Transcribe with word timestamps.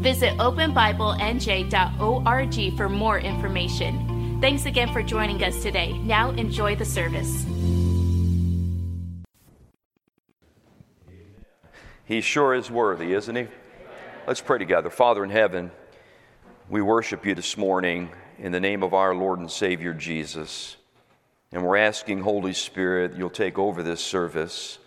Visit 0.00 0.36
openbiblenj.org 0.38 2.76
for 2.76 2.88
more 2.88 3.18
information. 3.18 4.38
Thanks 4.40 4.64
again 4.64 4.90
for 4.94 5.02
joining 5.02 5.44
us 5.44 5.62
today. 5.62 5.92
Now 5.98 6.30
enjoy 6.30 6.74
the 6.74 6.86
service. 6.86 7.44
He 12.06 12.22
sure 12.22 12.54
is 12.54 12.70
worthy, 12.70 13.12
isn't 13.12 13.36
he? 13.36 13.46
Let's 14.26 14.40
pray 14.40 14.56
together. 14.56 14.88
Father 14.88 15.22
in 15.22 15.28
heaven, 15.28 15.70
we 16.70 16.80
worship 16.80 17.26
you 17.26 17.34
this 17.34 17.58
morning 17.58 18.08
in 18.38 18.52
the 18.52 18.60
name 18.60 18.82
of 18.82 18.94
our 18.94 19.14
Lord 19.14 19.38
and 19.38 19.50
Savior 19.50 19.92
Jesus. 19.92 20.78
And 21.52 21.62
we're 21.62 21.76
asking, 21.76 22.20
Holy 22.20 22.54
Spirit, 22.54 23.18
you'll 23.18 23.28
take 23.28 23.58
over 23.58 23.82
this 23.82 24.00
service. 24.00 24.78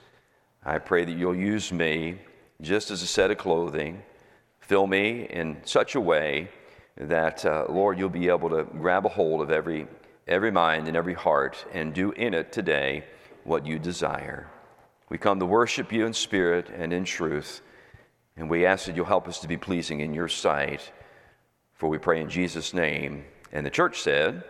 I 0.65 0.79
pray 0.79 1.05
that 1.05 1.15
you'll 1.15 1.35
use 1.35 1.71
me 1.71 2.17
just 2.61 2.89
as 2.89 3.03
a 3.03 3.07
set 3.07 3.29
of 3.29 3.37
clothing 3.37 4.01
Fill 4.67 4.87
me 4.87 5.25
in 5.29 5.57
such 5.65 5.95
a 5.95 5.99
way 5.99 6.47
that, 6.95 7.45
uh, 7.45 7.65
Lord, 7.67 7.99
you'll 7.99 8.07
be 8.07 8.29
able 8.29 8.49
to 8.49 8.63
grab 8.63 9.05
a 9.05 9.09
hold 9.09 9.41
of 9.41 9.51
every, 9.51 9.87
every 10.25 10.51
mind 10.51 10.87
and 10.87 10.95
every 10.95 11.13
heart 11.13 11.65
and 11.73 11.93
do 11.93 12.11
in 12.11 12.33
it 12.33 12.53
today 12.53 13.03
what 13.43 13.65
you 13.65 13.77
desire. 13.77 14.47
We 15.09 15.17
come 15.17 15.39
to 15.39 15.45
worship 15.45 15.91
you 15.91 16.05
in 16.05 16.13
spirit 16.13 16.69
and 16.69 16.93
in 16.93 17.03
truth, 17.03 17.61
and 18.37 18.49
we 18.49 18.65
ask 18.65 18.85
that 18.85 18.95
you'll 18.95 19.05
help 19.05 19.27
us 19.27 19.39
to 19.39 19.49
be 19.49 19.57
pleasing 19.57 19.99
in 19.99 20.13
your 20.13 20.29
sight. 20.29 20.93
For 21.73 21.89
we 21.89 21.97
pray 21.97 22.21
in 22.21 22.29
Jesus' 22.29 22.73
name. 22.73 23.25
And 23.51 23.65
the 23.65 23.69
church 23.69 23.99
said, 23.99 24.45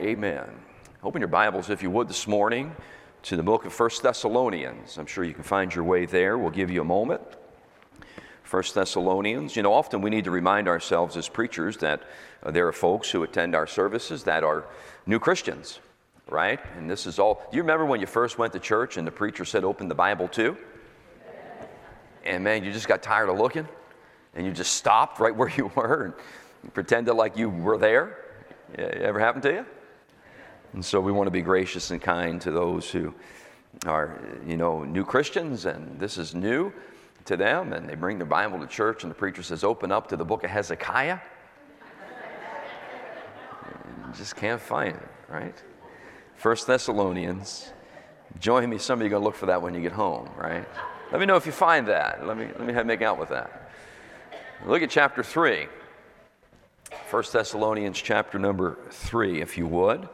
Amen. 0.00 0.18
Amen. 0.18 0.44
Open 1.02 1.20
your 1.20 1.28
Bibles, 1.28 1.68
if 1.68 1.82
you 1.82 1.90
would, 1.90 2.08
this 2.08 2.26
morning 2.26 2.74
to 3.24 3.36
the 3.36 3.42
book 3.42 3.66
of 3.66 3.74
First 3.74 4.02
Thessalonians. 4.02 4.96
I'm 4.96 5.04
sure 5.06 5.24
you 5.24 5.34
can 5.34 5.42
find 5.42 5.74
your 5.74 5.84
way 5.84 6.06
there. 6.06 6.38
We'll 6.38 6.50
give 6.50 6.70
you 6.70 6.80
a 6.80 6.84
moment. 6.84 7.20
First 8.50 8.74
Thessalonians. 8.74 9.54
You 9.54 9.62
know, 9.62 9.72
often 9.72 10.02
we 10.02 10.10
need 10.10 10.24
to 10.24 10.32
remind 10.32 10.66
ourselves 10.66 11.16
as 11.16 11.28
preachers 11.28 11.76
that 11.76 12.02
uh, 12.42 12.50
there 12.50 12.66
are 12.66 12.72
folks 12.72 13.08
who 13.08 13.22
attend 13.22 13.54
our 13.54 13.68
services 13.68 14.24
that 14.24 14.42
are 14.42 14.64
new 15.06 15.20
Christians, 15.20 15.78
right? 16.28 16.58
And 16.76 16.90
this 16.90 17.06
is 17.06 17.20
all. 17.20 17.46
Do 17.52 17.56
you 17.56 17.62
remember 17.62 17.86
when 17.86 18.00
you 18.00 18.08
first 18.08 18.38
went 18.38 18.52
to 18.54 18.58
church 18.58 18.96
and 18.96 19.06
the 19.06 19.12
preacher 19.12 19.44
said, 19.44 19.62
open 19.62 19.86
the 19.86 19.94
Bible 19.94 20.26
too? 20.26 20.56
And 22.24 22.42
man, 22.42 22.64
you 22.64 22.72
just 22.72 22.88
got 22.88 23.04
tired 23.04 23.28
of 23.28 23.38
looking 23.38 23.68
and 24.34 24.44
you 24.44 24.50
just 24.50 24.74
stopped 24.74 25.20
right 25.20 25.34
where 25.34 25.48
you 25.56 25.70
were 25.76 26.12
and 26.64 26.74
pretended 26.74 27.14
like 27.14 27.36
you 27.36 27.48
were 27.48 27.78
there. 27.78 28.16
Yeah, 28.76 28.86
ever 28.86 29.20
happened 29.20 29.44
to 29.44 29.52
you? 29.52 29.66
And 30.72 30.84
so 30.84 31.00
we 31.00 31.12
want 31.12 31.28
to 31.28 31.32
be 31.32 31.42
gracious 31.42 31.92
and 31.92 32.02
kind 32.02 32.40
to 32.40 32.50
those 32.50 32.90
who 32.90 33.14
are, 33.86 34.20
you 34.44 34.56
know, 34.56 34.82
new 34.82 35.04
Christians 35.04 35.66
and 35.66 36.00
this 36.00 36.18
is 36.18 36.34
new 36.34 36.72
to 37.26 37.36
them 37.36 37.72
and 37.72 37.88
they 37.88 37.94
bring 37.94 38.18
the 38.18 38.24
Bible 38.24 38.58
to 38.60 38.66
church 38.66 39.02
and 39.02 39.10
the 39.10 39.14
preacher 39.14 39.42
says, 39.42 39.64
Open 39.64 39.92
up 39.92 40.08
to 40.08 40.16
the 40.16 40.24
book 40.24 40.44
of 40.44 40.50
Hezekiah. 40.50 41.18
just 44.16 44.36
can't 44.36 44.60
find 44.60 44.96
it, 44.96 45.08
right? 45.28 45.54
First 46.36 46.66
Thessalonians. 46.66 47.72
Join 48.38 48.68
me. 48.70 48.78
Some 48.78 49.00
of 49.00 49.02
you 49.02 49.06
are 49.08 49.10
going 49.10 49.22
to 49.22 49.24
look 49.24 49.34
for 49.34 49.46
that 49.46 49.60
when 49.60 49.74
you 49.74 49.80
get 49.80 49.92
home, 49.92 50.28
right? 50.36 50.66
Let 51.10 51.20
me 51.20 51.26
know 51.26 51.36
if 51.36 51.46
you 51.46 51.52
find 51.52 51.88
that. 51.88 52.26
Let 52.26 52.36
me, 52.36 52.46
let 52.46 52.66
me 52.66 52.72
have, 52.72 52.86
make 52.86 53.02
out 53.02 53.18
with 53.18 53.30
that. 53.30 53.72
Look 54.64 54.82
at 54.82 54.90
chapter 54.90 55.22
3. 55.22 55.66
1 57.10 57.24
Thessalonians 57.32 58.00
chapter 58.00 58.38
number 58.38 58.78
3, 58.90 59.40
if 59.40 59.58
you 59.58 59.66
would. 59.66 60.08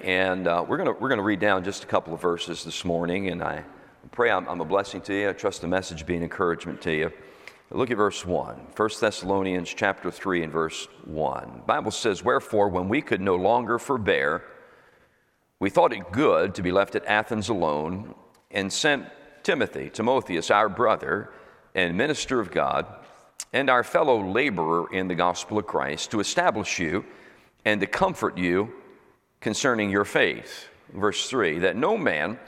And 0.00 0.46
uh, 0.46 0.64
we're 0.66 0.76
going 0.76 0.94
we're 1.00 1.14
to 1.14 1.22
read 1.22 1.40
down 1.40 1.64
just 1.64 1.84
a 1.84 1.86
couple 1.86 2.12
of 2.12 2.20
verses 2.20 2.62
this 2.64 2.84
morning, 2.84 3.28
and 3.28 3.42
I 3.42 3.64
pray 4.12 4.30
I'm, 4.30 4.48
I'm, 4.48 4.60
a 4.60 4.64
blessing 4.64 5.00
to 5.02 5.14
you. 5.14 5.28
I 5.28 5.32
trust 5.32 5.60
the 5.60 5.68
message 5.68 6.06
be 6.06 6.16
an 6.16 6.22
encouragement 6.22 6.80
to 6.82 6.92
you. 6.92 7.12
Look 7.70 7.90
at 7.90 7.96
verse 7.96 8.24
1. 8.24 8.54
1 8.76 8.90
Thessalonians 9.00 9.72
chapter 9.74 10.10
3 10.10 10.44
and 10.44 10.52
verse 10.52 10.86
1. 11.04 11.52
The 11.56 11.62
Bible 11.62 11.90
says, 11.90 12.22
Wherefore, 12.22 12.68
when 12.68 12.88
we 12.88 13.02
could 13.02 13.20
no 13.20 13.34
longer 13.34 13.78
forbear, 13.78 14.44
we 15.58 15.70
thought 15.70 15.92
it 15.92 16.12
good 16.12 16.54
to 16.54 16.62
be 16.62 16.70
left 16.70 16.94
at 16.94 17.04
Athens 17.06 17.48
alone, 17.48 18.14
and 18.50 18.72
sent 18.72 19.06
Timothy, 19.42 19.90
Timotheus, 19.90 20.50
our 20.50 20.68
brother 20.68 21.30
and 21.74 21.96
minister 21.96 22.40
of 22.40 22.50
God, 22.50 22.86
and 23.52 23.68
our 23.68 23.82
fellow 23.82 24.22
laborer 24.22 24.92
in 24.92 25.08
the 25.08 25.14
gospel 25.14 25.58
of 25.58 25.66
Christ, 25.66 26.10
to 26.10 26.20
establish 26.20 26.78
you 26.78 27.04
and 27.64 27.80
to 27.80 27.86
comfort 27.86 28.38
you 28.38 28.72
concerning 29.40 29.90
your 29.90 30.04
faith. 30.04 30.68
Verse 30.92 31.28
3 31.28 31.58
that 31.60 31.76
no 31.76 31.96
man 31.96 32.38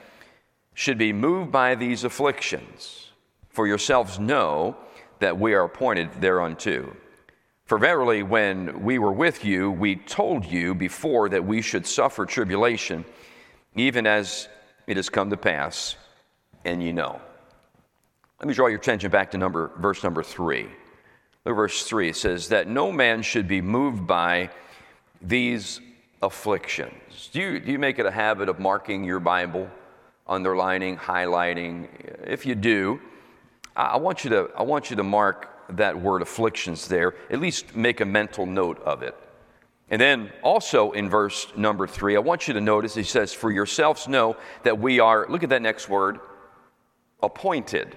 should 0.78 0.96
be 0.96 1.12
moved 1.12 1.50
by 1.50 1.74
these 1.74 2.04
afflictions. 2.04 3.10
For 3.48 3.66
yourselves 3.66 4.20
know 4.20 4.76
that 5.18 5.36
we 5.36 5.52
are 5.54 5.64
appointed 5.64 6.08
thereunto. 6.20 6.94
For 7.64 7.78
verily, 7.78 8.22
when 8.22 8.84
we 8.84 9.00
were 9.00 9.10
with 9.10 9.44
you, 9.44 9.72
we 9.72 9.96
told 9.96 10.44
you 10.44 10.76
before 10.76 11.30
that 11.30 11.44
we 11.44 11.62
should 11.62 11.84
suffer 11.84 12.24
tribulation, 12.26 13.04
even 13.74 14.06
as 14.06 14.48
it 14.86 14.96
has 14.96 15.10
come 15.10 15.30
to 15.30 15.36
pass, 15.36 15.96
and 16.64 16.80
ye 16.80 16.92
know. 16.92 17.20
Let 18.38 18.46
me 18.46 18.54
draw 18.54 18.68
your 18.68 18.78
attention 18.78 19.10
back 19.10 19.32
to 19.32 19.38
number, 19.38 19.72
verse 19.78 20.04
number 20.04 20.22
three. 20.22 20.68
Look 21.44 21.56
verse 21.56 21.82
three. 21.82 22.10
It 22.10 22.16
says 22.16 22.50
that 22.50 22.68
no 22.68 22.92
man 22.92 23.22
should 23.22 23.48
be 23.48 23.60
moved 23.60 24.06
by 24.06 24.50
these 25.20 25.80
afflictions. 26.22 27.30
Do 27.32 27.40
you, 27.40 27.58
do 27.58 27.72
you 27.72 27.80
make 27.80 27.98
it 27.98 28.06
a 28.06 28.12
habit 28.12 28.48
of 28.48 28.60
marking 28.60 29.02
your 29.02 29.18
Bible? 29.18 29.68
Underlining, 30.28 30.96
highlighting. 30.96 31.88
If 32.26 32.46
you 32.46 32.54
do, 32.54 33.00
I 33.76 33.96
want 33.96 34.24
you 34.24 34.30
to, 34.30 34.50
I 34.56 34.62
want 34.62 34.90
you 34.90 34.96
to 34.96 35.04
mark 35.04 35.54
that 35.76 36.00
word 36.00 36.22
afflictions 36.22 36.88
there, 36.88 37.14
at 37.30 37.40
least 37.40 37.76
make 37.76 38.00
a 38.00 38.04
mental 38.04 38.46
note 38.46 38.80
of 38.82 39.02
it. 39.02 39.16
And 39.90 40.00
then 40.00 40.30
also 40.42 40.92
in 40.92 41.08
verse 41.08 41.46
number 41.56 41.86
three, 41.86 42.16
I 42.16 42.20
want 42.20 42.48
you 42.48 42.54
to 42.54 42.60
notice 42.60 42.94
he 42.94 43.02
says, 43.02 43.32
For 43.32 43.50
yourselves 43.50 44.06
know 44.08 44.36
that 44.62 44.78
we 44.78 45.00
are, 45.00 45.26
look 45.28 45.42
at 45.42 45.48
that 45.50 45.62
next 45.62 45.88
word, 45.88 46.18
appointed. 47.22 47.96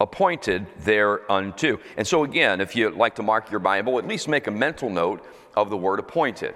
Appointed 0.00 0.66
thereunto. 0.84 1.80
And 1.96 2.06
so 2.06 2.24
again, 2.24 2.60
if 2.60 2.76
you 2.76 2.88
like 2.90 3.16
to 3.16 3.22
mark 3.22 3.50
your 3.50 3.60
Bible, 3.60 3.98
at 3.98 4.06
least 4.06 4.28
make 4.28 4.46
a 4.46 4.50
mental 4.50 4.88
note 4.88 5.26
of 5.56 5.70
the 5.70 5.76
word 5.76 5.98
appointed. 5.98 6.54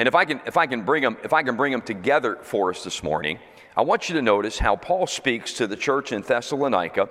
And 0.00 0.08
if 0.08 0.14
I 0.14 0.24
can, 0.24 0.40
if 0.46 0.56
I 0.56 0.66
can 0.66 0.80
bring 0.80 1.02
them, 1.02 1.18
if 1.22 1.34
I 1.34 1.42
can 1.42 1.56
bring 1.56 1.72
them 1.72 1.82
together 1.82 2.38
for 2.40 2.70
us 2.70 2.82
this 2.84 3.02
morning, 3.02 3.38
I 3.76 3.82
want 3.82 4.08
you 4.08 4.14
to 4.14 4.22
notice 4.22 4.58
how 4.58 4.74
Paul 4.74 5.06
speaks 5.06 5.52
to 5.58 5.66
the 5.66 5.76
church 5.76 6.10
in 6.10 6.22
Thessalonica 6.22 7.10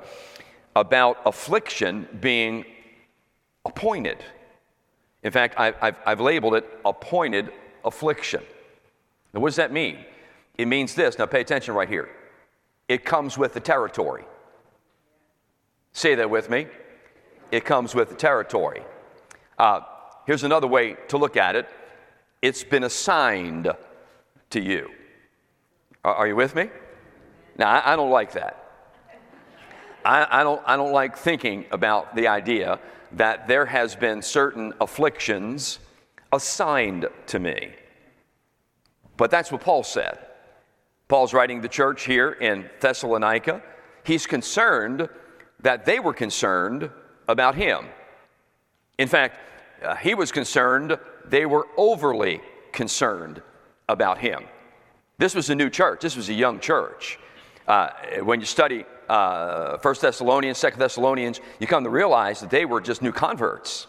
about 0.76 1.22
affliction 1.24 2.08
being 2.20 2.66
appointed. 3.64 4.18
In 5.22 5.32
fact, 5.32 5.54
I, 5.60 5.66
have 5.80 5.98
I've 6.04 6.20
labeled 6.20 6.56
it 6.56 6.66
appointed 6.84 7.52
affliction. 7.86 8.42
Now, 9.36 9.42
what 9.42 9.50
does 9.50 9.58
that 9.58 9.72
mean? 9.72 10.00
It 10.58 10.68
means 10.68 10.96
this. 10.96 11.20
Now, 11.20 11.28
pay 11.28 11.42
attention 11.42 11.76
right 11.76 11.88
here. 11.88 12.10
It 12.88 13.06
comes 13.06 13.38
with 13.38 13.54
the 13.54 13.60
territory. 13.60 14.26
Say 15.94 16.16
that 16.16 16.32
with 16.32 16.50
me. 16.50 16.66
It 17.52 17.66
comes 17.66 17.94
with 17.94 18.10
the 18.10 18.16
territory. 18.16 18.82
Uh, 19.60 19.82
here's 20.26 20.44
another 20.44 20.66
way 20.66 20.96
to 21.10 21.20
look 21.20 21.38
at 21.38 21.56
it 21.56 21.70
it's 22.42 22.64
been 22.64 22.84
assigned 22.84 23.72
to 24.52 24.60
you. 24.62 24.90
Are, 26.04 26.28
you 26.28 26.36
with 26.36 26.56
me? 26.56 26.70
Now, 27.58 27.70
I, 27.70 27.94
I 27.94 27.96
don't 27.96 28.12
like 28.12 28.34
that. 28.34 28.56
I, 30.06 30.40
I, 30.40 30.44
don't, 30.44 30.62
I 30.66 30.78
don't 30.78 30.94
like 30.94 31.18
thinking 31.18 31.66
about 31.72 32.16
the 32.16 32.28
idea 32.28 32.80
that 33.14 33.48
there 33.48 33.66
has 33.66 33.96
been 33.96 34.22
certain 34.22 34.74
afflictions 34.80 35.80
assigned 36.32 37.08
to 37.28 37.40
me. 37.40 37.74
But 39.18 39.32
that's 39.32 39.52
what 39.52 39.62
Paul 39.62 39.84
said. 39.84 40.20
Paul's 41.10 41.34
writing 41.34 41.60
the 41.60 41.68
church 41.68 42.06
here 42.06 42.32
in 42.32 42.70
Thessalonica. 42.80 43.62
He's 44.04 44.26
concerned 44.26 45.10
that 45.62 45.86
they 45.86 46.00
were 46.00 46.14
concerned 46.14 46.90
about 47.28 47.56
him. 47.56 47.86
In 48.98 49.08
fact, 49.08 49.40
uh, 49.84 49.96
he 49.96 50.14
was 50.14 50.32
concerned 50.32 50.98
they 51.26 51.46
were 51.46 51.68
overly 51.78 52.42
concerned 52.72 53.42
about 53.88 54.18
him. 54.18 54.44
This 55.18 55.36
was 55.36 55.50
a 55.50 55.56
new 55.56 55.70
church, 55.70 56.02
this 56.02 56.16
was 56.16 56.30
a 56.30 56.34
young 56.34 56.60
church. 56.60 57.20
Uh, 57.68 57.90
when 58.24 58.40
you 58.40 58.46
study 58.46 58.86
uh, 59.10 59.78
Thessalonians, 59.78 60.58
Second 60.58 60.80
Thessalonians, 60.80 61.40
you 61.60 61.68
come 61.68 61.84
to 61.84 61.90
realize 61.90 62.40
that 62.42 62.50
they 62.50 62.66
were 62.66 62.82
just 62.82 63.02
new 63.02 63.12
converts. 63.12 63.88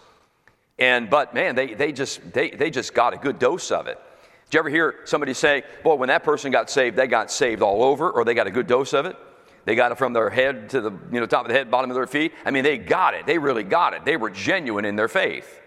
And 0.79 1.11
but 1.11 1.35
man, 1.35 1.55
they, 1.55 1.75
they 1.75 1.93
just 1.93 2.32
they, 2.32 2.50
they 2.50 2.71
just 2.71 2.94
got 2.94 3.15
a 3.15 3.17
good 3.17 3.38
dose 3.38 3.71
of 3.71 3.87
it. 3.87 3.99
Did 4.47 4.55
you 4.55 4.59
ever 4.61 4.71
hear 4.71 4.94
somebody 5.05 5.35
say, 5.35 5.62
boy, 5.85 5.94
when 5.94 6.09
that 6.09 6.25
person 6.25 6.50
got 6.50 6.71
saved, 6.71 6.97
they 6.97 7.06
got 7.06 7.31
saved 7.31 7.62
all 7.62 7.85
over, 7.85 8.11
or 8.11 8.25
they 8.25 8.35
got 8.35 8.49
a 8.49 8.50
good 8.50 8.67
dose 8.67 8.93
of 8.94 9.06
it? 9.06 9.17
They 9.65 9.75
got 9.75 9.93
it 9.93 9.99
from 9.99 10.12
their 10.12 10.31
head 10.31 10.71
to 10.71 10.81
the 10.81 10.91
you 11.12 11.21
know, 11.21 11.27
top 11.27 11.44
of 11.44 11.49
the 11.49 11.55
head, 11.55 11.71
bottom 11.71 11.91
of 11.91 11.94
their 11.94 12.06
feet. 12.06 12.32
I 12.44 12.50
mean, 12.50 12.65
they 12.65 12.79
got 12.79 13.15
it. 13.15 13.27
They 13.27 13.38
really 13.38 13.62
got 13.62 13.94
it. 13.94 14.05
They 14.05 14.17
were 14.17 14.31
genuine 14.31 14.85
in 14.85 14.97
their 14.97 15.06
faith. 15.06 15.60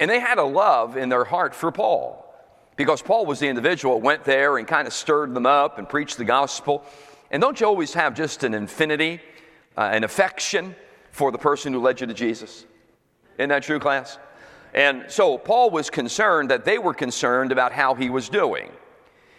And 0.00 0.10
they 0.10 0.20
had 0.20 0.38
a 0.38 0.44
love 0.44 0.96
in 0.96 1.08
their 1.08 1.24
heart 1.24 1.54
for 1.54 1.70
Paul 1.70 2.20
because 2.76 3.02
Paul 3.02 3.26
was 3.26 3.38
the 3.38 3.48
individual 3.48 3.96
that 3.96 4.04
went 4.04 4.24
there 4.24 4.58
and 4.58 4.66
kind 4.66 4.86
of 4.86 4.92
stirred 4.92 5.34
them 5.34 5.46
up 5.46 5.78
and 5.78 5.88
preached 5.88 6.18
the 6.18 6.24
gospel. 6.24 6.84
And 7.30 7.40
don't 7.40 7.60
you 7.60 7.66
always 7.66 7.94
have 7.94 8.14
just 8.14 8.44
an 8.44 8.54
infinity, 8.54 9.20
uh, 9.76 9.82
an 9.92 10.04
affection 10.04 10.74
for 11.10 11.30
the 11.30 11.38
person 11.38 11.72
who 11.72 11.80
led 11.80 12.00
you 12.00 12.06
to 12.06 12.14
Jesus? 12.14 12.64
Isn't 13.38 13.50
that 13.50 13.62
true, 13.62 13.78
class? 13.78 14.18
And 14.72 15.04
so 15.08 15.38
Paul 15.38 15.70
was 15.70 15.88
concerned 15.88 16.50
that 16.50 16.64
they 16.64 16.78
were 16.78 16.94
concerned 16.94 17.52
about 17.52 17.72
how 17.72 17.94
he 17.94 18.10
was 18.10 18.28
doing. 18.28 18.70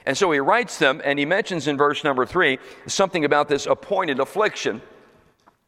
And 0.05 0.17
so 0.17 0.31
he 0.31 0.39
writes 0.39 0.77
them, 0.77 1.01
and 1.03 1.19
he 1.19 1.25
mentions 1.25 1.67
in 1.67 1.77
verse 1.77 2.03
number 2.03 2.25
three 2.25 2.59
something 2.87 3.25
about 3.25 3.49
this 3.49 3.65
appointed 3.65 4.19
affliction. 4.19 4.81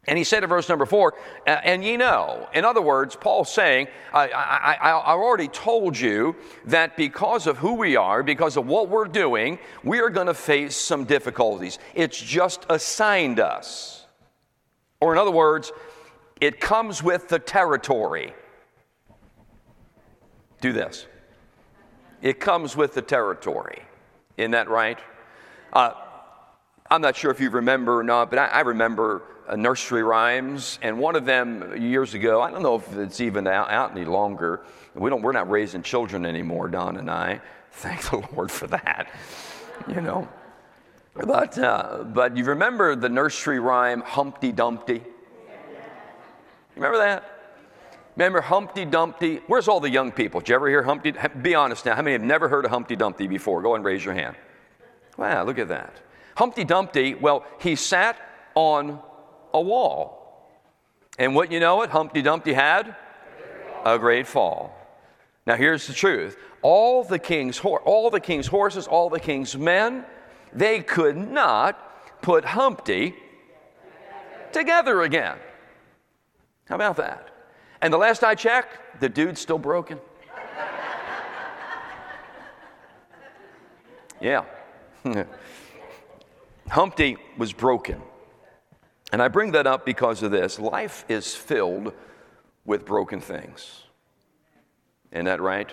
And 0.07 0.17
he 0.17 0.23
said 0.23 0.41
in 0.41 0.49
verse 0.49 0.69
number 0.69 0.85
four, 0.85 1.15
and 1.45 1.83
ye 1.83 1.97
know. 1.97 2.47
In 2.53 2.63
other 2.63 2.81
words, 2.81 3.15
Paul's 3.15 3.51
saying, 3.51 3.87
I, 4.13 4.29
I, 4.29 4.73
I, 4.73 4.91
I, 4.91 5.11
already 5.11 5.49
told 5.49 5.99
you 5.99 6.35
that 6.65 6.95
because 6.95 7.45
of 7.45 7.57
who 7.57 7.73
we 7.73 7.97
are, 7.97 8.23
because 8.23 8.55
of 8.55 8.67
what 8.67 8.87
we're 8.87 9.05
doing, 9.05 9.59
we 9.83 9.99
are 9.99 10.09
going 10.09 10.27
to 10.27 10.33
face 10.33 10.77
some 10.77 11.03
difficulties. 11.03 11.77
It's 11.93 12.19
just 12.19 12.65
assigned 12.69 13.41
us. 13.41 14.05
Or 15.01 15.11
in 15.11 15.19
other 15.19 15.31
words, 15.31 15.73
it 16.39 16.61
comes 16.61 17.03
with 17.03 17.27
the 17.27 17.39
territory. 17.39 18.33
Do 20.61 20.71
this. 20.71 21.05
It 22.21 22.39
comes 22.39 22.77
with 22.77 22.93
the 22.93 23.01
territory. 23.01 23.83
Isn't 24.37 24.51
that 24.51 24.69
right? 24.69 24.99
Uh, 25.73 25.91
I'm 26.89 27.01
not 27.01 27.15
sure 27.15 27.31
if 27.31 27.41
you 27.41 27.49
remember 27.49 27.99
or 27.99 28.03
not, 28.03 28.29
but 28.29 28.39
I, 28.39 28.61
remember 28.61 29.17
uh, 29.17 29.36
nursery 29.55 30.03
rhymes, 30.03 30.79
and 30.81 30.99
one 30.99 31.15
of 31.15 31.25
them 31.25 31.81
years 31.81 32.13
ago, 32.13 32.41
I 32.41 32.51
don't 32.51 32.63
know 32.63 32.75
if 32.75 32.97
it's 32.97 33.21
even 33.21 33.47
out, 33.47 33.69
out 33.69 33.91
any 33.91 34.05
longer. 34.05 34.61
We 34.93 35.09
don't, 35.09 35.21
we're 35.21 35.31
not 35.31 35.49
raising 35.49 35.83
children 35.83 36.25
anymore, 36.25 36.67
Don 36.67 36.97
and 36.97 37.09
I. 37.09 37.39
Thank 37.71 38.09
the 38.09 38.23
Lord 38.33 38.51
for 38.51 38.67
that, 38.67 39.11
you 39.87 40.01
know. 40.01 40.27
But, 41.13 41.57
uh, 41.57 42.03
but 42.03 42.35
you 42.35 42.43
remember 42.43 42.95
the 42.95 43.09
nursery 43.09 43.59
rhyme 43.59 44.01
Humpty 44.01 44.51
Dumpty? 44.51 45.01
Remember 46.75 46.97
that? 46.97 47.37
Remember 48.15 48.41
Humpty 48.41 48.85
Dumpty? 48.85 49.41
Where's 49.47 49.67
all 49.67 49.79
the 49.79 49.89
young 49.89 50.11
people? 50.11 50.39
Did 50.39 50.49
you 50.49 50.55
ever 50.55 50.69
hear 50.69 50.83
Humpty? 50.83 51.13
Be 51.41 51.55
honest 51.55 51.85
now. 51.85 51.95
How 51.95 52.01
many 52.01 52.13
have 52.13 52.23
never 52.23 52.49
heard 52.49 52.65
of 52.65 52.71
Humpty 52.71 52.95
Dumpty 52.95 53.27
before? 53.27 53.61
Go 53.61 53.75
and 53.75 53.85
raise 53.85 54.03
your 54.03 54.15
hand. 54.15 54.35
Wow, 55.17 55.43
look 55.43 55.59
at 55.59 55.67
that. 55.69 55.93
Humpty 56.35 56.63
Dumpty, 56.63 57.15
well, 57.15 57.45
he 57.59 57.75
sat 57.75 58.17
on 58.53 58.99
a 59.53 59.61
wall. 59.61 60.17
And 61.17 61.35
what 61.35 61.51
you 61.51 61.59
know 61.59 61.81
it, 61.81 61.89
Humpty 61.89 62.21
Dumpty 62.21 62.53
had 62.53 62.95
a 63.85 63.97
great 63.97 64.27
fall. 64.27 64.73
Now 65.45 65.55
here's 65.55 65.87
the 65.87 65.93
truth. 65.93 66.37
All 66.61 67.03
the 67.03 67.19
king's 67.19 67.59
all 67.59 68.09
the 68.09 68.19
king's 68.19 68.47
horses, 68.47 68.87
all 68.87 69.09
the 69.09 69.19
king's 69.19 69.57
men, 69.57 70.05
they 70.53 70.81
could 70.81 71.17
not 71.17 72.21
put 72.21 72.45
Humpty 72.45 73.15
together 74.51 75.03
again. 75.03 75.37
How 76.65 76.75
about 76.75 76.97
that? 76.97 77.29
And 77.81 77.93
the 77.93 77.97
last 77.97 78.23
I 78.23 78.35
checked, 78.35 78.99
the 78.99 79.07
dude's 79.07 79.39
still 79.39 79.59
broken. 79.59 79.99
yeah. 84.21 84.43
Humpty 86.69 87.17
was 87.37 87.53
broken. 87.53 88.01
And 89.11 89.21
I 89.21 89.27
bring 89.29 89.51
that 89.51 89.67
up 89.67 89.85
because 89.85 90.21
of 90.23 90.31
this. 90.31 90.59
Life 90.59 91.05
is 91.07 91.33
filled 91.33 91.93
with 92.65 92.85
broken 92.85 93.21
things. 93.21 93.83
Isn't 95.11 95.25
that 95.25 95.41
right? 95.41 95.71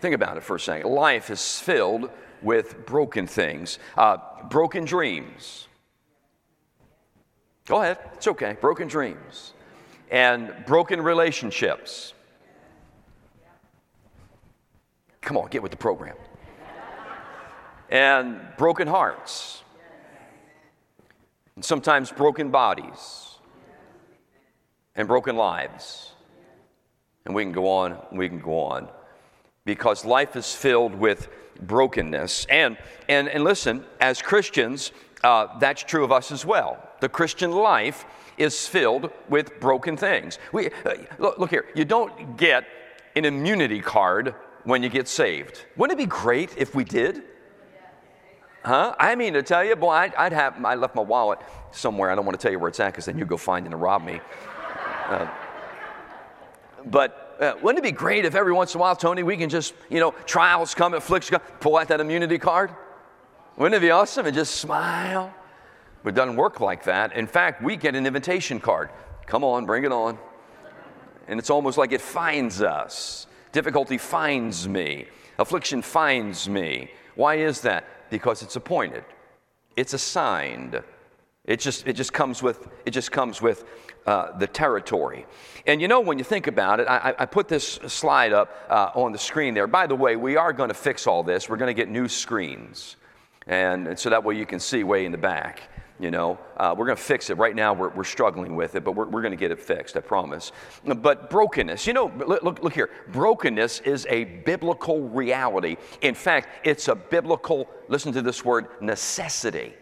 Think 0.00 0.14
about 0.14 0.36
it 0.36 0.42
for 0.42 0.56
a 0.56 0.60
second. 0.60 0.90
Life 0.90 1.30
is 1.30 1.58
filled 1.58 2.10
with 2.42 2.86
broken 2.86 3.26
things, 3.26 3.78
uh, 3.96 4.18
broken 4.48 4.84
dreams. 4.84 5.66
Go 7.66 7.80
ahead, 7.80 7.98
it's 8.14 8.26
okay. 8.28 8.56
Broken 8.60 8.88
dreams 8.88 9.54
and 10.10 10.54
broken 10.66 11.00
relationships. 11.00 12.14
Come 15.20 15.36
on, 15.36 15.48
get 15.48 15.62
with 15.62 15.72
the 15.72 15.78
program. 15.78 16.16
And 17.90 18.40
broken 18.56 18.86
hearts. 18.86 19.63
And 21.56 21.64
sometimes 21.64 22.10
broken 22.10 22.50
bodies. 22.50 23.38
And 24.96 25.08
broken 25.08 25.36
lives. 25.36 26.12
And 27.24 27.34
we 27.34 27.42
can 27.42 27.52
go 27.52 27.68
on, 27.68 27.98
we 28.12 28.28
can 28.28 28.40
go 28.40 28.60
on. 28.60 28.88
Because 29.64 30.04
life 30.04 30.36
is 30.36 30.54
filled 30.54 30.94
with 30.94 31.28
brokenness. 31.60 32.46
And, 32.50 32.76
and, 33.08 33.28
and 33.28 33.44
listen, 33.44 33.84
as 34.00 34.20
Christians, 34.20 34.92
uh, 35.22 35.58
that's 35.58 35.82
true 35.82 36.04
of 36.04 36.12
us 36.12 36.30
as 36.30 36.44
well. 36.44 36.86
The 37.00 37.08
Christian 37.08 37.50
life 37.50 38.04
is 38.36 38.66
filled 38.66 39.10
with 39.28 39.58
broken 39.60 39.96
things. 39.96 40.38
We, 40.52 40.68
uh, 40.84 40.94
look, 41.18 41.38
look 41.38 41.50
here, 41.50 41.66
you 41.74 41.84
don't 41.84 42.36
get 42.36 42.64
an 43.16 43.24
immunity 43.24 43.80
card 43.80 44.34
when 44.64 44.82
you 44.82 44.88
get 44.88 45.08
saved. 45.08 45.64
Wouldn't 45.76 45.98
it 45.98 46.02
be 46.02 46.08
great 46.08 46.56
if 46.56 46.74
we 46.74 46.84
did? 46.84 47.22
Huh? 48.64 48.94
I 48.98 49.14
mean 49.14 49.34
to 49.34 49.42
tell 49.42 49.62
you, 49.62 49.76
boy, 49.76 49.90
I'd, 49.90 50.14
I'd, 50.14 50.32
have, 50.32 50.64
I 50.64 50.74
left 50.74 50.94
my 50.94 51.02
wallet 51.02 51.38
somewhere. 51.70 52.10
I 52.10 52.14
don't 52.14 52.24
want 52.24 52.38
to 52.38 52.42
tell 52.42 52.50
you 52.50 52.58
where 52.58 52.68
it's 52.68 52.80
at 52.80 52.92
because 52.92 53.04
then 53.04 53.18
you'd 53.18 53.28
go 53.28 53.36
find 53.36 53.66
and 53.66 53.80
rob 53.80 54.02
me. 54.02 54.20
Uh, 55.06 55.28
but 56.86 57.36
uh, 57.40 57.54
wouldn't 57.62 57.84
it 57.84 57.86
be 57.88 57.92
great 57.92 58.24
if 58.24 58.34
every 58.34 58.52
once 58.52 58.74
in 58.74 58.78
a 58.78 58.80
while, 58.80 58.96
Tony, 58.96 59.22
we 59.22 59.36
can 59.36 59.50
just, 59.50 59.74
you 59.90 60.00
know, 60.00 60.12
trials 60.24 60.74
come, 60.74 60.94
afflictions 60.94 61.38
come, 61.38 61.56
pull 61.60 61.76
out 61.76 61.88
that 61.88 62.00
immunity 62.00 62.38
card? 62.38 62.70
Wouldn't 63.56 63.74
it 63.74 63.80
be 63.80 63.90
awesome 63.90 64.24
and 64.26 64.34
just 64.34 64.56
smile? 64.56 65.32
But 66.02 66.10
it 66.10 66.16
doesn't 66.16 66.36
work 66.36 66.60
like 66.60 66.84
that. 66.84 67.14
In 67.14 67.26
fact, 67.26 67.62
we 67.62 67.76
get 67.76 67.94
an 67.94 68.06
invitation 68.06 68.60
card. 68.60 68.90
Come 69.26 69.44
on, 69.44 69.66
bring 69.66 69.84
it 69.84 69.92
on. 69.92 70.18
And 71.28 71.38
it's 71.38 71.50
almost 71.50 71.76
like 71.76 71.92
it 71.92 72.00
finds 72.00 72.62
us. 72.62 73.26
Difficulty 73.52 73.98
finds 73.98 74.66
me. 74.66 75.06
Affliction 75.38 75.82
finds 75.82 76.48
me. 76.48 76.90
Why 77.14 77.36
is 77.36 77.60
that? 77.62 77.84
Because 78.10 78.42
it's 78.42 78.56
appointed. 78.56 79.04
It's 79.76 79.94
assigned. 79.94 80.82
It 81.44 81.60
just, 81.60 81.86
it 81.86 81.94
just 81.94 82.12
comes 82.12 82.42
with, 82.42 82.68
it 82.86 82.92
just 82.92 83.12
comes 83.12 83.42
with 83.42 83.64
uh, 84.06 84.36
the 84.38 84.46
territory. 84.46 85.26
And 85.66 85.80
you 85.80 85.88
know, 85.88 86.00
when 86.00 86.18
you 86.18 86.24
think 86.24 86.46
about 86.46 86.80
it, 86.80 86.86
I, 86.88 87.14
I 87.18 87.26
put 87.26 87.48
this 87.48 87.78
slide 87.86 88.32
up 88.32 88.50
uh, 88.68 88.90
on 88.94 89.12
the 89.12 89.18
screen 89.18 89.54
there. 89.54 89.66
By 89.66 89.86
the 89.86 89.94
way, 89.94 90.16
we 90.16 90.36
are 90.36 90.52
going 90.52 90.68
to 90.68 90.74
fix 90.74 91.06
all 91.06 91.22
this. 91.22 91.48
We're 91.48 91.56
going 91.56 91.74
to 91.74 91.74
get 91.74 91.88
new 91.88 92.08
screens. 92.08 92.96
And, 93.46 93.88
and 93.88 93.98
so 93.98 94.08
that 94.10 94.24
way 94.24 94.36
you 94.36 94.46
can 94.46 94.60
see 94.60 94.84
way 94.84 95.04
in 95.04 95.12
the 95.12 95.18
back. 95.18 95.62
You 96.00 96.10
know, 96.10 96.38
uh, 96.56 96.74
we're 96.76 96.86
going 96.86 96.96
to 96.96 97.02
fix 97.02 97.30
it. 97.30 97.38
Right 97.38 97.54
now, 97.54 97.72
we're, 97.72 97.90
we're 97.90 98.02
struggling 98.02 98.56
with 98.56 98.74
it, 98.74 98.82
but 98.82 98.92
we're, 98.92 99.06
we're 99.06 99.22
going 99.22 99.32
to 99.32 99.36
get 99.36 99.52
it 99.52 99.60
fixed, 99.60 99.96
I 99.96 100.00
promise. 100.00 100.50
But 100.84 101.30
brokenness, 101.30 101.86
you 101.86 101.92
know, 101.92 102.12
look, 102.26 102.62
look 102.62 102.74
here. 102.74 102.90
Brokenness 103.12 103.80
is 103.80 104.04
a 104.10 104.24
biblical 104.24 105.02
reality. 105.08 105.76
In 106.00 106.14
fact, 106.14 106.48
it's 106.64 106.88
a 106.88 106.96
biblical, 106.96 107.68
listen 107.88 108.12
to 108.12 108.22
this 108.22 108.44
word, 108.44 108.66
necessity. 108.80 109.72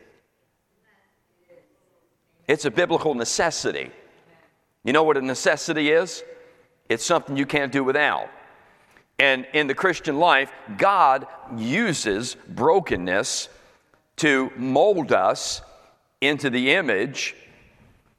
It's 2.47 2.67
a 2.67 2.71
biblical 2.71 3.15
necessity. 3.15 3.91
You 4.85 4.93
know 4.93 5.05
what 5.05 5.17
a 5.17 5.23
necessity 5.23 5.91
is? 5.91 6.23
It's 6.91 7.07
something 7.07 7.39
you 7.39 7.47
can't 7.47 7.73
do 7.73 7.85
without. 7.85 8.29
And 9.19 9.47
in 9.55 9.67
the 9.67 9.75
Christian 9.75 10.19
life, 10.19 10.53
God 10.77 11.27
uses 11.57 12.37
brokenness 12.49 13.49
to 14.17 14.53
mold 14.57 15.13
us 15.13 15.63
into 16.23 16.49
the 16.49 16.73
image 16.73 17.35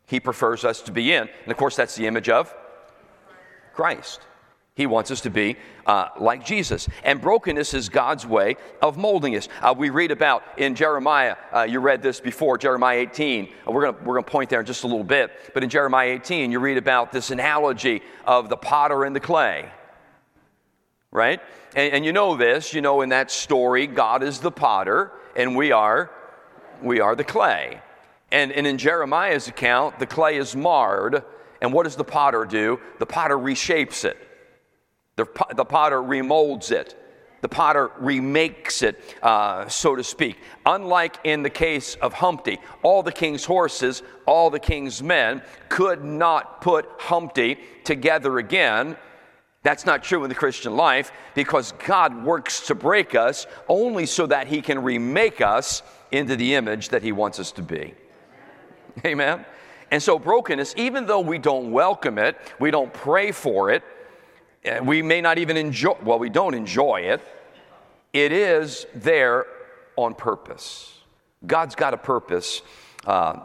he 0.06 0.20
prefers 0.20 0.64
us 0.64 0.82
to 0.82 0.92
be 0.92 1.12
in. 1.14 1.28
And 1.44 1.52
of 1.52 1.58
course, 1.58 1.76
that's 1.76 1.96
the 1.96 2.06
image 2.06 2.30
of 2.30 2.54
Christ. 3.74 4.22
He 4.76 4.88
wants 4.88 5.12
us 5.12 5.22
to 5.22 5.30
be 5.30 5.56
uh, 5.86 6.10
like 6.20 6.46
Jesus. 6.46 6.90
And 7.04 7.22
brokenness 7.22 7.76
is 7.76 7.90
God's 7.90 8.26
way 8.26 8.56
of 8.82 8.98
molding 8.98 9.36
us. 9.36 9.48
Uh, 9.62 9.74
we 9.78 9.92
read 9.92 10.10
about 10.10 10.44
in 10.58 10.74
Jeremiah, 10.74 11.36
uh, 11.56 11.62
you 11.62 11.80
read 11.80 12.02
this 12.02 12.20
before, 12.20 12.58
Jeremiah 12.58 13.00
18. 13.00 13.50
Uh, 13.68 13.72
we're 13.72 13.92
going 13.92 14.04
we're 14.04 14.16
gonna 14.16 14.26
point 14.26 14.50
there 14.50 14.62
in 14.62 14.66
just 14.66 14.84
a 14.84 14.88
little 14.88 15.04
bit. 15.04 15.32
But 15.54 15.64
in 15.64 15.70
Jeremiah 15.70 16.10
18, 16.10 16.52
you 16.52 16.60
read 16.60 16.78
about 16.78 17.12
this 17.12 17.30
analogy 17.30 18.02
of 18.26 18.50
the 18.50 18.58
potter 18.58 19.04
and 19.04 19.16
the 19.16 19.20
clay. 19.20 19.70
Right? 21.12 21.40
And, 21.76 21.94
and 21.94 22.06
you 22.06 22.12
know 22.12 22.36
this, 22.36 22.74
you 22.74 22.82
know, 22.82 23.02
in 23.02 23.10
that 23.10 23.30
story, 23.30 23.86
God 23.86 24.24
is 24.24 24.40
the 24.40 24.52
potter 24.52 25.12
and 25.36 25.56
we 25.56 25.72
are, 25.72 26.10
we 26.82 27.00
are 27.00 27.16
the 27.16 27.24
clay. 27.24 27.80
And, 28.34 28.52
and 28.52 28.68
in 28.68 28.78
Jeremiah's 28.78 29.48
account, 29.48 30.00
the 30.00 30.06
clay 30.06 30.36
is 30.36 30.56
marred. 30.56 31.24
And 31.62 31.72
what 31.72 31.84
does 31.84 31.96
the 31.96 32.04
potter 32.04 32.44
do? 32.44 32.82
The 33.00 33.06
potter 33.06 33.38
reshapes 33.38 34.04
it, 34.04 34.18
the, 35.16 35.26
the 35.56 35.64
potter 35.64 36.02
remolds 36.02 36.72
it 36.72 37.00
the 37.44 37.50
potter 37.50 37.92
remakes 38.00 38.84
it, 38.84 38.98
uh, 39.22 39.68
so 39.68 39.98
to 39.98 40.04
speak. 40.04 40.38
Unlike 40.66 41.18
in 41.26 41.44
the 41.44 41.50
case 41.50 41.96
of 41.96 42.14
Humpty, 42.14 42.58
all 42.84 43.04
the 43.04 43.12
king's 43.12 43.44
horses, 43.44 44.02
all 44.26 44.50
the 44.50 44.62
king's 44.62 45.04
men 45.04 45.42
could 45.68 46.06
not 46.06 46.62
put 46.62 46.90
Humpty 46.98 47.58
together 47.84 48.38
again. 48.38 48.96
That's 49.62 49.86
not 49.86 50.04
true 50.04 50.24
in 50.24 50.30
the 50.30 50.36
Christian 50.36 50.78
life 50.78 51.12
because 51.36 51.74
God 51.86 52.24
works 52.24 52.68
to 52.68 52.76
break 52.76 53.14
us 53.14 53.46
only 53.68 54.06
so 54.06 54.26
that 54.28 54.48
He 54.48 54.62
can 54.62 54.82
remake 54.82 55.42
us 55.42 55.84
into 56.14 56.38
the 56.38 56.56
image 56.56 56.90
that 56.90 57.04
He 57.04 57.12
wants 57.12 57.40
us 57.42 57.52
to 57.54 57.62
be. 57.62 57.94
Amen? 59.06 59.46
And 59.92 60.02
so, 60.02 60.18
brokenness, 60.18 60.74
even 60.78 61.06
though 61.06 61.20
we 61.20 61.38
don't 61.38 61.72
welcome 61.72 62.18
it, 62.18 62.38
we 62.60 62.72
don't 62.72 62.92
pray 62.94 63.32
for 63.32 63.70
it, 63.70 63.84
we 64.84 65.02
may 65.02 65.22
not 65.22 65.38
even 65.38 65.58
enjoy, 65.58 65.96
well, 66.04 66.20
we 66.20 66.30
don't 66.30 66.54
enjoy 66.54 67.02
it. 67.02 67.22
It 68.14 68.32
is 68.32 68.86
there 68.96 69.46
on 69.96 70.16
purpose. 70.16 71.00
God's 71.46 71.76
got 71.76 71.94
a 71.94 71.98
purpose 71.98 72.62
uh, 73.06 73.40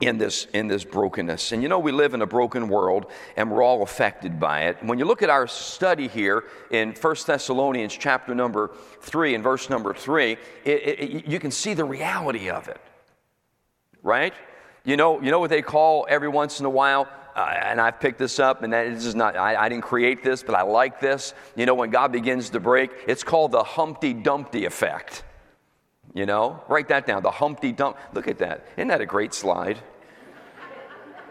in, 0.00 0.18
this, 0.18 0.46
in 0.52 0.68
this 0.68 0.84
brokenness. 0.84 1.52
And 1.52 1.62
you 1.62 1.68
know, 1.68 1.78
we 1.78 1.92
live 1.92 2.14
in 2.14 2.22
a 2.22 2.26
broken 2.26 2.68
world 2.68 3.06
and 3.36 3.50
we're 3.50 3.62
all 3.62 3.82
affected 3.82 4.40
by 4.40 4.62
it. 4.62 4.82
When 4.82 4.98
you 4.98 5.04
look 5.04 5.22
at 5.22 5.30
our 5.30 5.46
study 5.46 6.08
here 6.08 6.44
in 6.70 6.92
1 6.92 7.16
Thessalonians 7.26 7.96
chapter 7.96 8.34
number 8.34 8.70
3 9.02 9.34
and 9.34 9.44
verse 9.44 9.68
number 9.68 9.92
3, 9.92 10.32
it, 10.32 10.38
it, 10.64 11.26
you 11.26 11.38
can 11.38 11.50
see 11.50 11.74
the 11.74 11.84
reality 11.84 12.48
of 12.48 12.68
it, 12.68 12.80
right? 14.04 14.34
You 14.84 14.96
know, 14.96 15.20
you 15.20 15.32
know 15.32 15.40
what 15.40 15.50
they 15.50 15.62
call 15.62 16.06
every 16.08 16.28
once 16.28 16.60
in 16.60 16.66
a 16.66 16.70
while 16.70 17.08
uh, 17.34 17.52
and 17.62 17.80
I've 17.80 17.98
picked 17.98 18.18
this 18.18 18.38
up, 18.38 18.62
and 18.62 18.72
that 18.72 18.94
this 18.94 19.04
is 19.04 19.14
not, 19.14 19.36
I, 19.36 19.56
I, 19.56 19.68
didn't 19.68 19.82
create 19.82 20.22
this, 20.22 20.44
but 20.44 20.54
I 20.54 20.62
like 20.62 21.00
this. 21.00 21.34
You 21.56 21.66
know, 21.66 21.74
when 21.74 21.90
God 21.90 22.12
begins 22.12 22.50
to 22.50 22.60
break, 22.60 22.92
it's 23.08 23.24
called 23.24 23.50
the 23.50 23.64
Humpty 23.64 24.12
Dumpty 24.12 24.66
effect. 24.66 25.24
You 26.14 26.26
know, 26.26 26.62
write 26.68 26.88
that 26.88 27.06
down, 27.06 27.24
the 27.24 27.32
Humpty 27.32 27.72
Dump. 27.72 27.96
Look 28.12 28.28
at 28.28 28.38
that. 28.38 28.66
Isn't 28.76 28.88
that 28.88 29.00
a 29.00 29.06
great 29.06 29.34
slide? 29.34 29.78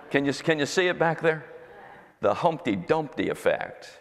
Can 0.09 0.25
you, 0.25 0.33
can 0.33 0.59
you 0.59 0.65
see 0.65 0.87
it 0.87 0.99
back 0.99 1.21
there? 1.21 1.45
The 2.19 2.33
Humpty 2.33 2.75
Dumpty 2.75 3.29
effect. 3.29 3.97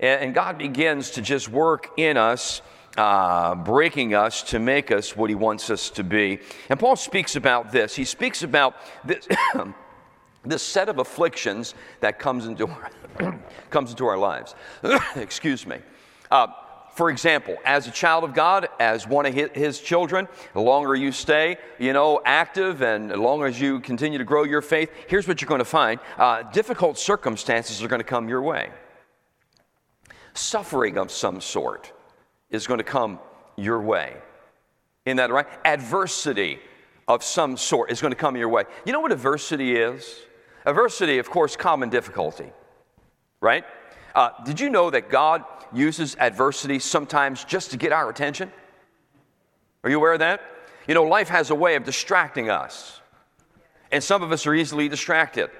And, 0.00 0.22
and 0.22 0.34
God 0.34 0.56
begins 0.56 1.10
to 1.10 1.22
just 1.22 1.50
work 1.50 1.90
in 1.98 2.16
us. 2.16 2.62
Uh, 2.96 3.56
breaking 3.56 4.14
us 4.14 4.44
to 4.44 4.60
make 4.60 4.92
us 4.92 5.16
what 5.16 5.28
he 5.28 5.34
wants 5.34 5.68
us 5.68 5.90
to 5.90 6.04
be. 6.04 6.38
And 6.68 6.78
Paul 6.78 6.94
speaks 6.94 7.34
about 7.34 7.72
this. 7.72 7.96
He 7.96 8.04
speaks 8.04 8.44
about 8.44 8.76
this, 9.04 9.26
this 10.44 10.62
set 10.62 10.88
of 10.88 10.98
afflictions 10.98 11.74
that 11.98 12.20
comes 12.20 12.46
into 12.46 12.68
our, 12.68 13.40
comes 13.70 13.90
into 13.90 14.06
our 14.06 14.16
lives. 14.16 14.54
Excuse 15.16 15.66
me. 15.66 15.78
Uh, 16.30 16.46
for 16.94 17.10
example, 17.10 17.56
as 17.64 17.88
a 17.88 17.90
child 17.90 18.22
of 18.22 18.32
God, 18.32 18.68
as 18.78 19.08
one 19.08 19.26
of 19.26 19.34
his 19.34 19.80
children, 19.80 20.28
the 20.52 20.60
longer 20.60 20.94
you 20.94 21.10
stay, 21.10 21.56
you 21.80 21.92
know, 21.92 22.20
active 22.24 22.82
and 22.82 23.10
the 23.10 23.16
longer 23.16 23.46
as 23.46 23.60
you 23.60 23.80
continue 23.80 24.18
to 24.18 24.24
grow 24.24 24.44
your 24.44 24.62
faith, 24.62 24.92
here's 25.08 25.26
what 25.26 25.40
you're 25.40 25.48
going 25.48 25.58
to 25.58 25.64
find. 25.64 25.98
Uh, 26.16 26.44
difficult 26.44 26.96
circumstances 26.96 27.82
are 27.82 27.88
going 27.88 28.00
to 28.00 28.04
come 28.04 28.28
your 28.28 28.42
way. 28.42 28.70
Suffering 30.34 30.96
of 30.96 31.10
some 31.10 31.40
sort 31.40 31.92
is 32.50 32.66
going 32.66 32.78
to 32.78 32.84
come 32.84 33.18
your 33.56 33.80
way. 33.80 34.16
In 35.06 35.16
that 35.18 35.30
right? 35.30 35.46
Adversity 35.64 36.58
of 37.06 37.22
some 37.22 37.56
sort 37.56 37.90
is 37.90 38.00
going 38.00 38.12
to 38.12 38.16
come 38.16 38.36
your 38.36 38.48
way. 38.48 38.64
You 38.86 38.92
know 38.92 39.00
what 39.00 39.12
adversity 39.12 39.76
is? 39.76 40.20
Adversity, 40.64 41.18
of 41.18 41.30
course, 41.30 41.56
common 41.56 41.90
difficulty, 41.90 42.50
right? 43.40 43.64
Uh, 44.14 44.30
did 44.44 44.60
you 44.60 44.70
know 44.70 44.90
that 44.90 45.10
God 45.10 45.44
uses 45.72 46.16
adversity 46.18 46.78
sometimes 46.78 47.44
just 47.44 47.72
to 47.72 47.76
get 47.76 47.92
our 47.92 48.08
attention? 48.08 48.50
Are 49.82 49.90
you 49.90 49.96
aware 49.96 50.14
of 50.14 50.20
that? 50.20 50.40
You 50.88 50.94
know, 50.94 51.04
life 51.04 51.28
has 51.28 51.50
a 51.50 51.54
way 51.54 51.74
of 51.74 51.84
distracting 51.84 52.48
us, 52.48 53.00
and 53.92 54.02
some 54.02 54.22
of 54.22 54.32
us 54.32 54.46
are 54.46 54.54
easily 54.54 54.88
distracted, 54.88 55.50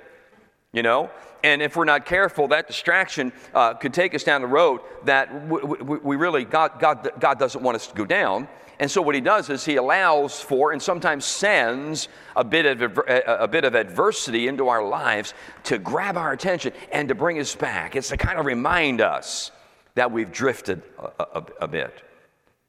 you 0.73 0.83
know? 0.83 1.11
And 1.45 1.61
if 1.61 1.77
we're 1.77 1.85
not 1.85 2.07
careful, 2.07 2.49
that 2.49 2.67
distraction 2.67 3.31
uh, 3.55 3.75
could 3.75 3.93
take 3.93 4.15
us 4.15 4.25
down 4.25 4.41
the 4.41 4.47
road 4.47 4.81
that 5.05 5.47
we, 5.47 6.17
really, 6.17 6.47
God, 6.47 6.81
God, 6.81 7.11
God 7.21 7.39
doesn't 7.39 7.63
want 7.63 7.75
us 7.75 7.87
to 7.87 7.95
go 7.95 8.07
down. 8.07 8.49
And 8.79 8.91
so 8.91 9.03
what 9.03 9.15
he 9.15 9.21
does 9.21 9.51
is 9.51 9.63
he 9.63 9.77
allows 9.77 10.41
for 10.41 10.73
and 10.73 10.81
sometimes 10.81 11.27
sends 11.27 12.09
a 12.35 12.43
bit 12.43 12.65
of, 12.65 12.99
a 13.07 13.47
bit 13.47 13.65
of 13.65 13.75
adversity 13.75 14.49
into 14.49 14.69
our 14.69 14.83
lives 14.83 15.35
to 15.65 15.77
grab 15.77 16.17
our 16.17 16.33
attention 16.33 16.73
and 16.91 17.09
to 17.09 17.15
bring 17.15 17.39
us 17.39 17.55
back. 17.55 17.95
It's 17.95 18.09
to 18.09 18.17
kind 18.17 18.39
of 18.39 18.47
remind 18.47 19.03
us 19.03 19.51
that 19.97 20.11
we've 20.11 20.33
drifted 20.33 20.83
a, 20.99 21.25
a, 21.25 21.45
a 21.61 21.69
bit. 21.69 22.03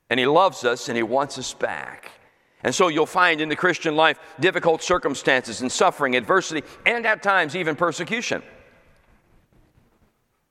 And 0.09 0.19
he 0.19 0.25
loves 0.25 0.65
us 0.65 0.89
and 0.89 0.97
he 0.97 1.03
wants 1.03 1.39
us 1.39 1.53
back. 1.53 2.11
And 2.61 2.75
so 2.75 2.89
you'll 2.89 3.05
find 3.05 3.39
in 3.39 3.47
the 3.47 3.55
Christian 3.55 3.95
life 3.95 4.19
difficult 4.41 4.83
circumstances 4.83 5.61
and 5.61 5.71
suffering, 5.71 6.17
adversity, 6.17 6.67
and 6.85 7.05
at 7.05 7.23
times 7.23 7.55
even 7.55 7.77
persecution. 7.77 8.43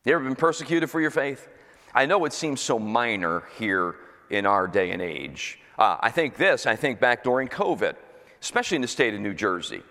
You 0.05 0.13
ever 0.13 0.25
been 0.25 0.37
persecuted 0.37 0.91
for 0.91 1.01
your 1.01 1.11
faith? 1.11 1.49
I 1.95 2.05
know 2.05 2.27
it 2.27 2.35
seems 2.35 2.61
so 2.61 2.79
minor 2.79 3.45
here 3.59 3.97
in 4.29 4.45
our 4.45 4.69
day 4.69 4.91
and 4.91 5.01
age. 5.01 5.59
Uh, 5.79 5.97
I 5.99 6.11
think 6.11 6.37
this, 6.37 6.67
I 6.67 6.77
think 6.77 7.01
back 7.01 7.25
during 7.25 7.49
COVID, 7.49 7.97
especially 8.43 8.77
in 8.77 8.83
the 8.83 8.89
state 8.89 9.15
of 9.15 9.21
New 9.21 9.33
Jersey. 9.33 9.83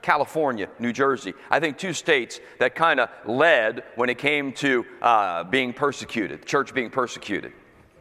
California, 0.00 0.68
New 0.78 0.92
Jersey. 0.92 1.34
I 1.50 1.58
think 1.58 1.76
two 1.76 1.92
states 1.92 2.38
that 2.60 2.76
kind 2.76 3.00
of 3.00 3.10
led 3.26 3.82
when 3.96 4.08
it 4.08 4.18
came 4.18 4.52
to 4.52 4.86
uh, 5.02 5.42
being 5.42 5.72
persecuted, 5.72 6.46
church 6.46 6.72
being 6.72 6.88
persecuted. 6.88 7.52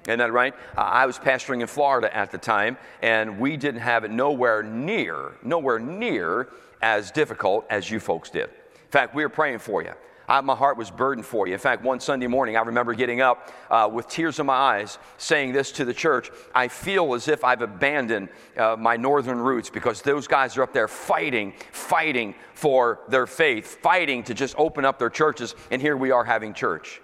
Isn't 0.08 0.20
that 0.20 0.32
right? 0.32 0.54
Uh, 0.78 0.82
I 0.82 1.08
was 1.08 1.18
pastoring 1.18 1.62
in 1.62 1.68
Florida 1.68 2.16
at 2.16 2.30
the 2.30 2.38
time, 2.38 2.78
and 3.02 3.40
we 3.40 3.58
didn't 3.58 3.82
have 3.82 4.04
it 4.04 4.12
nowhere 4.12 4.62
near, 4.62 5.32
nowhere 5.42 5.80
near 5.80 6.50
as 6.84 7.10
difficult 7.10 7.66
as 7.72 7.90
you 7.90 8.00
folks 8.00 8.30
did. 8.30 8.44
In 8.44 8.92
fact, 8.92 9.16
we 9.16 9.24
were 9.24 9.30
praying 9.30 9.58
for 9.58 9.82
you. 9.82 9.94
I, 10.28 10.42
my 10.42 10.56
heart 10.56 10.76
was 10.78 10.92
burdened 10.92 11.26
for 11.26 11.48
you. 11.48 11.54
In 11.54 11.60
fact, 11.60 11.84
one 11.84 12.02
Sunday 12.02 12.28
morning, 12.28 12.58
I 12.58 12.62
remember 12.62 12.94
getting 12.94 13.22
up 13.22 13.50
uh, 13.70 13.90
with 13.92 14.10
tears 14.10 14.40
in 14.40 14.46
my 14.46 14.56
eyes, 14.56 15.00
saying 15.18 15.54
this 15.54 15.72
to 15.74 15.86
the 15.86 15.94
church 15.94 16.32
I 16.54 16.68
feel 16.68 17.14
as 17.14 17.30
if 17.30 17.46
I've 17.46 17.62
abandoned 17.62 18.28
uh, 18.58 18.76
my 18.78 18.98
northern 18.98 19.40
roots 19.40 19.70
because 19.70 20.02
those 20.02 20.28
guys 20.28 20.58
are 20.58 20.64
up 20.64 20.74
there 20.74 20.90
fighting, 20.90 21.54
fighting 21.72 22.36
for 22.54 23.00
their 23.08 23.26
faith, 23.26 23.80
fighting 23.82 24.24
to 24.24 24.34
just 24.34 24.54
open 24.58 24.84
up 24.84 25.00
their 25.00 25.10
churches, 25.10 25.56
and 25.72 25.82
here 25.82 25.96
we 25.96 26.12
are 26.12 26.26
having 26.26 26.54
church. 26.54 27.02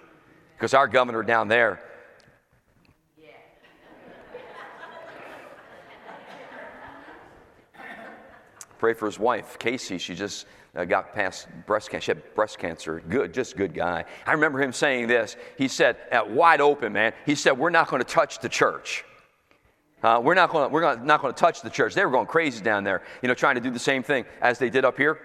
Because 0.58 0.74
our 0.74 0.90
governor 0.90 1.24
down 1.24 1.48
there, 1.48 1.82
pray 8.80 8.94
for 8.94 9.06
his 9.06 9.18
wife, 9.18 9.58
Casey. 9.60 9.98
She 9.98 10.14
just 10.14 10.46
uh, 10.76 10.86
got 10.86 11.14
past 11.14 11.48
breast 11.68 11.90
cancer. 11.90 12.06
She 12.06 12.12
had 12.12 12.36
breast 12.36 12.58
cancer. 12.58 13.02
Good, 13.08 13.34
just 13.34 13.56
good 13.56 13.74
guy. 13.74 14.06
I 14.26 14.32
remember 14.32 14.62
him 14.62 14.74
saying 14.74 15.08
this. 15.08 15.36
He 15.58 15.68
said, 15.68 15.98
at 16.12 16.30
wide 16.30 16.62
open, 16.62 16.94
man. 16.94 17.14
He 17.26 17.36
said, 17.36 17.58
We're 17.58 17.70
not 17.70 17.90
going 17.90 18.02
to 18.02 18.08
touch 18.08 18.40
the 18.40 18.50
church. 18.50 19.06
Uh, 20.02 20.20
we're 20.22 20.34
not 20.34 20.50
going 20.50 20.70
we're 20.70 20.96
not 20.96 21.22
going 21.22 21.34
to 21.34 21.40
touch 21.40 21.62
the 21.62 21.70
church. 21.70 21.94
They 21.96 22.04
were 22.04 22.12
going 22.12 22.28
crazy 22.28 22.62
down 22.62 22.84
there, 22.84 23.04
you 23.22 23.28
know, 23.30 23.34
trying 23.34 23.56
to 23.56 23.62
do 23.62 23.72
the 23.72 23.80
same 23.80 24.04
thing 24.04 24.26
as 24.42 24.60
they 24.60 24.70
did 24.70 24.84
up 24.84 24.98
here. 24.98 25.18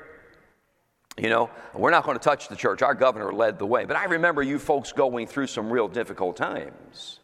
You 1.16 1.28
know, 1.28 1.50
we're 1.74 1.90
not 1.90 2.04
going 2.04 2.16
to 2.16 2.22
touch 2.22 2.46
the 2.46 2.54
church. 2.54 2.80
Our 2.80 2.94
governor 2.94 3.32
led 3.32 3.58
the 3.58 3.66
way. 3.66 3.86
But 3.86 3.96
I 3.96 4.04
remember 4.04 4.40
you 4.40 4.60
folks 4.60 4.92
going 4.92 5.26
through 5.26 5.48
some 5.48 5.68
real 5.68 5.88
difficult 5.88 6.36
times 6.36 7.18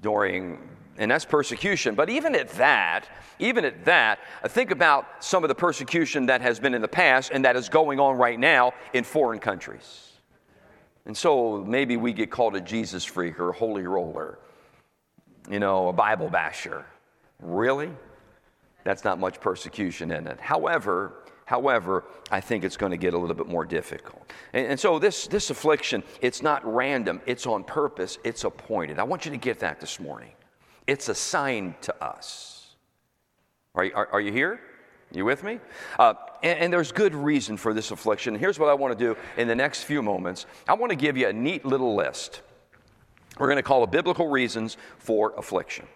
during 0.00 0.58
and 0.98 1.10
that's 1.10 1.24
persecution. 1.24 1.94
But 1.94 2.08
even 2.08 2.34
at 2.34 2.48
that, 2.50 3.08
even 3.38 3.64
at 3.64 3.84
that, 3.84 4.20
uh, 4.42 4.48
think 4.48 4.70
about 4.70 5.06
some 5.24 5.44
of 5.44 5.48
the 5.48 5.54
persecution 5.54 6.26
that 6.26 6.40
has 6.40 6.60
been 6.60 6.74
in 6.74 6.82
the 6.82 6.88
past 6.88 7.30
and 7.32 7.44
that 7.44 7.56
is 7.56 7.68
going 7.68 7.98
on 7.98 8.16
right 8.16 8.38
now 8.38 8.72
in 8.92 9.04
foreign 9.04 9.40
countries. 9.40 10.12
And 11.06 11.16
so 11.16 11.64
maybe 11.64 11.96
we 11.96 12.12
get 12.12 12.30
called 12.30 12.56
a 12.56 12.60
Jesus 12.60 13.04
freak 13.04 13.38
or 13.38 13.50
a 13.50 13.52
holy 13.52 13.86
roller, 13.86 14.38
you 15.50 15.58
know, 15.58 15.88
a 15.88 15.92
Bible 15.92 16.28
basher. 16.28 16.86
Really? 17.40 17.90
That's 18.84 19.04
not 19.04 19.18
much 19.18 19.40
persecution 19.40 20.10
in 20.10 20.26
it. 20.26 20.40
However, 20.40 21.14
However, 21.46 22.04
I 22.30 22.40
think 22.40 22.64
it's 22.64 22.76
going 22.76 22.92
to 22.92 22.96
get 22.96 23.12
a 23.12 23.18
little 23.18 23.36
bit 23.36 23.46
more 23.46 23.66
difficult. 23.66 24.32
And, 24.54 24.66
and, 24.66 24.80
so 24.80 24.98
this, 24.98 25.26
this 25.26 25.50
affliction, 25.50 26.02
it's 26.22 26.42
not 26.42 26.64
random, 26.64 27.20
it's 27.26 27.46
on 27.46 27.64
purpose, 27.64 28.18
it's 28.24 28.44
appointed. 28.44 28.98
I 28.98 29.02
want 29.02 29.26
you 29.26 29.30
to 29.30 29.36
get 29.36 29.58
that 29.58 29.78
this 29.78 30.00
morning. 30.00 30.32
It's 30.86 31.08
assigned 31.08 31.80
to 31.82 32.04
us. 32.04 32.74
Are, 33.74 33.88
are, 33.94 34.08
are 34.12 34.20
you 34.20 34.32
here? 34.32 34.60
You 35.12 35.24
with 35.24 35.44
me? 35.44 35.60
Uh, 35.98 36.14
and, 36.42 36.58
and, 36.58 36.72
there's 36.72 36.90
good 36.90 37.14
reason 37.14 37.56
for 37.56 37.72
this 37.72 37.90
affliction. 37.90 38.34
Here's 38.34 38.58
what 38.58 38.68
I 38.68 38.74
want 38.74 38.98
to 38.98 39.04
do 39.04 39.16
in 39.36 39.46
the 39.46 39.54
next 39.54 39.84
few 39.84 40.02
moments 40.02 40.46
I 40.66 40.74
want 40.74 40.90
to 40.90 40.96
give 40.96 41.16
you 41.16 41.28
a 41.28 41.32
neat 41.32 41.64
little 41.64 41.94
list. 41.94 42.42
We're 43.38 43.46
going 43.46 43.56
to 43.56 43.62
call 43.62 43.84
it 43.84 43.90
biblical 43.90 44.28
reasons 44.28 44.76
for 44.98 45.32
affliction. 45.36 45.86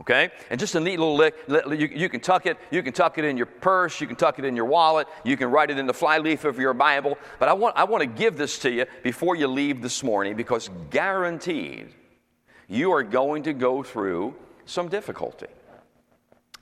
Okay? 0.00 0.30
And 0.50 0.58
just 0.58 0.74
a 0.74 0.80
neat 0.80 0.98
little 0.98 1.16
lick. 1.16 1.34
You, 1.48 1.88
you, 1.94 2.08
can 2.08 2.20
tuck 2.20 2.46
it. 2.46 2.58
You 2.70 2.82
can 2.82 2.92
tuck 2.92 3.18
it 3.18 3.24
in 3.24 3.36
your 3.36 3.46
purse. 3.46 4.00
You 4.00 4.06
can 4.06 4.16
tuck 4.16 4.38
it 4.38 4.44
in 4.44 4.54
your 4.54 4.66
wallet. 4.66 5.06
You 5.24 5.36
can 5.36 5.50
write 5.50 5.70
it 5.70 5.78
in 5.78 5.86
the 5.86 5.94
flyleaf 5.94 6.44
of 6.44 6.58
your 6.58 6.74
Bible. 6.74 7.16
But 7.38 7.48
I 7.48 7.52
want, 7.54 7.76
I 7.76 7.84
want 7.84 8.02
to 8.02 8.06
give 8.06 8.36
this 8.36 8.58
to 8.60 8.70
you 8.70 8.86
before 9.02 9.36
you 9.36 9.46
leave 9.48 9.80
this 9.80 10.02
morning 10.02 10.36
because 10.36 10.68
guaranteed 10.90 11.94
you 12.74 12.92
are 12.92 13.02
going 13.02 13.44
to 13.44 13.52
go 13.52 13.82
through 13.82 14.34
some 14.66 14.88
difficulty. 14.88 15.46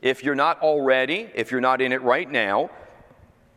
If 0.02 0.22
you're 0.24 0.34
not 0.34 0.60
already, 0.60 1.30
if 1.34 1.50
you're 1.50 1.60
not 1.60 1.80
in 1.80 1.92
it 1.92 2.02
right 2.02 2.30
now, 2.30 2.70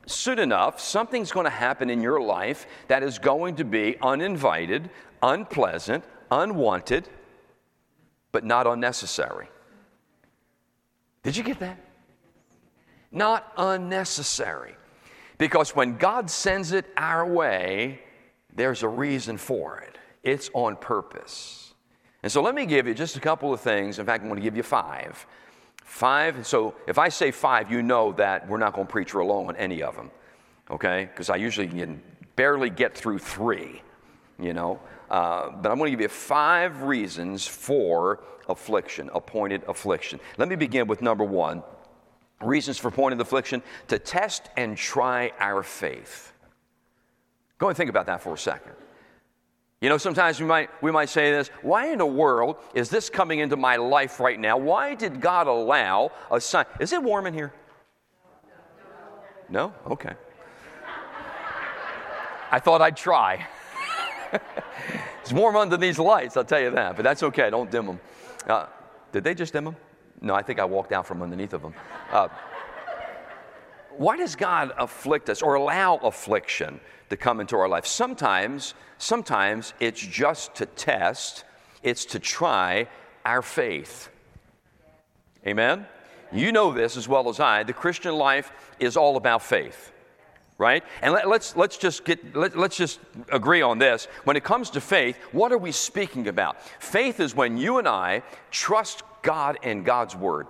soon 0.05 0.39
enough, 0.39 0.79
something's 0.79 1.31
going 1.31 1.45
to 1.45 1.49
happen 1.49 1.89
in 1.89 2.01
your 2.01 2.21
life 2.21 2.67
that 2.87 3.03
is 3.03 3.19
going 3.19 3.55
to 3.55 3.65
be 3.65 3.97
uninvited, 4.01 4.89
unpleasant, 5.21 6.03
unwanted, 6.31 7.09
but 8.31 8.43
not 8.43 8.67
unnecessary. 8.67 9.49
Did 11.23 11.35
you 11.35 11.43
get 11.43 11.59
that? 11.59 11.79
Not 13.11 13.51
unnecessary. 13.57 14.75
Because 15.37 15.75
when 15.75 15.97
God 15.97 16.29
sends 16.29 16.71
it 16.71 16.85
our 16.95 17.25
way, 17.25 18.01
there's 18.53 18.83
a 18.83 18.87
reason 18.87 19.37
for 19.37 19.79
it. 19.79 19.97
It's 20.23 20.49
on 20.53 20.75
purpose. 20.77 21.64
And 22.25 22.31
so 22.31 22.41
let 22.41 22.55
me 22.55 22.65
give 22.65 22.87
you 22.87 22.95
just 22.95 23.15
a 23.17 23.19
couple 23.19 23.53
of 23.53 23.61
things. 23.61 23.99
In 23.99 24.05
fact, 24.07 24.23
I'm 24.23 24.29
going 24.29 24.41
to 24.41 24.43
give 24.43 24.57
you 24.57 24.63
five. 24.63 25.27
Five. 25.83 26.47
So 26.47 26.73
if 26.87 26.97
I 26.97 27.07
say 27.07 27.29
five, 27.29 27.71
you 27.71 27.83
know 27.83 28.13
that 28.13 28.49
we're 28.49 28.57
not 28.57 28.73
going 28.73 28.87
to 28.87 28.91
preach 28.91 29.13
real 29.13 29.27
long 29.27 29.45
on 29.47 29.55
any 29.57 29.83
of 29.83 29.95
them. 29.95 30.09
Okay? 30.71 31.05
Because 31.05 31.29
I 31.29 31.35
usually 31.35 31.67
can 31.67 32.01
barely 32.35 32.71
get 32.71 32.97
through 32.97 33.19
three, 33.19 33.83
you 34.39 34.55
know. 34.55 34.79
Uh, 35.07 35.51
but 35.51 35.71
I'm 35.71 35.77
going 35.77 35.91
to 35.91 35.91
give 35.91 36.01
you 36.01 36.07
five 36.07 36.81
reasons 36.81 37.45
for 37.45 38.23
affliction, 38.49 39.11
appointed 39.13 39.61
affliction. 39.67 40.19
Let 40.39 40.49
me 40.49 40.55
begin 40.55 40.87
with 40.87 41.03
number 41.03 41.23
one 41.23 41.61
reasons 42.41 42.79
for 42.79 42.87
appointed 42.87 43.21
affliction 43.21 43.61
to 43.89 43.99
test 43.99 44.49
and 44.57 44.75
try 44.75 45.31
our 45.39 45.61
faith. 45.61 46.33
Go 47.59 47.67
and 47.67 47.77
think 47.77 47.91
about 47.91 48.07
that 48.07 48.23
for 48.23 48.33
a 48.33 48.37
second. 48.37 48.73
You 49.85 49.89
know, 49.89 49.99
sometimes 49.99 50.39
we 50.39 50.47
might, 50.47 50.71
we 50.81 50.89
might 50.89 51.09
say 51.09 51.29
this 51.29 51.49
why 51.61 51.91
in 51.91 51.99
the 51.99 52.07
world 52.07 52.55
is 52.73 52.89
this 52.89 53.07
coming 53.07 53.37
into 53.37 53.55
my 53.55 53.75
life 53.75 54.19
right 54.19 54.39
now? 54.39 54.57
Why 54.57 54.95
did 54.95 55.21
God 55.21 55.45
allow 55.45 56.11
a 56.31 56.41
sign? 56.41 56.65
Is 56.79 56.91
it 56.91 57.03
warm 57.03 57.27
in 57.27 57.35
here? 57.35 57.53
No? 59.47 59.75
Okay. 59.85 60.13
I 62.49 62.57
thought 62.59 62.81
I'd 62.81 62.97
try. 62.97 63.45
it's 65.21 65.31
warm 65.31 65.55
under 65.55 65.77
these 65.77 65.99
lights, 65.99 66.35
I'll 66.35 66.43
tell 66.43 66.61
you 66.61 66.71
that, 66.71 66.95
but 66.95 67.03
that's 67.03 67.21
okay. 67.21 67.51
Don't 67.51 67.69
dim 67.69 67.85
them. 67.85 67.99
Uh, 68.47 68.65
did 69.11 69.23
they 69.23 69.35
just 69.35 69.53
dim 69.53 69.65
them? 69.65 69.75
No, 70.19 70.33
I 70.33 70.41
think 70.41 70.59
I 70.59 70.65
walked 70.65 70.93
out 70.93 71.05
from 71.05 71.21
underneath 71.21 71.53
of 71.53 71.61
them. 71.61 71.75
Uh, 72.11 72.29
why 73.97 74.17
does 74.17 74.35
God 74.35 74.71
afflict 74.77 75.29
us 75.29 75.41
or 75.41 75.55
allow 75.55 75.97
affliction 75.97 76.79
to 77.09 77.17
come 77.17 77.39
into 77.39 77.55
our 77.55 77.67
life? 77.67 77.85
Sometimes, 77.85 78.73
sometimes 78.97 79.73
it's 79.79 80.01
just 80.01 80.55
to 80.55 80.65
test, 80.65 81.43
it's 81.83 82.05
to 82.05 82.19
try 82.19 82.87
our 83.25 83.41
faith. 83.41 84.09
Amen? 85.45 85.85
You 86.31 86.51
know 86.51 86.71
this 86.71 86.97
as 86.97 87.07
well 87.07 87.29
as 87.29 87.39
I. 87.39 87.63
The 87.63 87.73
Christian 87.73 88.15
life 88.15 88.51
is 88.79 88.97
all 88.97 89.17
about 89.17 89.41
faith 89.41 89.91
right? 90.57 90.83
And 91.01 91.13
let, 91.13 91.25
us 91.25 91.29
let's, 91.29 91.55
let's 91.55 91.77
just 91.77 92.05
get 92.05 92.35
let, 92.35 92.57
let's 92.57 92.77
just 92.77 92.99
agree 93.31 93.61
on 93.61 93.77
this. 93.77 94.07
When 94.23 94.37
it 94.37 94.43
comes 94.43 94.69
to 94.71 94.81
faith, 94.81 95.17
what 95.31 95.51
are 95.51 95.57
we 95.57 95.71
speaking 95.71 96.27
about? 96.27 96.61
Faith 96.81 97.19
is 97.19 97.35
when 97.35 97.57
you 97.57 97.77
and 97.77 97.87
I 97.87 98.23
trust 98.51 99.03
God 99.21 99.57
and 99.63 99.83
God's 99.83 100.15
word. 100.15 100.47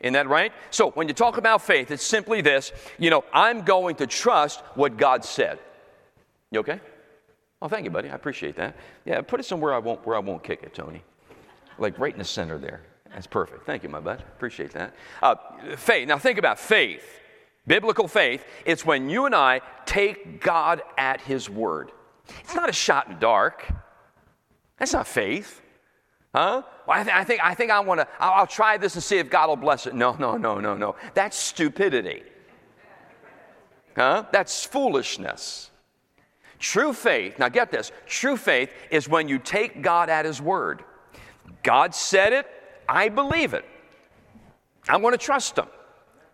Isn't 0.00 0.12
that 0.14 0.28
right? 0.28 0.52
So 0.70 0.90
when 0.90 1.08
you 1.08 1.14
talk 1.14 1.38
about 1.38 1.62
faith, 1.62 1.90
it's 1.90 2.04
simply 2.04 2.40
this, 2.40 2.72
you 2.98 3.10
know, 3.10 3.24
I'm 3.32 3.62
going 3.62 3.96
to 3.96 4.06
trust 4.06 4.60
what 4.74 4.96
God 4.96 5.24
said. 5.24 5.58
You 6.50 6.60
okay? 6.60 6.80
Oh, 7.60 7.68
thank 7.68 7.84
you, 7.84 7.90
buddy. 7.90 8.08
I 8.08 8.14
appreciate 8.14 8.56
that. 8.56 8.76
Yeah, 9.04 9.20
put 9.22 9.40
it 9.40 9.42
somewhere 9.44 9.74
I 9.74 9.78
won't 9.78 10.06
where 10.06 10.16
I 10.16 10.20
won't 10.20 10.44
kick 10.44 10.62
it, 10.62 10.74
Tony. 10.74 11.02
Like 11.78 11.98
right 11.98 12.12
in 12.12 12.18
the 12.18 12.24
center 12.24 12.58
there. 12.58 12.82
That's 13.12 13.26
perfect. 13.26 13.66
Thank 13.66 13.82
you, 13.82 13.88
my 13.88 14.00
bud. 14.00 14.20
Appreciate 14.20 14.72
that. 14.72 14.94
Uh, 15.22 15.34
faith. 15.76 16.06
Now 16.06 16.18
think 16.18 16.38
about 16.38 16.58
faith. 16.58 17.20
Biblical 17.66 18.08
faith, 18.08 18.44
it's 18.64 18.86
when 18.86 19.10
you 19.10 19.26
and 19.26 19.34
I 19.34 19.60
take 19.84 20.40
God 20.40 20.82
at 20.96 21.20
His 21.20 21.50
word. 21.50 21.92
It's 22.40 22.54
not 22.54 22.68
a 22.68 22.72
shot 22.72 23.08
in 23.08 23.14
the 23.14 23.20
dark. 23.20 23.66
That's 24.78 24.92
not 24.92 25.06
faith. 25.06 25.60
Huh? 26.34 26.62
Well, 26.86 26.98
I, 26.98 27.02
th- 27.02 27.16
I, 27.16 27.24
think 27.24 27.44
I 27.44 27.54
think 27.54 27.70
I 27.70 27.80
want 27.80 28.00
to. 28.00 28.08
I'll, 28.20 28.32
I'll 28.40 28.46
try 28.46 28.76
this 28.76 28.94
and 28.94 29.02
see 29.02 29.18
if 29.18 29.30
God 29.30 29.48
will 29.48 29.56
bless 29.56 29.86
it. 29.86 29.94
No, 29.94 30.14
no, 30.14 30.36
no, 30.36 30.60
no, 30.60 30.76
no. 30.76 30.96
That's 31.14 31.36
stupidity. 31.36 32.22
Huh? 33.96 34.24
That's 34.30 34.64
foolishness. 34.64 35.70
True 36.58 36.92
faith. 36.92 37.38
Now 37.38 37.48
get 37.48 37.70
this. 37.70 37.92
True 38.06 38.36
faith 38.36 38.70
is 38.90 39.08
when 39.08 39.28
you 39.28 39.38
take 39.38 39.82
God 39.82 40.10
at 40.10 40.24
His 40.24 40.40
word. 40.40 40.84
God 41.62 41.94
said 41.94 42.32
it. 42.32 42.46
I 42.88 43.08
believe 43.08 43.54
it. 43.54 43.64
I'm 44.88 45.02
going 45.02 45.12
to 45.12 45.18
trust 45.18 45.58
Him 45.58 45.66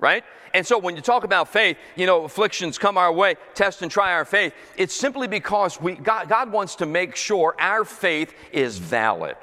right? 0.04 0.22
And 0.52 0.66
so 0.66 0.78
when 0.78 0.96
you 0.96 1.02
talk 1.02 1.24
about 1.24 1.48
faith, 1.48 1.78
you 1.96 2.04
know, 2.04 2.24
afflictions 2.24 2.76
come 2.76 2.98
our 2.98 3.10
way, 3.10 3.36
test 3.54 3.80
and 3.80 3.90
try 3.90 4.12
our 4.12 4.26
faith. 4.26 4.52
It's 4.76 4.94
simply 4.94 5.26
because 5.26 5.80
we, 5.80 5.94
God, 5.94 6.28
God 6.28 6.52
wants 6.52 6.76
to 6.76 6.86
make 6.86 7.16
sure 7.16 7.56
our 7.58 7.86
faith 7.86 8.34
is 8.52 8.76
valid. 8.76 9.36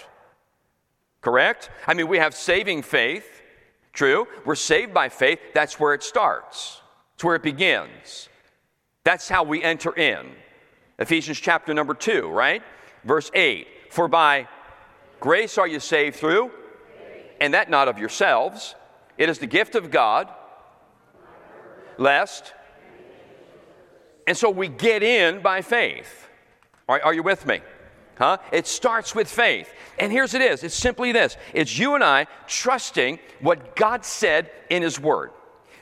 Correct? 1.21 1.69
I 1.87 1.93
mean, 1.93 2.07
we 2.07 2.17
have 2.17 2.33
saving 2.33 2.81
faith, 2.81 3.41
true. 3.93 4.27
We're 4.43 4.55
saved 4.55 4.93
by 4.93 5.09
faith. 5.09 5.39
That's 5.53 5.79
where 5.79 5.93
it 5.93 6.03
starts, 6.03 6.81
it's 7.15 7.23
where 7.23 7.35
it 7.35 7.43
begins. 7.43 8.29
That's 9.03 9.27
how 9.27 9.43
we 9.43 9.63
enter 9.63 9.95
in. 9.97 10.31
Ephesians 10.99 11.39
chapter 11.39 11.73
number 11.73 11.95
2, 11.95 12.27
right? 12.27 12.61
Verse 13.03 13.31
8 13.33 13.67
For 13.89 14.07
by 14.07 14.47
grace 15.19 15.57
are 15.57 15.67
you 15.67 15.79
saved 15.79 16.17
through, 16.17 16.51
and 17.39 17.53
that 17.53 17.69
not 17.69 17.87
of 17.87 17.97
yourselves. 17.97 18.75
It 19.17 19.29
is 19.29 19.39
the 19.39 19.47
gift 19.47 19.75
of 19.75 19.91
God 19.91 20.31
lest. 21.97 22.53
And 24.27 24.37
so 24.37 24.49
we 24.49 24.67
get 24.67 25.03
in 25.03 25.41
by 25.41 25.61
faith. 25.61 26.27
Are, 26.87 27.01
are 27.01 27.13
you 27.13 27.23
with 27.23 27.45
me? 27.45 27.61
Huh? 28.17 28.37
It 28.51 28.67
starts 28.67 29.15
with 29.15 29.27
faith. 29.29 29.73
And 29.97 30.11
here's 30.11 30.33
it 30.33 30.41
is 30.41 30.63
it's 30.63 30.75
simply 30.75 31.11
this 31.11 31.37
it's 31.53 31.77
you 31.77 31.95
and 31.95 32.03
I 32.03 32.27
trusting 32.47 33.19
what 33.39 33.75
God 33.75 34.05
said 34.05 34.51
in 34.69 34.81
His 34.81 34.99
Word. 34.99 35.31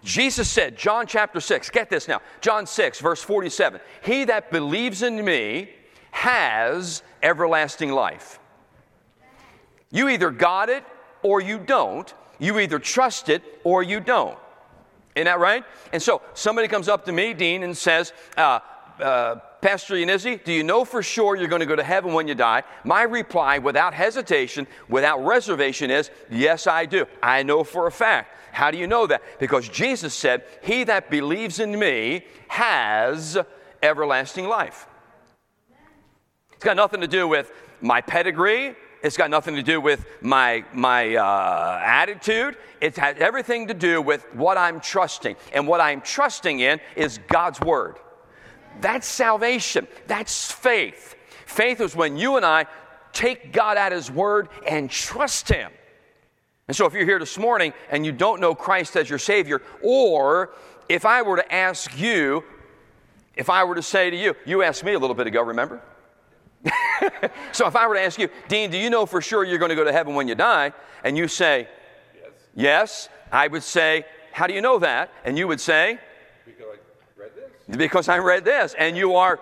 Jesus 0.03 0.49
said, 0.49 0.77
John 0.77 1.07
chapter 1.07 1.41
6, 1.41 1.69
get 1.71 1.89
this 1.89 2.07
now, 2.07 2.21
John 2.39 2.65
6, 2.65 2.99
verse 3.01 3.21
47 3.21 3.81
He 4.03 4.25
that 4.25 4.51
believes 4.51 5.01
in 5.01 5.23
me 5.23 5.69
has 6.11 7.03
everlasting 7.21 7.91
life. 7.91 8.39
You 9.91 10.09
either 10.09 10.31
got 10.31 10.69
it 10.69 10.83
or 11.23 11.41
you 11.41 11.57
don't. 11.57 12.13
You 12.39 12.59
either 12.59 12.79
trust 12.79 13.29
it 13.29 13.43
or 13.63 13.83
you 13.83 13.99
don't. 13.99 14.37
Isn't 15.15 15.25
that 15.25 15.39
right? 15.39 15.65
And 15.91 16.01
so 16.01 16.21
somebody 16.33 16.67
comes 16.67 16.87
up 16.87 17.05
to 17.05 17.11
me, 17.11 17.33
Dean, 17.33 17.63
and 17.63 17.75
says, 17.75 18.13
uh, 18.37 18.59
uh, 18.99 19.35
Pastor 19.61 19.95
Yanizzi, 19.95 20.41
do 20.43 20.53
you 20.53 20.63
know 20.63 20.85
for 20.85 21.03
sure 21.03 21.35
you're 21.35 21.49
going 21.49 21.59
to 21.59 21.65
go 21.65 21.75
to 21.75 21.83
heaven 21.83 22.13
when 22.13 22.27
you 22.27 22.35
die? 22.35 22.63
My 22.85 23.03
reply, 23.03 23.57
without 23.57 23.93
hesitation, 23.93 24.65
without 24.87 25.25
reservation, 25.25 25.91
is 25.91 26.09
yes, 26.29 26.65
I 26.65 26.85
do. 26.85 27.05
I 27.21 27.43
know 27.43 27.65
for 27.65 27.87
a 27.87 27.91
fact. 27.91 28.35
How 28.53 28.71
do 28.71 28.77
you 28.77 28.87
know 28.87 29.05
that? 29.07 29.21
Because 29.39 29.67
Jesus 29.67 30.13
said, 30.13 30.43
He 30.63 30.85
that 30.85 31.09
believes 31.09 31.59
in 31.59 31.77
me 31.77 32.25
has 32.47 33.37
everlasting 33.83 34.47
life. 34.47 34.87
It's 36.53 36.63
got 36.63 36.77
nothing 36.77 37.01
to 37.01 37.07
do 37.07 37.27
with 37.27 37.51
my 37.81 38.01
pedigree, 38.01 38.75
it's 39.01 39.15
got 39.17 39.29
nothing 39.29 39.55
to 39.55 39.63
do 39.63 39.79
with 39.79 40.05
my, 40.21 40.65
my 40.73 41.15
uh, 41.15 41.81
attitude. 41.83 42.57
It 42.81 42.97
has 42.97 43.15
everything 43.17 43.67
to 43.67 43.73
do 43.73 44.01
with 44.01 44.23
what 44.33 44.57
I'm 44.57 44.79
trusting. 44.81 45.37
And 45.53 45.67
what 45.67 45.79
I'm 45.79 46.01
trusting 46.01 46.59
in 46.59 46.79
is 46.95 47.19
God's 47.29 47.61
Word. 47.61 47.95
That's 48.81 49.07
salvation. 49.07 49.87
That's 50.07 50.51
faith. 50.51 51.15
Faith 51.45 51.81
is 51.81 51.95
when 51.95 52.17
you 52.17 52.37
and 52.37 52.45
I 52.45 52.65
take 53.11 53.51
God 53.51 53.77
at 53.77 53.91
His 53.91 54.11
Word 54.11 54.49
and 54.67 54.89
trust 54.89 55.49
Him. 55.49 55.71
And 56.67 56.77
so, 56.77 56.85
if 56.85 56.93
you're 56.93 57.05
here 57.05 57.19
this 57.19 57.37
morning 57.37 57.73
and 57.89 58.05
you 58.05 58.11
don't 58.11 58.39
know 58.39 58.53
Christ 58.53 58.95
as 58.95 59.09
your 59.09 59.19
Savior, 59.19 59.61
or 59.81 60.51
if 60.87 61.05
I 61.05 61.23
were 61.23 61.37
to 61.37 61.53
ask 61.53 61.97
you, 61.99 62.43
if 63.35 63.49
I 63.49 63.63
were 63.63 63.75
to 63.75 63.81
say 63.81 64.09
to 64.09 64.15
you, 64.15 64.35
you 64.45 64.61
asked 64.61 64.83
me 64.83 64.93
a 64.93 64.99
little 64.99 65.15
bit 65.15 65.25
ago, 65.25 65.41
remember? 65.41 65.81
so 67.51 67.65
if 67.67 67.75
I 67.75 67.87
were 67.87 67.95
to 67.95 68.01
ask 68.01 68.19
you, 68.19 68.29
Dean, 68.47 68.69
do 68.69 68.77
you 68.77 68.89
know 68.89 69.05
for 69.05 69.21
sure 69.21 69.43
you're 69.43 69.57
going 69.57 69.69
to 69.69 69.75
go 69.75 69.83
to 69.83 69.91
heaven 69.91 70.13
when 70.13 70.27
you 70.27 70.35
die? 70.35 70.73
And 71.03 71.17
you 71.17 71.27
say, 71.27 71.67
Yes. 72.15 72.31
Yes. 72.55 73.09
I 73.31 73.47
would 73.47 73.63
say, 73.63 74.05
How 74.31 74.45
do 74.45 74.53
you 74.53 74.61
know 74.61 74.79
that? 74.79 75.11
And 75.25 75.37
you 75.37 75.47
would 75.47 75.59
say, 75.59 75.99
Because 77.69 78.09
I 78.09 78.17
read 78.17 78.45
this. 78.45 78.75
And 78.77 78.97
you 78.97 79.15
are 79.15 79.39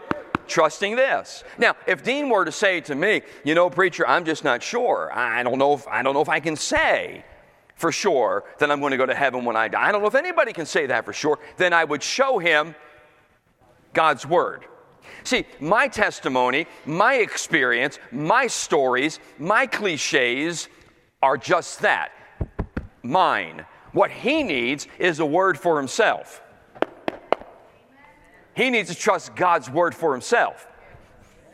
trusting 0.47 0.95
this. 0.95 1.43
Now, 1.57 1.75
if 1.85 2.03
Dean 2.03 2.29
were 2.29 2.45
to 2.45 2.51
say 2.51 2.81
to 2.81 2.95
me, 2.95 3.21
you 3.43 3.55
know, 3.55 3.69
preacher, 3.69 4.07
I'm 4.07 4.25
just 4.25 4.43
not 4.43 4.63
sure. 4.63 5.11
I 5.13 5.43
don't 5.43 5.57
know 5.57 5.73
if 5.73 5.87
I 5.87 6.01
don't 6.03 6.13
know 6.13 6.21
if 6.21 6.29
I 6.29 6.39
can 6.39 6.55
say 6.55 7.25
for 7.75 7.91
sure 7.91 8.43
that 8.59 8.71
I'm 8.71 8.79
going 8.79 8.91
to 8.91 8.97
go 8.97 9.05
to 9.05 9.13
heaven 9.13 9.45
when 9.45 9.55
I 9.55 9.67
die. 9.67 9.87
I 9.87 9.91
don't 9.91 10.01
know 10.01 10.07
if 10.07 10.15
anybody 10.15 10.53
can 10.53 10.65
say 10.65 10.87
that 10.87 11.05
for 11.05 11.13
sure. 11.13 11.39
Then 11.57 11.73
I 11.73 11.83
would 11.83 12.01
show 12.01 12.39
him 12.39 12.75
God's 13.93 14.25
word. 14.25 14.65
See, 15.23 15.45
my 15.59 15.87
testimony, 15.87 16.67
my 16.85 17.15
experience, 17.15 17.99
my 18.11 18.47
stories, 18.47 19.19
my 19.37 19.67
cliches 19.67 20.69
are 21.21 21.37
just 21.37 21.81
that 21.81 22.11
mine. 23.03 23.65
What 23.93 24.11
he 24.11 24.43
needs 24.43 24.87
is 24.99 25.19
a 25.19 25.25
word 25.25 25.57
for 25.57 25.77
himself. 25.77 26.41
He 28.57 28.71
needs 28.71 28.89
to 28.89 28.95
trust 28.95 29.35
God's 29.35 29.69
word 29.69 29.93
for 29.93 30.13
himself. 30.13 30.67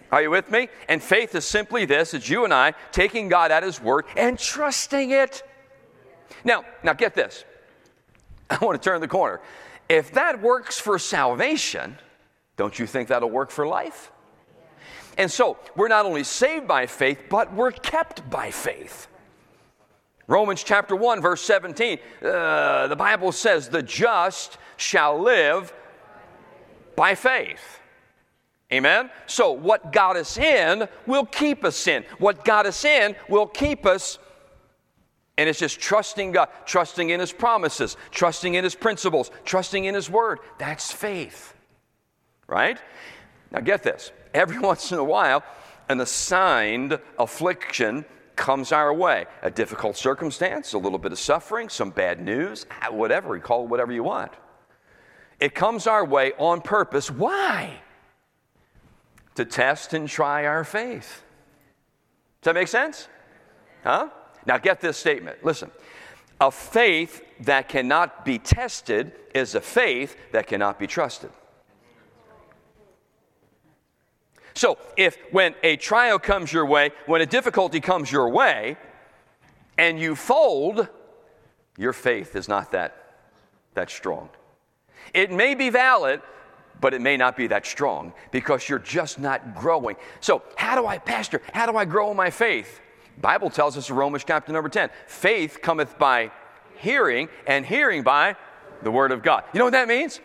Are 0.10 0.22
you 0.22 0.30
with 0.32 0.50
me? 0.50 0.70
And 0.88 1.04
faith 1.04 1.36
is 1.36 1.44
simply 1.44 1.84
this 1.84 2.14
it's 2.14 2.30
you 2.30 2.46
and 2.46 2.54
I 2.54 2.76
taking 2.94 3.28
God 3.28 3.52
at 3.52 3.62
his 3.62 3.82
word 3.82 4.06
and 4.16 4.40
trusting 4.40 5.12
it. 5.12 5.44
Now, 6.46 6.64
now 6.82 6.94
get 6.94 7.14
this. 7.14 7.44
I 8.50 8.58
want 8.64 8.82
to 8.82 8.90
turn 8.90 9.02
the 9.02 9.10
corner. 9.10 9.42
If 9.90 10.14
that 10.14 10.42
works 10.42 10.80
for 10.80 10.98
salvation, 10.98 11.98
don't 12.56 12.80
you 12.80 12.88
think 12.88 13.10
that'll 13.10 13.30
work 13.30 13.52
for 13.52 13.68
life? 13.68 14.10
And 15.18 15.30
so, 15.30 15.58
we're 15.76 15.90
not 15.90 16.06
only 16.06 16.24
saved 16.24 16.70
by 16.70 16.86
faith, 16.86 17.20
but 17.30 17.54
we're 17.54 17.72
kept 17.72 18.30
by 18.30 18.50
faith. 18.50 19.10
Romans 20.28 20.64
chapter 20.64 20.96
1, 20.96 21.22
verse 21.22 21.42
17, 21.42 22.00
uh, 22.24 22.88
the 22.88 22.96
Bible 22.96 23.34
says, 23.34 23.68
The 23.68 23.84
just 23.84 24.58
shall 24.78 25.22
live 25.22 25.74
by 26.96 27.16
faith. 27.16 27.80
Amen? 28.72 29.12
So, 29.28 29.52
what 29.52 29.92
got 29.92 30.18
us 30.18 30.38
in 30.38 30.88
will 31.06 31.26
keep 31.26 31.64
us 31.64 31.88
in. 31.88 32.04
What 32.18 32.44
got 32.44 32.66
us 32.66 32.84
in 32.86 33.16
will 33.30 33.46
keep 33.46 33.86
us. 33.86 34.18
And 35.38 35.48
it's 35.48 35.60
just 35.60 35.80
trusting 35.80 36.32
God, 36.32 36.50
trusting 36.66 37.10
in 37.10 37.20
His 37.20 37.32
promises, 37.32 37.98
trusting 38.12 38.56
in 38.56 38.64
His 38.64 38.74
principles, 38.74 39.30
trusting 39.46 39.86
in 39.86 39.94
His 39.94 40.10
word. 40.10 40.40
That's 40.58 40.92
faith. 40.92 41.54
Right? 42.48 42.80
Now, 43.52 43.60
get 43.60 43.84
this. 43.84 44.12
Every 44.34 44.60
once 44.72 44.92
in 44.92 44.98
a 44.98 45.04
while, 45.04 45.44
an 45.90 46.02
assigned 46.02 47.00
affliction 47.20 48.06
comes 48.36 48.72
our 48.72 48.94
way 48.94 49.26
a 49.44 49.52
difficult 49.52 49.96
circumstance, 49.96 50.74
a 50.74 50.78
little 50.78 50.98
bit 50.98 51.12
of 51.12 51.20
suffering, 51.20 51.70
some 51.70 51.92
bad 51.92 52.20
news, 52.20 52.66
ah, 52.82 52.92
whatever, 52.92 53.38
call 53.40 53.64
it 53.64 53.70
whatever 53.70 53.92
you 53.92 54.04
want. 54.04 54.32
It 55.44 55.54
comes 55.54 55.88
our 55.88 56.06
way 56.06 56.32
on 56.38 56.62
purpose. 56.62 57.12
Why? 57.12 57.82
To 59.36 59.44
test 59.44 59.94
and 59.94 60.08
try 60.08 60.46
our 60.46 60.64
faith. 60.64 61.22
Does 62.42 62.46
that 62.46 62.56
make 62.56 62.70
sense? 62.70 63.10
Huh? 63.84 64.08
Now 64.46 64.58
get 64.58 64.80
this 64.80 64.96
statement. 64.96 65.44
Listen. 65.44 65.70
A 66.40 66.50
faith 66.50 67.22
that 67.42 67.68
cannot 67.68 68.24
be 68.24 68.40
tested 68.40 69.12
is 69.36 69.54
a 69.54 69.60
faith 69.60 70.16
that 70.32 70.48
cannot 70.48 70.80
be 70.80 70.88
trusted. 70.88 71.32
So, 74.54 74.78
if 74.96 75.18
when 75.32 75.56
a 75.62 75.76
trial 75.76 76.20
comes 76.20 76.54
your 76.54 76.66
way, 76.66 76.92
when 77.06 77.20
a 77.20 77.26
difficulty 77.26 77.82
comes 77.82 78.10
your 78.10 78.30
way, 78.30 78.78
and 79.78 80.00
you 80.00 80.16
fold, 80.16 80.88
your 81.78 81.92
faith 81.92 82.34
is 82.34 82.48
not 82.48 82.72
that, 82.72 83.18
that 83.74 83.90
strong. 83.90 84.30
It 85.14 85.32
may 85.32 85.56
be 85.56 85.70
valid, 85.70 86.22
but 86.80 86.94
it 86.94 87.02
may 87.02 87.18
not 87.18 87.36
be 87.38 87.48
that 87.48 87.66
strong 87.66 88.14
because 88.32 88.68
you're 88.68 88.80
just 88.80 89.20
not 89.20 89.56
growing. 89.56 89.96
So, 90.20 90.44
how 90.56 90.76
do 90.80 90.86
I, 90.86 90.98
Pastor, 90.98 91.42
how 91.54 91.66
do 91.66 91.78
I 91.78 91.86
grow 91.86 92.12
in 92.12 92.18
my 92.18 92.30
faith? 92.30 92.80
Bible 93.22 93.50
tells 93.50 93.78
us 93.78 93.90
in 93.90 93.96
Romans 93.96 94.24
chapter 94.26 94.52
number 94.52 94.70
10 94.70 94.90
faith 95.08 95.60
cometh 95.62 95.98
by 95.98 96.32
hearing, 96.78 97.30
and 97.48 97.66
hearing 97.66 98.04
by 98.04 98.36
the 98.82 98.92
Word 98.92 99.12
of 99.12 99.24
God. 99.24 99.44
You 99.54 99.60
know 99.60 99.66
what 99.66 99.72
that 99.72 99.88
means? 99.88 100.20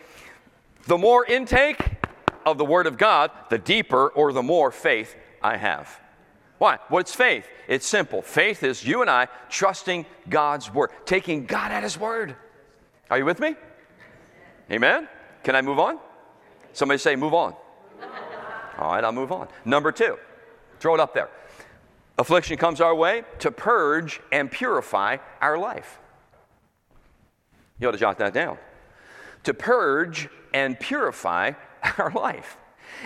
The 0.87 0.97
more 0.97 1.23
intake, 1.25 1.99
of 2.45 2.57
the 2.57 2.65
Word 2.65 2.87
of 2.87 2.97
God, 2.97 3.31
the 3.49 3.57
deeper 3.57 4.07
or 4.09 4.33
the 4.33 4.43
more 4.43 4.71
faith 4.71 5.15
I 5.41 5.57
have. 5.57 5.99
Why? 6.57 6.79
What's 6.89 7.15
faith? 7.15 7.47
It's 7.67 7.85
simple. 7.85 8.21
Faith 8.21 8.63
is 8.63 8.83
you 8.83 9.01
and 9.01 9.09
I 9.09 9.27
trusting 9.49 10.05
God's 10.27 10.73
Word, 10.73 10.91
taking 11.05 11.45
God 11.45 11.71
at 11.71 11.83
His 11.83 11.97
Word. 11.97 12.35
Are 13.09 13.17
you 13.17 13.25
with 13.25 13.39
me? 13.39 13.55
Amen? 14.71 15.07
Can 15.43 15.55
I 15.55 15.61
move 15.61 15.79
on? 15.79 15.99
Somebody 16.73 16.99
say, 16.99 17.15
move 17.15 17.33
on. 17.33 17.53
All 18.77 18.91
right, 18.91 19.03
I'll 19.03 19.11
move 19.11 19.31
on. 19.31 19.47
Number 19.65 19.91
two, 19.91 20.17
throw 20.79 20.93
it 20.93 20.99
up 20.99 21.13
there. 21.13 21.29
Affliction 22.17 22.57
comes 22.57 22.81
our 22.81 22.93
way 22.93 23.23
to 23.39 23.51
purge 23.51 24.21
and 24.31 24.51
purify 24.51 25.17
our 25.41 25.57
life. 25.57 25.99
You 27.79 27.87
ought 27.87 27.91
to 27.91 27.97
jot 27.97 28.17
that 28.19 28.33
down. 28.33 28.57
To 29.43 29.53
purge 29.53 30.29
and 30.53 30.79
purify 30.79 31.53
our 31.97 32.11
life. 32.11 32.57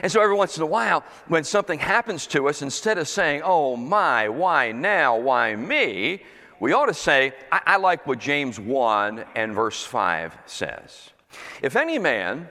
And 0.02 0.12
so 0.12 0.22
every 0.22 0.36
once 0.36 0.58
in 0.58 0.64
a 0.64 0.68
while, 0.68 1.04
when 1.28 1.44
something 1.44 1.78
happens 1.78 2.26
to 2.28 2.50
us, 2.50 2.62
instead 2.62 2.98
of 2.98 3.08
saying, 3.08 3.42
oh 3.44 3.76
my, 3.76 4.30
why 4.30 4.72
now, 4.72 5.18
why 5.18 5.56
me, 5.56 6.24
we 6.60 6.74
ought 6.74 6.88
to 6.88 6.94
say, 6.94 7.34
I, 7.52 7.62
I 7.66 7.78
like 7.78 8.08
what 8.08 8.20
James 8.20 8.60
1 8.60 9.26
and 9.36 9.54
verse 9.54 9.84
5 9.84 10.38
says. 10.46 11.13
If 11.62 11.76
any 11.76 12.00
man 12.00 12.50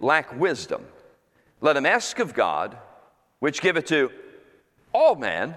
lack 0.00 0.38
wisdom, 0.38 0.84
let 1.60 1.76
him 1.76 1.86
ask 1.86 2.18
of 2.18 2.34
God, 2.34 2.76
which 3.38 3.60
giveth 3.60 3.86
to 3.86 4.10
all 4.92 5.14
men 5.14 5.54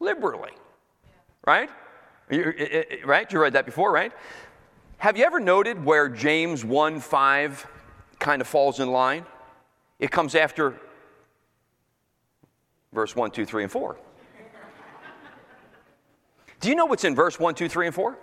liberally. 0.00 0.52
Right? 1.46 1.70
You, 2.30 2.54
right? 3.04 3.30
You 3.30 3.40
read 3.40 3.52
that 3.52 3.66
before, 3.66 3.92
right? 3.92 4.12
Have 4.98 5.18
you 5.18 5.24
ever 5.24 5.40
noted 5.40 5.84
where 5.84 6.08
James 6.08 6.64
1 6.64 7.00
5 7.00 7.66
kind 8.24 8.40
of 8.40 8.48
falls 8.48 8.80
in 8.80 8.90
line. 8.90 9.24
It 9.98 10.10
comes 10.10 10.34
after 10.34 10.74
verse 12.92 13.14
1, 13.14 13.30
2, 13.30 13.44
3, 13.44 13.64
and 13.64 13.72
4. 13.72 13.96
Do 16.60 16.68
you 16.70 16.74
know 16.74 16.86
what's 16.86 17.04
in 17.04 17.14
verse 17.14 17.38
1, 17.38 17.54
2, 17.54 17.68
3, 17.68 17.86
and 17.86 17.94
4? 17.94 18.18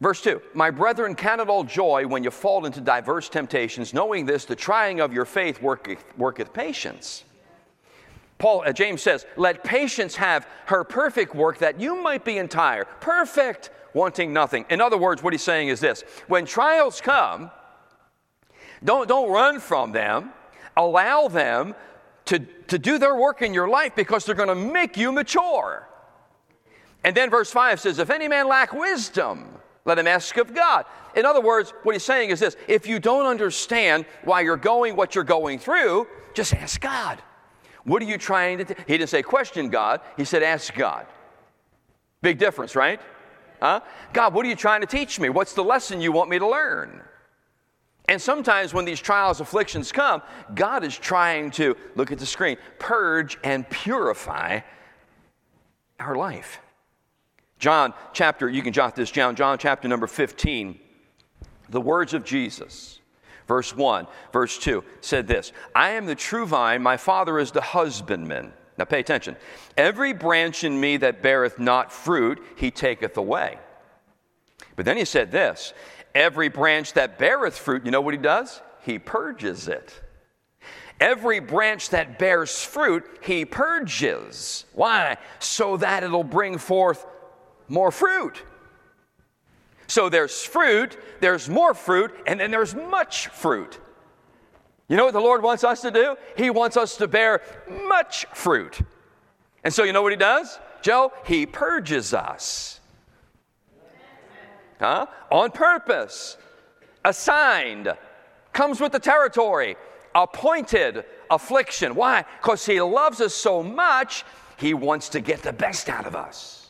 Verse 0.00 0.20
2 0.22 0.40
My 0.54 0.70
brethren, 0.70 1.14
count 1.14 1.40
it 1.40 1.48
all 1.48 1.64
joy 1.64 2.06
when 2.06 2.22
you 2.22 2.30
fall 2.30 2.66
into 2.66 2.80
diverse 2.80 3.28
temptations, 3.28 3.94
knowing 3.94 4.26
this, 4.26 4.44
the 4.44 4.56
trying 4.56 5.00
of 5.00 5.12
your 5.12 5.24
faith 5.24 5.60
worketh, 5.62 6.04
worketh 6.16 6.52
patience. 6.52 7.24
Paul, 8.38 8.64
uh, 8.66 8.72
James 8.72 9.00
says, 9.00 9.26
Let 9.36 9.64
patience 9.64 10.16
have 10.16 10.46
her 10.66 10.84
perfect 10.84 11.34
work 11.34 11.58
that 11.58 11.80
you 11.80 12.02
might 12.02 12.24
be 12.24 12.38
entire, 12.38 12.84
perfect, 13.00 13.70
wanting 13.94 14.32
nothing. 14.32 14.66
In 14.68 14.80
other 14.80 14.98
words, 14.98 15.22
what 15.22 15.32
he's 15.32 15.42
saying 15.42 15.68
is 15.68 15.80
this 15.80 16.02
when 16.28 16.44
trials 16.44 17.00
come, 17.00 17.50
don't, 18.84 19.08
don't 19.08 19.30
run 19.30 19.60
from 19.60 19.92
them. 19.92 20.32
Allow 20.76 21.28
them 21.28 21.74
to, 22.26 22.40
to 22.40 22.78
do 22.78 22.98
their 22.98 23.16
work 23.16 23.40
in 23.40 23.54
your 23.54 23.66
life 23.66 23.94
because 23.96 24.26
they're 24.26 24.34
going 24.34 24.50
to 24.50 24.54
make 24.54 24.98
you 24.98 25.10
mature. 25.10 25.88
And 27.02 27.16
then 27.16 27.30
verse 27.30 27.50
5 27.50 27.80
says, 27.80 27.98
If 27.98 28.10
any 28.10 28.28
man 28.28 28.48
lack 28.48 28.74
wisdom, 28.74 29.55
let 29.86 29.98
him 29.98 30.06
ask 30.06 30.36
of 30.36 30.54
God. 30.54 30.84
In 31.14 31.24
other 31.24 31.40
words, 31.40 31.72
what 31.82 31.94
he's 31.94 32.04
saying 32.04 32.28
is 32.28 32.40
this 32.40 32.56
if 32.68 32.86
you 32.86 32.98
don't 32.98 33.24
understand 33.24 34.04
why 34.24 34.42
you're 34.42 34.58
going 34.58 34.96
what 34.96 35.14
you're 35.14 35.24
going 35.24 35.58
through, 35.58 36.06
just 36.34 36.52
ask 36.52 36.78
God. 36.80 37.22
What 37.84 38.02
are 38.02 38.06
you 38.06 38.18
trying 38.18 38.58
to 38.58 38.64
do? 38.64 38.74
He 38.86 38.98
didn't 38.98 39.08
say 39.08 39.22
question 39.22 39.70
God, 39.70 40.00
he 40.16 40.24
said 40.24 40.42
ask 40.42 40.74
God. 40.74 41.06
Big 42.20 42.38
difference, 42.38 42.74
right? 42.74 43.00
Huh? 43.62 43.80
God, 44.12 44.34
what 44.34 44.44
are 44.44 44.48
you 44.48 44.56
trying 44.56 44.80
to 44.82 44.86
teach 44.86 45.18
me? 45.18 45.28
What's 45.28 45.54
the 45.54 45.64
lesson 45.64 46.00
you 46.00 46.12
want 46.12 46.28
me 46.28 46.38
to 46.38 46.46
learn? 46.46 47.00
And 48.08 48.20
sometimes 48.20 48.74
when 48.74 48.84
these 48.84 49.00
trials, 49.00 49.40
afflictions 49.40 49.92
come, 49.92 50.22
God 50.54 50.84
is 50.84 50.96
trying 50.96 51.50
to, 51.52 51.76
look 51.94 52.12
at 52.12 52.18
the 52.18 52.26
screen, 52.26 52.56
purge 52.78 53.38
and 53.42 53.68
purify 53.68 54.60
our 55.98 56.16
life. 56.16 56.60
John 57.58 57.94
chapter, 58.12 58.48
you 58.48 58.62
can 58.62 58.72
jot 58.72 58.94
this 58.94 59.10
down, 59.10 59.36
John 59.36 59.58
chapter 59.58 59.88
number 59.88 60.06
15, 60.06 60.78
the 61.68 61.80
words 61.80 62.14
of 62.14 62.24
Jesus, 62.24 63.00
verse 63.48 63.74
1, 63.74 64.06
verse 64.32 64.58
2, 64.58 64.84
said 65.00 65.26
this 65.26 65.52
I 65.74 65.90
am 65.90 66.06
the 66.06 66.14
true 66.14 66.46
vine, 66.46 66.82
my 66.82 66.96
Father 66.96 67.38
is 67.38 67.50
the 67.50 67.60
husbandman. 67.60 68.52
Now 68.78 68.84
pay 68.84 69.00
attention. 69.00 69.36
Every 69.76 70.12
branch 70.12 70.62
in 70.62 70.78
me 70.78 70.98
that 70.98 71.22
beareth 71.22 71.58
not 71.58 71.90
fruit, 71.90 72.42
he 72.56 72.70
taketh 72.70 73.16
away. 73.16 73.58
But 74.74 74.84
then 74.84 74.98
he 74.98 75.06
said 75.06 75.32
this 75.32 75.72
Every 76.14 76.48
branch 76.48 76.92
that 76.92 77.18
beareth 77.18 77.56
fruit, 77.56 77.84
you 77.84 77.90
know 77.90 78.02
what 78.02 78.14
he 78.14 78.18
does? 78.18 78.60
He 78.82 78.98
purges 78.98 79.66
it. 79.68 80.02
Every 80.98 81.40
branch 81.40 81.90
that 81.90 82.18
bears 82.18 82.62
fruit, 82.62 83.04
he 83.20 83.44
purges. 83.44 84.64
Why? 84.72 85.18
So 85.40 85.76
that 85.78 86.02
it'll 86.02 86.24
bring 86.24 86.56
forth 86.56 87.04
more 87.68 87.90
fruit. 87.90 88.42
So 89.86 90.08
there's 90.08 90.42
fruit, 90.42 90.98
there's 91.20 91.48
more 91.48 91.74
fruit, 91.74 92.12
and 92.26 92.40
then 92.40 92.50
there's 92.50 92.74
much 92.74 93.28
fruit. 93.28 93.78
You 94.88 94.96
know 94.96 95.04
what 95.04 95.14
the 95.14 95.20
Lord 95.20 95.42
wants 95.42 95.64
us 95.64 95.80
to 95.82 95.90
do? 95.90 96.16
He 96.36 96.50
wants 96.50 96.76
us 96.76 96.96
to 96.98 97.08
bear 97.08 97.42
much 97.88 98.26
fruit. 98.34 98.80
And 99.64 99.74
so, 99.74 99.82
you 99.82 99.92
know 99.92 100.02
what 100.02 100.12
He 100.12 100.16
does? 100.16 100.58
Joe, 100.82 101.12
He 101.24 101.46
purges 101.46 102.14
us. 102.14 102.80
Huh? 104.78 105.06
On 105.30 105.50
purpose, 105.50 106.36
assigned, 107.04 107.92
comes 108.52 108.80
with 108.80 108.92
the 108.92 109.00
territory, 109.00 109.76
appointed 110.14 111.04
affliction. 111.30 111.94
Why? 111.94 112.24
Because 112.40 112.64
He 112.64 112.80
loves 112.80 113.20
us 113.20 113.34
so 113.34 113.62
much, 113.62 114.24
He 114.56 114.74
wants 114.74 115.08
to 115.10 115.20
get 115.20 115.42
the 115.42 115.52
best 115.52 115.88
out 115.88 116.06
of 116.06 116.14
us. 116.14 116.65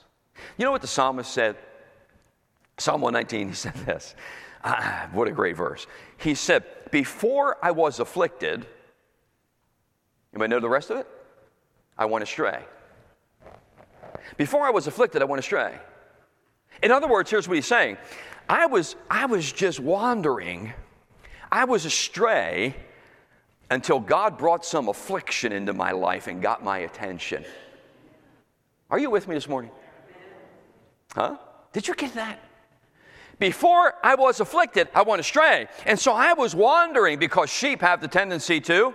You 0.56 0.64
know 0.64 0.72
what 0.72 0.82
the 0.82 0.86
psalmist 0.86 1.32
said? 1.32 1.56
Psalm 2.78 3.00
119, 3.00 3.48
he 3.48 3.54
said 3.54 3.74
this. 3.86 4.14
Ah, 4.64 5.08
what 5.12 5.28
a 5.28 5.32
great 5.32 5.56
verse. 5.56 5.86
He 6.18 6.34
said, 6.34 6.64
Before 6.90 7.56
I 7.62 7.70
was 7.70 8.00
afflicted, 8.00 8.66
anybody 10.32 10.50
know 10.50 10.60
the 10.60 10.68
rest 10.68 10.90
of 10.90 10.98
it? 10.98 11.06
I 11.96 12.04
went 12.06 12.22
astray. 12.22 12.64
Before 14.36 14.66
I 14.66 14.70
was 14.70 14.86
afflicted, 14.86 15.22
I 15.22 15.24
went 15.24 15.38
astray. 15.40 15.78
In 16.82 16.90
other 16.90 17.08
words, 17.08 17.30
here's 17.30 17.48
what 17.48 17.54
he's 17.54 17.66
saying 17.66 17.96
I 18.48 18.66
was, 18.66 18.96
I 19.10 19.26
was 19.26 19.50
just 19.50 19.80
wandering, 19.80 20.72
I 21.50 21.64
was 21.64 21.84
astray 21.84 22.76
until 23.70 23.98
God 23.98 24.38
brought 24.38 24.64
some 24.64 24.88
affliction 24.88 25.52
into 25.52 25.72
my 25.72 25.92
life 25.92 26.26
and 26.26 26.40
got 26.40 26.62
my 26.62 26.78
attention. 26.78 27.44
Are 28.90 28.98
you 28.98 29.10
with 29.10 29.26
me 29.26 29.34
this 29.34 29.48
morning? 29.48 29.70
Huh? 31.16 31.38
Did 31.72 31.88
you 31.88 31.94
get 31.94 32.12
that? 32.14 32.38
Before 33.38 33.94
I 34.04 34.14
was 34.14 34.40
afflicted, 34.40 34.88
I 34.94 35.02
went 35.02 35.20
astray. 35.20 35.66
And 35.86 35.98
so 35.98 36.12
I 36.12 36.34
was 36.34 36.54
wandering 36.54 37.18
because 37.18 37.48
sheep 37.48 37.80
have 37.80 38.02
the 38.02 38.08
tendency 38.08 38.60
to 38.60 38.94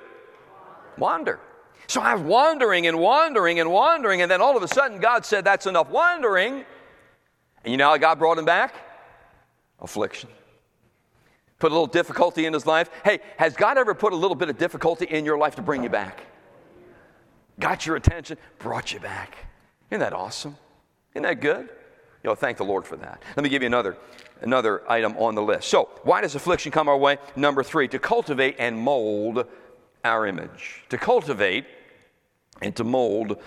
wander. 1.00 1.40
So 1.88 2.00
I 2.00 2.14
was 2.14 2.24
wandering 2.24 2.86
and 2.86 3.00
wandering 3.00 3.60
and 3.60 3.72
wandering, 3.72 4.22
and 4.22 4.30
then 4.30 4.40
all 4.40 4.56
of 4.56 4.62
a 4.62 4.68
sudden 4.68 5.00
God 5.00 5.26
said, 5.26 5.44
That's 5.44 5.66
enough 5.66 5.90
wandering. 5.90 6.64
And 7.64 7.72
you 7.72 7.78
know 7.78 7.90
how 7.90 7.98
God 7.98 8.20
brought 8.20 8.38
him 8.38 8.46
back? 8.46 8.76
Affliction. 9.80 10.30
Put 11.58 11.72
a 11.72 11.74
little 11.74 11.88
difficulty 11.88 12.46
in 12.46 12.54
his 12.54 12.68
life. 12.68 12.90
Hey, 13.04 13.20
has 13.38 13.56
God 13.56 13.80
ever 13.80 13.96
put 13.96 14.14
a 14.14 14.16
little 14.16 14.36
bit 14.36 14.50
of 14.50 14.60
difficulty 14.60 15.06
in 15.06 15.26
your 15.26 15.40
life 15.40 15.56
to 15.56 15.62
bring 15.64 15.84
you 15.84 15.90
back? 15.90 16.22
Got 17.60 17.88
your 17.88 17.96
attention, 17.96 18.38
brought 18.60 18.94
you 18.94 19.00
back. 19.00 19.38
Isn't 19.90 20.00
that 20.00 20.14
awesome? 20.14 20.56
Isn't 21.14 21.24
that 21.24 21.42
good? 21.42 21.70
You 22.24 22.30
know, 22.30 22.36
thank 22.36 22.58
the 22.58 22.64
Lord 22.64 22.86
for 22.86 22.98
that. 22.98 23.24
Let 23.36 23.44
me 23.44 23.50
give 23.50 23.64
you 23.64 23.68
another, 23.68 23.98
another 24.42 24.90
item 24.90 25.18
on 25.18 25.34
the 25.34 25.42
list. 25.42 25.70
So, 25.70 25.90
why 26.04 26.22
does 26.22 26.36
affliction 26.36 26.72
come 26.72 26.88
our 26.88 26.98
way? 26.98 27.18
Number 27.36 27.64
three, 27.64 27.88
to 27.90 28.00
cultivate 28.00 28.56
and 28.60 28.78
mold 28.78 29.46
our 30.04 30.28
image. 30.28 30.84
To 30.90 30.98
cultivate 30.98 31.66
and 32.62 32.76
to 32.76 32.84
mold 32.84 33.42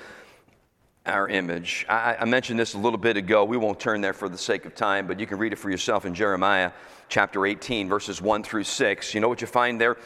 our 1.06 1.28
image. 1.28 1.84
I, 1.88 2.16
I, 2.20 2.24
mentioned 2.24 2.58
this 2.58 2.74
a 2.74 2.78
little 2.78 2.98
bit 2.98 3.16
ago. 3.16 3.44
We 3.44 3.58
won't 3.58 3.78
turn 3.78 4.00
there 4.00 4.14
for 4.14 4.28
the 4.28 4.38
sake 4.38 4.64
of 4.64 4.74
time, 4.74 5.06
but 5.06 5.20
you 5.20 5.26
can 5.26 5.38
read 5.38 5.52
it 5.52 5.56
for 5.56 5.70
yourself 5.70 6.06
in 6.06 6.14
Jeremiah 6.14 6.72
chapter 7.08 7.44
18, 7.44 7.88
verses 7.88 8.22
1 8.22 8.42
through 8.42 8.64
6. 8.64 9.14
You 9.14 9.20
know 9.20 9.28
what 9.28 9.42
you 9.42 9.46
find 9.46 9.78
there? 9.78 9.98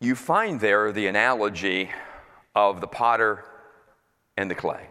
You 0.00 0.14
find 0.14 0.60
there 0.60 0.92
the 0.92 1.08
analogy 1.08 1.90
of 2.54 2.80
the 2.80 2.86
potter 2.86 3.44
and 4.36 4.48
the 4.48 4.54
clay. 4.54 4.86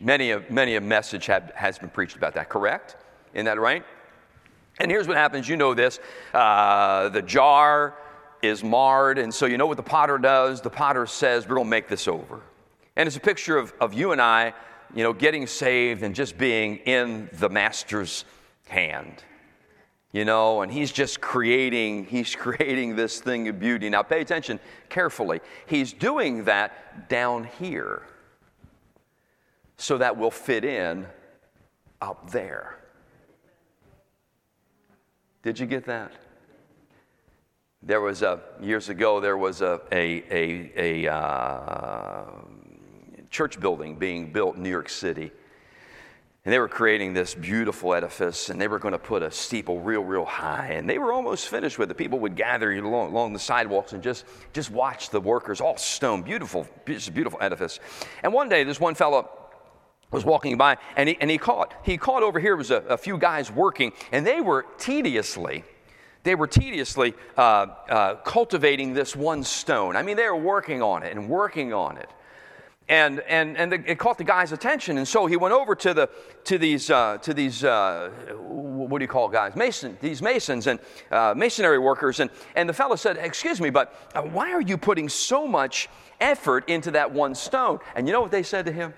Many 0.00 0.32
a, 0.32 0.42
many 0.50 0.76
a 0.76 0.80
message 0.80 1.26
have, 1.26 1.52
has 1.54 1.78
been 1.78 1.90
preached 1.90 2.16
about 2.16 2.34
that, 2.34 2.48
correct? 2.48 2.96
Isn't 3.34 3.46
that 3.46 3.60
right? 3.60 3.84
And 4.80 4.90
here's 4.90 5.06
what 5.06 5.16
happens 5.16 5.48
you 5.48 5.56
know 5.56 5.74
this 5.74 6.00
uh, 6.32 7.08
the 7.10 7.22
jar 7.22 7.94
is 8.42 8.64
marred, 8.64 9.18
and 9.18 9.32
so 9.32 9.46
you 9.46 9.56
know 9.56 9.66
what 9.66 9.76
the 9.76 9.82
potter 9.82 10.18
does? 10.18 10.60
The 10.60 10.70
potter 10.70 11.06
says, 11.06 11.46
We're 11.46 11.56
going 11.56 11.66
to 11.66 11.70
make 11.70 11.88
this 11.88 12.08
over. 12.08 12.40
And 12.96 13.06
it's 13.06 13.16
a 13.16 13.20
picture 13.20 13.56
of, 13.56 13.72
of 13.80 13.94
you 13.94 14.12
and 14.12 14.20
I, 14.20 14.52
you 14.94 15.02
know, 15.02 15.12
getting 15.12 15.46
saved 15.46 16.02
and 16.02 16.14
just 16.14 16.36
being 16.36 16.76
in 16.78 17.30
the 17.34 17.48
master's 17.48 18.24
hand. 18.68 19.22
You 20.10 20.26
know, 20.26 20.60
and 20.60 20.70
he's 20.70 20.92
just 20.92 21.20
creating, 21.20 22.04
he's 22.06 22.34
creating 22.36 22.96
this 22.96 23.20
thing 23.20 23.48
of 23.48 23.60
beauty. 23.60 23.88
Now 23.88 24.02
pay 24.02 24.20
attention 24.20 24.58
carefully. 24.88 25.40
He's 25.66 25.92
doing 25.92 26.44
that 26.44 27.08
down 27.08 27.44
here 27.58 28.02
so 29.82 29.98
that 29.98 30.16
will 30.16 30.30
fit 30.30 30.64
in 30.64 31.04
up 32.00 32.30
there. 32.30 32.78
Did 35.42 35.58
you 35.58 35.66
get 35.66 35.86
that? 35.86 36.12
There 37.82 38.00
was 38.00 38.22
a, 38.22 38.38
years 38.60 38.88
ago, 38.90 39.18
there 39.18 39.36
was 39.36 39.60
a, 39.60 39.80
a, 39.90 40.22
a, 40.30 41.04
a 41.06 41.12
uh, 41.12 42.26
church 43.28 43.58
building 43.58 43.96
being 43.96 44.32
built 44.32 44.54
in 44.54 44.62
New 44.62 44.70
York 44.70 44.88
City. 44.88 45.32
And 46.44 46.52
they 46.52 46.60
were 46.60 46.68
creating 46.68 47.12
this 47.12 47.34
beautiful 47.34 47.92
edifice, 47.92 48.50
and 48.50 48.60
they 48.60 48.68
were 48.68 48.78
going 48.78 48.92
to 48.92 48.98
put 48.98 49.24
a 49.24 49.32
steeple 49.32 49.80
real, 49.80 50.04
real 50.04 50.24
high. 50.24 50.74
And 50.74 50.88
they 50.88 50.98
were 50.98 51.12
almost 51.12 51.48
finished 51.48 51.78
with 51.78 51.90
it. 51.90 51.96
People 51.96 52.20
would 52.20 52.36
gather 52.36 52.72
along, 52.72 53.10
along 53.10 53.32
the 53.32 53.38
sidewalks 53.40 53.94
and 53.94 54.02
just, 54.02 54.26
just 54.52 54.70
watch 54.70 55.10
the 55.10 55.20
workers, 55.20 55.60
all 55.60 55.76
stone, 55.76 56.22
beautiful, 56.22 56.68
beautiful 56.84 57.38
edifice. 57.40 57.80
And 58.22 58.32
one 58.32 58.48
day, 58.48 58.62
this 58.62 58.78
one 58.78 58.94
fellow 58.94 59.41
was 60.12 60.24
walking 60.24 60.56
by, 60.56 60.76
and 60.96 61.08
he, 61.08 61.18
and 61.20 61.30
he 61.30 61.38
caught, 61.38 61.74
he 61.82 61.96
caught 61.96 62.22
over 62.22 62.38
here 62.38 62.54
was 62.54 62.70
a, 62.70 62.76
a 62.88 62.96
few 62.96 63.18
guys 63.18 63.50
working, 63.50 63.92
and 64.12 64.26
they 64.26 64.40
were 64.40 64.66
tediously, 64.78 65.64
they 66.22 66.34
were 66.34 66.46
tediously 66.46 67.14
uh, 67.36 67.40
uh, 67.40 68.14
cultivating 68.16 68.94
this 68.94 69.16
one 69.16 69.42
stone. 69.42 69.96
I 69.96 70.02
mean, 70.02 70.16
they 70.16 70.28
were 70.28 70.36
working 70.36 70.82
on 70.82 71.02
it 71.02 71.16
and 71.16 71.28
working 71.28 71.72
on 71.72 71.96
it 71.96 72.08
and 72.88 73.20
and 73.20 73.56
and 73.56 73.72
the, 73.72 73.90
it 73.90 73.98
caught 73.98 74.18
the 74.18 74.24
guy's 74.24 74.52
attention, 74.52 74.98
and 74.98 75.06
so 75.06 75.26
he 75.26 75.36
went 75.36 75.54
over 75.54 75.74
to 75.74 75.94
the 75.94 76.10
to 76.44 76.58
these 76.58 76.90
uh, 76.90 77.18
to 77.18 77.32
these 77.32 77.64
uh, 77.64 78.10
what 78.38 78.98
do 78.98 79.04
you 79.04 79.08
call 79.08 79.28
guys 79.28 79.54
mason 79.56 79.96
these 80.00 80.20
masons 80.20 80.66
and 80.66 80.80
uh, 81.10 81.32
masonry 81.36 81.78
workers, 81.78 82.20
and 82.20 82.30
and 82.56 82.68
the 82.68 82.74
fellow 82.74 82.96
said, 82.96 83.16
"Excuse 83.16 83.60
me, 83.60 83.70
but 83.70 83.94
uh, 84.14 84.22
why 84.22 84.52
are 84.52 84.60
you 84.60 84.76
putting 84.76 85.08
so 85.08 85.46
much 85.46 85.88
effort 86.20 86.68
into 86.68 86.90
that 86.90 87.10
one 87.10 87.34
stone?" 87.34 87.78
And 87.94 88.06
you 88.06 88.12
know 88.12 88.20
what 88.20 88.30
they 88.30 88.42
said 88.42 88.66
to 88.66 88.72
him? 88.72 88.94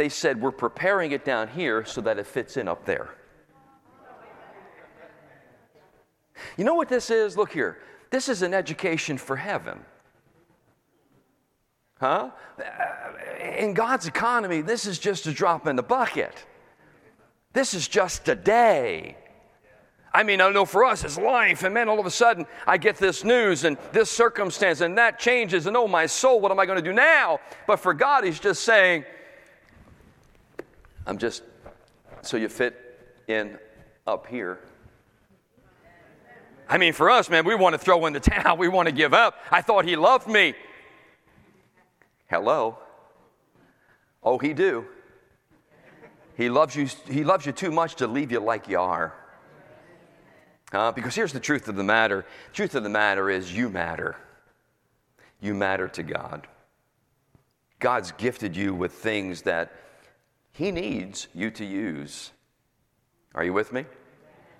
They 0.00 0.08
said, 0.08 0.40
"We're 0.40 0.50
preparing 0.50 1.12
it 1.12 1.26
down 1.26 1.48
here 1.48 1.84
so 1.84 2.00
that 2.00 2.18
it 2.18 2.26
fits 2.26 2.56
in 2.56 2.68
up 2.68 2.86
there." 2.86 3.10
You 6.56 6.64
know 6.64 6.74
what 6.74 6.88
this 6.88 7.10
is? 7.10 7.36
Look 7.36 7.52
here. 7.52 7.76
This 8.08 8.30
is 8.30 8.40
an 8.40 8.54
education 8.54 9.18
for 9.18 9.36
heaven. 9.36 9.84
Huh? 11.98 12.30
In 13.58 13.74
God's 13.74 14.06
economy, 14.06 14.62
this 14.62 14.86
is 14.86 14.98
just 14.98 15.26
a 15.26 15.32
drop 15.32 15.66
in 15.66 15.76
the 15.76 15.82
bucket. 15.82 16.46
This 17.52 17.74
is 17.74 17.86
just 17.86 18.26
a 18.30 18.34
day. 18.34 19.18
I 20.14 20.22
mean, 20.22 20.40
I 20.40 20.48
know 20.48 20.64
for 20.64 20.82
us 20.86 21.04
it's 21.04 21.18
life, 21.18 21.62
and 21.62 21.76
then 21.76 21.90
all 21.90 22.00
of 22.00 22.06
a 22.06 22.10
sudden 22.10 22.46
I 22.66 22.78
get 22.78 22.96
this 22.96 23.22
news 23.22 23.64
and 23.64 23.76
this 23.92 24.10
circumstance, 24.10 24.80
and 24.80 24.96
that 24.96 25.18
changes, 25.18 25.66
and 25.66 25.76
oh, 25.76 25.86
my 25.86 26.06
soul, 26.06 26.40
what 26.40 26.50
am 26.50 26.58
I 26.58 26.64
going 26.64 26.82
to 26.82 26.90
do 26.90 26.94
now? 26.94 27.38
But 27.66 27.80
for 27.80 27.92
God, 27.92 28.24
He's 28.24 28.40
just 28.40 28.64
saying, 28.64 29.04
I'm 31.06 31.18
just, 31.18 31.42
so 32.22 32.36
you 32.36 32.48
fit 32.48 32.76
in 33.28 33.58
up 34.06 34.26
here. 34.26 34.58
I 36.68 36.78
mean, 36.78 36.92
for 36.92 37.10
us, 37.10 37.28
man, 37.28 37.44
we 37.44 37.54
want 37.54 37.74
to 37.74 37.78
throw 37.78 38.06
in 38.06 38.12
the 38.12 38.20
towel. 38.20 38.56
We 38.56 38.68
want 38.68 38.86
to 38.86 38.94
give 38.94 39.12
up. 39.12 39.36
I 39.50 39.60
thought 39.62 39.84
He 39.84 39.96
loved 39.96 40.28
me. 40.28 40.54
Hello? 42.30 42.78
Oh, 44.22 44.38
he 44.38 44.52
do. 44.52 44.86
He 46.36 46.48
loves 46.48 46.76
you, 46.76 46.88
he 47.08 47.24
loves 47.24 47.44
you 47.44 47.52
too 47.52 47.72
much 47.72 47.96
to 47.96 48.06
leave 48.06 48.30
you 48.30 48.38
like 48.38 48.68
you 48.68 48.78
are. 48.78 49.14
Uh, 50.72 50.92
because 50.92 51.14
here's 51.14 51.32
the 51.32 51.40
truth 51.40 51.68
of 51.68 51.74
the 51.74 51.82
matter. 51.82 52.24
The 52.50 52.54
truth 52.54 52.74
of 52.76 52.84
the 52.84 52.88
matter 52.88 53.28
is 53.28 53.52
you 53.52 53.68
matter. 53.68 54.16
You 55.40 55.54
matter 55.54 55.88
to 55.88 56.02
God. 56.02 56.46
God's 57.80 58.12
gifted 58.12 58.56
you 58.56 58.74
with 58.74 58.92
things 58.92 59.42
that 59.42 59.72
He 60.52 60.70
needs 60.70 61.28
you 61.34 61.50
to 61.52 61.64
use. 61.64 62.32
Are 63.34 63.44
you 63.44 63.52
with 63.52 63.72
me? 63.72 63.84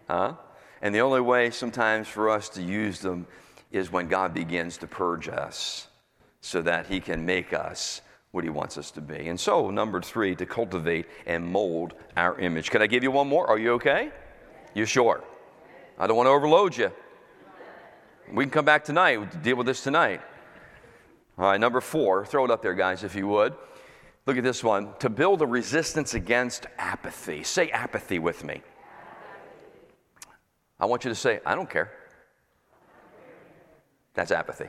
Huh? 0.09 0.35
And 0.83 0.95
the 0.95 1.01
only 1.01 1.21
way 1.21 1.51
sometimes 1.51 2.09
for 2.09 2.31
us 2.31 2.49
to 2.51 2.63
use 2.63 3.01
them 3.01 3.27
is 3.71 3.93
when 3.93 4.09
God 4.09 4.35
begins 4.35 4.77
to 4.79 4.87
purge 4.87 5.29
us 5.29 5.89
so 6.41 6.63
that 6.63 6.87
He 6.87 7.01
can 7.01 7.25
make 7.25 7.53
us 7.53 8.01
what 8.33 8.45
He 8.45 8.51
wants 8.51 8.79
us 8.79 8.91
to 8.93 9.01
be. 9.01 9.29
And 9.29 9.39
so, 9.39 9.71
number 9.71 10.01
three, 10.01 10.35
to 10.37 10.47
cultivate 10.47 11.07
and 11.27 11.45
mold 11.45 11.95
our 12.17 12.39
image. 12.41 12.71
Can 12.71 12.83
I 12.83 12.87
give 12.87 13.03
you 13.03 13.11
one 13.11 13.29
more? 13.29 13.47
Are 13.47 13.59
you 13.59 13.73
okay? 13.73 14.11
You 14.75 14.87
sure? 14.87 15.23
I 15.99 16.07
don't 16.07 16.17
want 16.17 16.29
to 16.29 16.33
overload 16.33 16.77
you. 16.77 16.91
We 18.33 18.45
can 18.45 18.51
come 18.51 18.65
back 18.65 18.85
tonight, 18.85 19.43
deal 19.43 19.57
with 19.57 19.67
this 19.67 19.83
tonight. 19.83 20.21
All 21.37 21.47
right, 21.47 21.61
number 21.61 21.81
four, 21.81 22.25
throw 22.25 22.45
it 22.45 22.51
up 22.51 22.63
there, 22.63 22.75
guys, 22.75 23.03
if 23.03 23.15
you 23.15 23.27
would. 23.27 23.55
Look 24.31 24.39
at 24.39 24.45
this 24.45 24.63
one. 24.63 24.95
To 25.01 25.11
build 25.11 25.43
a 25.43 25.47
resistance 25.49 26.15
against 26.15 26.69
apathy. 26.79 27.43
Say 27.43 27.69
apathy 27.71 28.21
with 28.21 28.45
me. 28.45 28.63
I 30.79 30.87
want 30.87 31.05
you 31.05 31.09
to 31.09 31.17
say, 31.17 31.41
I 31.45 31.57
don't 31.57 31.69
care. 31.69 31.91
That's 34.15 34.31
apathy. 34.31 34.69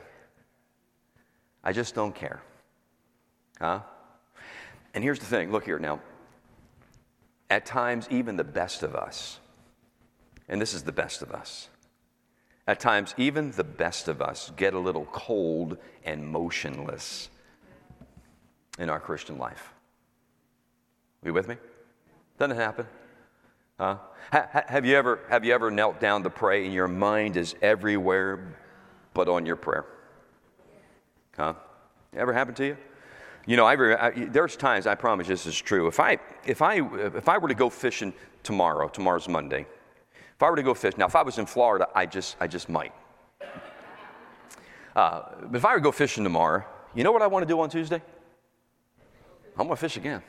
I 1.62 1.72
just 1.72 1.94
don't 1.94 2.12
care. 2.12 2.42
Huh? 3.60 3.82
And 4.94 5.04
here's 5.04 5.20
the 5.20 5.26
thing 5.26 5.52
look 5.52 5.64
here 5.64 5.78
now. 5.78 6.00
At 7.48 7.64
times, 7.64 8.08
even 8.10 8.34
the 8.34 8.42
best 8.42 8.82
of 8.82 8.96
us, 8.96 9.38
and 10.48 10.60
this 10.60 10.74
is 10.74 10.82
the 10.82 10.90
best 10.90 11.22
of 11.22 11.30
us, 11.30 11.68
at 12.66 12.80
times, 12.80 13.14
even 13.16 13.52
the 13.52 13.62
best 13.62 14.08
of 14.08 14.20
us 14.20 14.50
get 14.56 14.74
a 14.74 14.78
little 14.80 15.06
cold 15.12 15.78
and 16.04 16.26
motionless 16.26 17.28
in 18.78 18.88
our 18.88 19.00
Christian 19.00 19.38
life. 19.38 19.72
Are 21.22 21.28
you 21.28 21.34
with 21.34 21.48
me? 21.48 21.56
Doesn't 22.38 22.56
it 22.56 22.60
happen? 22.60 22.86
Ha- 23.78 24.64
have, 24.68 24.86
you 24.86 24.96
ever, 24.96 25.20
have 25.28 25.44
you 25.44 25.52
ever 25.52 25.70
knelt 25.70 26.00
down 26.00 26.22
to 26.22 26.30
pray 26.30 26.64
and 26.64 26.72
your 26.72 26.88
mind 26.88 27.36
is 27.36 27.54
everywhere 27.62 28.56
but 29.14 29.28
on 29.28 29.44
your 29.44 29.56
prayer? 29.56 29.84
Huh? 31.36 31.54
Ever 32.14 32.32
happened 32.32 32.56
to 32.58 32.66
you? 32.66 32.76
You 33.46 33.56
know, 33.56 33.66
I, 33.66 34.06
I, 34.06 34.10
there's 34.10 34.56
times 34.56 34.86
I 34.86 34.94
promise 34.94 35.26
this 35.26 35.46
is 35.46 35.60
true. 35.60 35.88
If 35.88 35.98
I, 35.98 36.18
if 36.46 36.62
I, 36.62 36.76
if 37.16 37.28
I 37.28 37.38
were 37.38 37.48
to 37.48 37.54
go 37.54 37.68
fishing 37.68 38.12
tomorrow, 38.42 38.88
tomorrow's 38.88 39.28
Monday, 39.28 39.66
if 40.34 40.42
I 40.42 40.48
were 40.50 40.56
to 40.56 40.62
go 40.62 40.74
fish, 40.74 40.96
now 40.96 41.06
if 41.06 41.16
I 41.16 41.22
was 41.22 41.38
in 41.38 41.46
Florida, 41.46 41.88
I 41.94 42.06
just, 42.06 42.36
I 42.40 42.46
just 42.46 42.68
might. 42.68 42.92
Uh, 44.94 45.22
but 45.50 45.56
if 45.56 45.64
I 45.64 45.72
were 45.72 45.78
to 45.78 45.82
go 45.82 45.92
fishing 45.92 46.22
tomorrow, 46.22 46.64
you 46.94 47.02
know 47.02 47.12
what 47.12 47.22
I 47.22 47.26
want 47.26 47.42
to 47.42 47.46
do 47.46 47.58
on 47.60 47.70
Tuesday? 47.70 48.02
I'm 49.56 49.66
going 49.66 49.76
to 49.76 49.76
fish 49.76 49.96
again. 49.96 50.22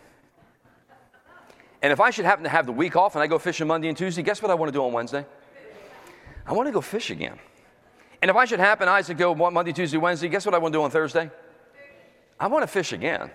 And 1.82 1.92
if 1.92 2.00
I 2.00 2.12
should 2.12 2.26
happen 2.26 2.44
to 2.44 2.50
have 2.50 2.66
the 2.66 2.72
week 2.72 2.96
off 2.96 3.16
and 3.16 3.24
I 3.24 3.28
go 3.28 3.38
fishing 3.38 3.68
Monday 3.68 3.90
and 3.90 3.98
Tuesday, 3.98 4.24
guess 4.24 4.42
what 4.42 4.52
I 4.52 4.54
want 4.54 4.72
to 4.72 4.78
do 4.78 4.84
on 4.84 4.94
Wednesday? 4.94 5.26
I 6.46 6.54
want 6.54 6.68
to 6.68 6.72
go 6.72 6.82
fish 6.82 7.10
again. 7.10 7.38
And 8.22 8.30
if 8.30 8.38
I 8.38 8.46
should 8.46 8.60
happen, 8.60 8.88
I 8.88 9.02
should 9.02 9.18
go 9.18 9.36
Monday, 9.36 9.74
Tuesday, 9.74 9.98
Wednesday, 9.98 10.30
guess 10.30 10.46
what 10.46 10.56
I 10.56 10.58
want 10.58 10.74
to 10.74 10.80
do 10.80 10.84
on 10.84 10.92
Thursday? 10.92 11.30
I 12.40 12.48
want 12.48 12.64
to 12.64 12.68
fish 12.68 12.94
again. 12.94 13.30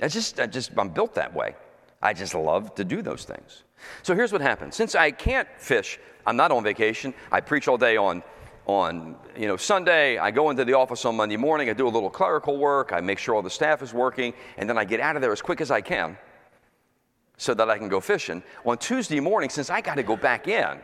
I 0.00 0.08
just, 0.08 0.40
I 0.40 0.46
just, 0.46 0.72
I'm 0.76 0.88
built 0.88 1.14
that 1.14 1.32
way. 1.32 1.54
I 2.02 2.12
just 2.12 2.34
love 2.34 2.74
to 2.76 2.84
do 2.84 3.02
those 3.02 3.24
things. 3.24 3.62
So 4.02 4.14
here's 4.14 4.32
what 4.32 4.40
happens. 4.40 4.74
Since 4.74 4.94
I 4.94 5.10
can't 5.10 5.48
fish, 5.58 5.98
I'm 6.26 6.36
not 6.36 6.50
on 6.50 6.64
vacation. 6.64 7.14
I 7.30 7.40
preach 7.40 7.68
all 7.68 7.78
day 7.78 7.96
on, 7.96 8.22
on 8.70 9.16
you 9.36 9.46
know, 9.46 9.56
Sunday. 9.56 10.18
I 10.18 10.30
go 10.30 10.50
into 10.50 10.64
the 10.64 10.74
office 10.74 11.04
on 11.04 11.16
Monday 11.16 11.36
morning. 11.36 11.68
I 11.68 11.72
do 11.72 11.88
a 11.88 11.90
little 11.90 12.10
clerical 12.10 12.56
work. 12.56 12.92
I 12.92 13.00
make 13.00 13.18
sure 13.18 13.34
all 13.34 13.42
the 13.42 13.50
staff 13.50 13.82
is 13.82 13.92
working. 13.92 14.32
And 14.56 14.68
then 14.68 14.78
I 14.78 14.84
get 14.84 15.00
out 15.00 15.16
of 15.16 15.22
there 15.22 15.32
as 15.32 15.42
quick 15.42 15.60
as 15.60 15.70
I 15.70 15.80
can 15.80 16.16
so 17.36 17.52
that 17.54 17.68
I 17.68 17.78
can 17.78 17.88
go 17.88 18.00
fishing. 18.00 18.42
On 18.64 18.78
Tuesday 18.78 19.18
morning, 19.18 19.50
since 19.50 19.70
I 19.70 19.80
got 19.80 19.96
to 19.96 20.02
go 20.02 20.16
back 20.16 20.46
in, 20.46 20.78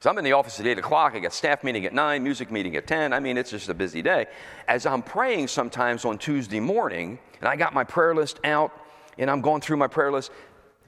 so 0.00 0.10
I'm 0.10 0.18
in 0.18 0.24
the 0.24 0.32
office 0.32 0.60
at 0.60 0.66
8 0.66 0.78
o'clock. 0.78 1.14
I 1.14 1.20
got 1.20 1.32
staff 1.32 1.64
meeting 1.64 1.84
at 1.84 1.92
9, 1.92 2.22
music 2.22 2.50
meeting 2.50 2.76
at 2.76 2.86
10. 2.86 3.12
I 3.12 3.20
mean, 3.20 3.36
it's 3.36 3.50
just 3.50 3.68
a 3.68 3.74
busy 3.74 4.02
day. 4.02 4.26
As 4.68 4.86
I'm 4.86 5.02
praying 5.02 5.48
sometimes 5.48 6.04
on 6.04 6.18
Tuesday 6.18 6.60
morning, 6.60 7.18
and 7.40 7.48
I 7.48 7.56
got 7.56 7.74
my 7.74 7.84
prayer 7.84 8.14
list 8.14 8.38
out, 8.44 8.72
and 9.18 9.30
I'm 9.30 9.40
going 9.40 9.60
through 9.62 9.78
my 9.78 9.88
prayer 9.88 10.12
list, 10.12 10.30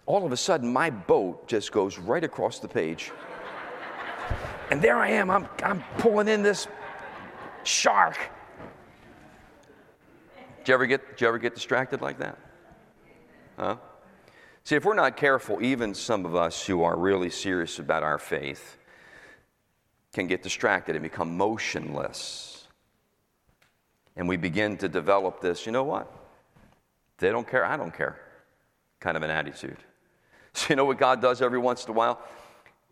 all 0.06 0.24
of 0.24 0.32
a 0.32 0.36
sudden 0.36 0.72
my 0.72 0.90
boat 0.90 1.48
just 1.48 1.72
goes 1.72 1.98
right 1.98 2.22
across 2.22 2.58
the 2.58 2.68
page. 2.68 3.12
And 4.70 4.80
there 4.82 4.96
I 4.96 5.10
am. 5.10 5.30
I'm, 5.30 5.48
I'm 5.62 5.82
pulling 5.98 6.28
in 6.28 6.42
this 6.42 6.66
shark. 7.64 8.18
Did 10.58 10.68
you 10.68 10.74
ever 10.74 10.86
get, 10.86 11.08
did 11.10 11.20
you 11.20 11.28
ever 11.28 11.38
get 11.38 11.54
distracted 11.54 12.00
like 12.00 12.18
that? 12.18 12.38
Huh? 13.56 13.76
See, 14.64 14.76
if 14.76 14.84
we're 14.84 14.94
not 14.94 15.16
careful, 15.16 15.62
even 15.62 15.94
some 15.94 16.26
of 16.26 16.34
us 16.34 16.66
who 16.66 16.82
are 16.82 16.96
really 16.96 17.30
serious 17.30 17.78
about 17.78 18.02
our 18.02 18.18
faith, 18.18 18.76
can 20.12 20.26
get 20.26 20.42
distracted 20.42 20.96
and 20.96 21.02
become 21.02 21.36
motionless. 21.36 22.66
And 24.16 24.28
we 24.28 24.36
begin 24.36 24.76
to 24.78 24.88
develop 24.88 25.40
this, 25.40 25.64
you 25.64 25.72
know 25.72 25.84
what? 25.84 26.12
They 27.18 27.30
don't 27.30 27.46
care, 27.46 27.64
I 27.64 27.76
don't 27.76 27.94
care 27.94 28.20
kind 29.00 29.16
of 29.16 29.22
an 29.22 29.30
attitude. 29.30 29.78
So, 30.54 30.66
you 30.70 30.76
know 30.76 30.86
what 30.86 30.98
God 30.98 31.20
does 31.20 31.40
every 31.40 31.58
once 31.58 31.84
in 31.84 31.90
a 31.90 31.92
while? 31.92 32.20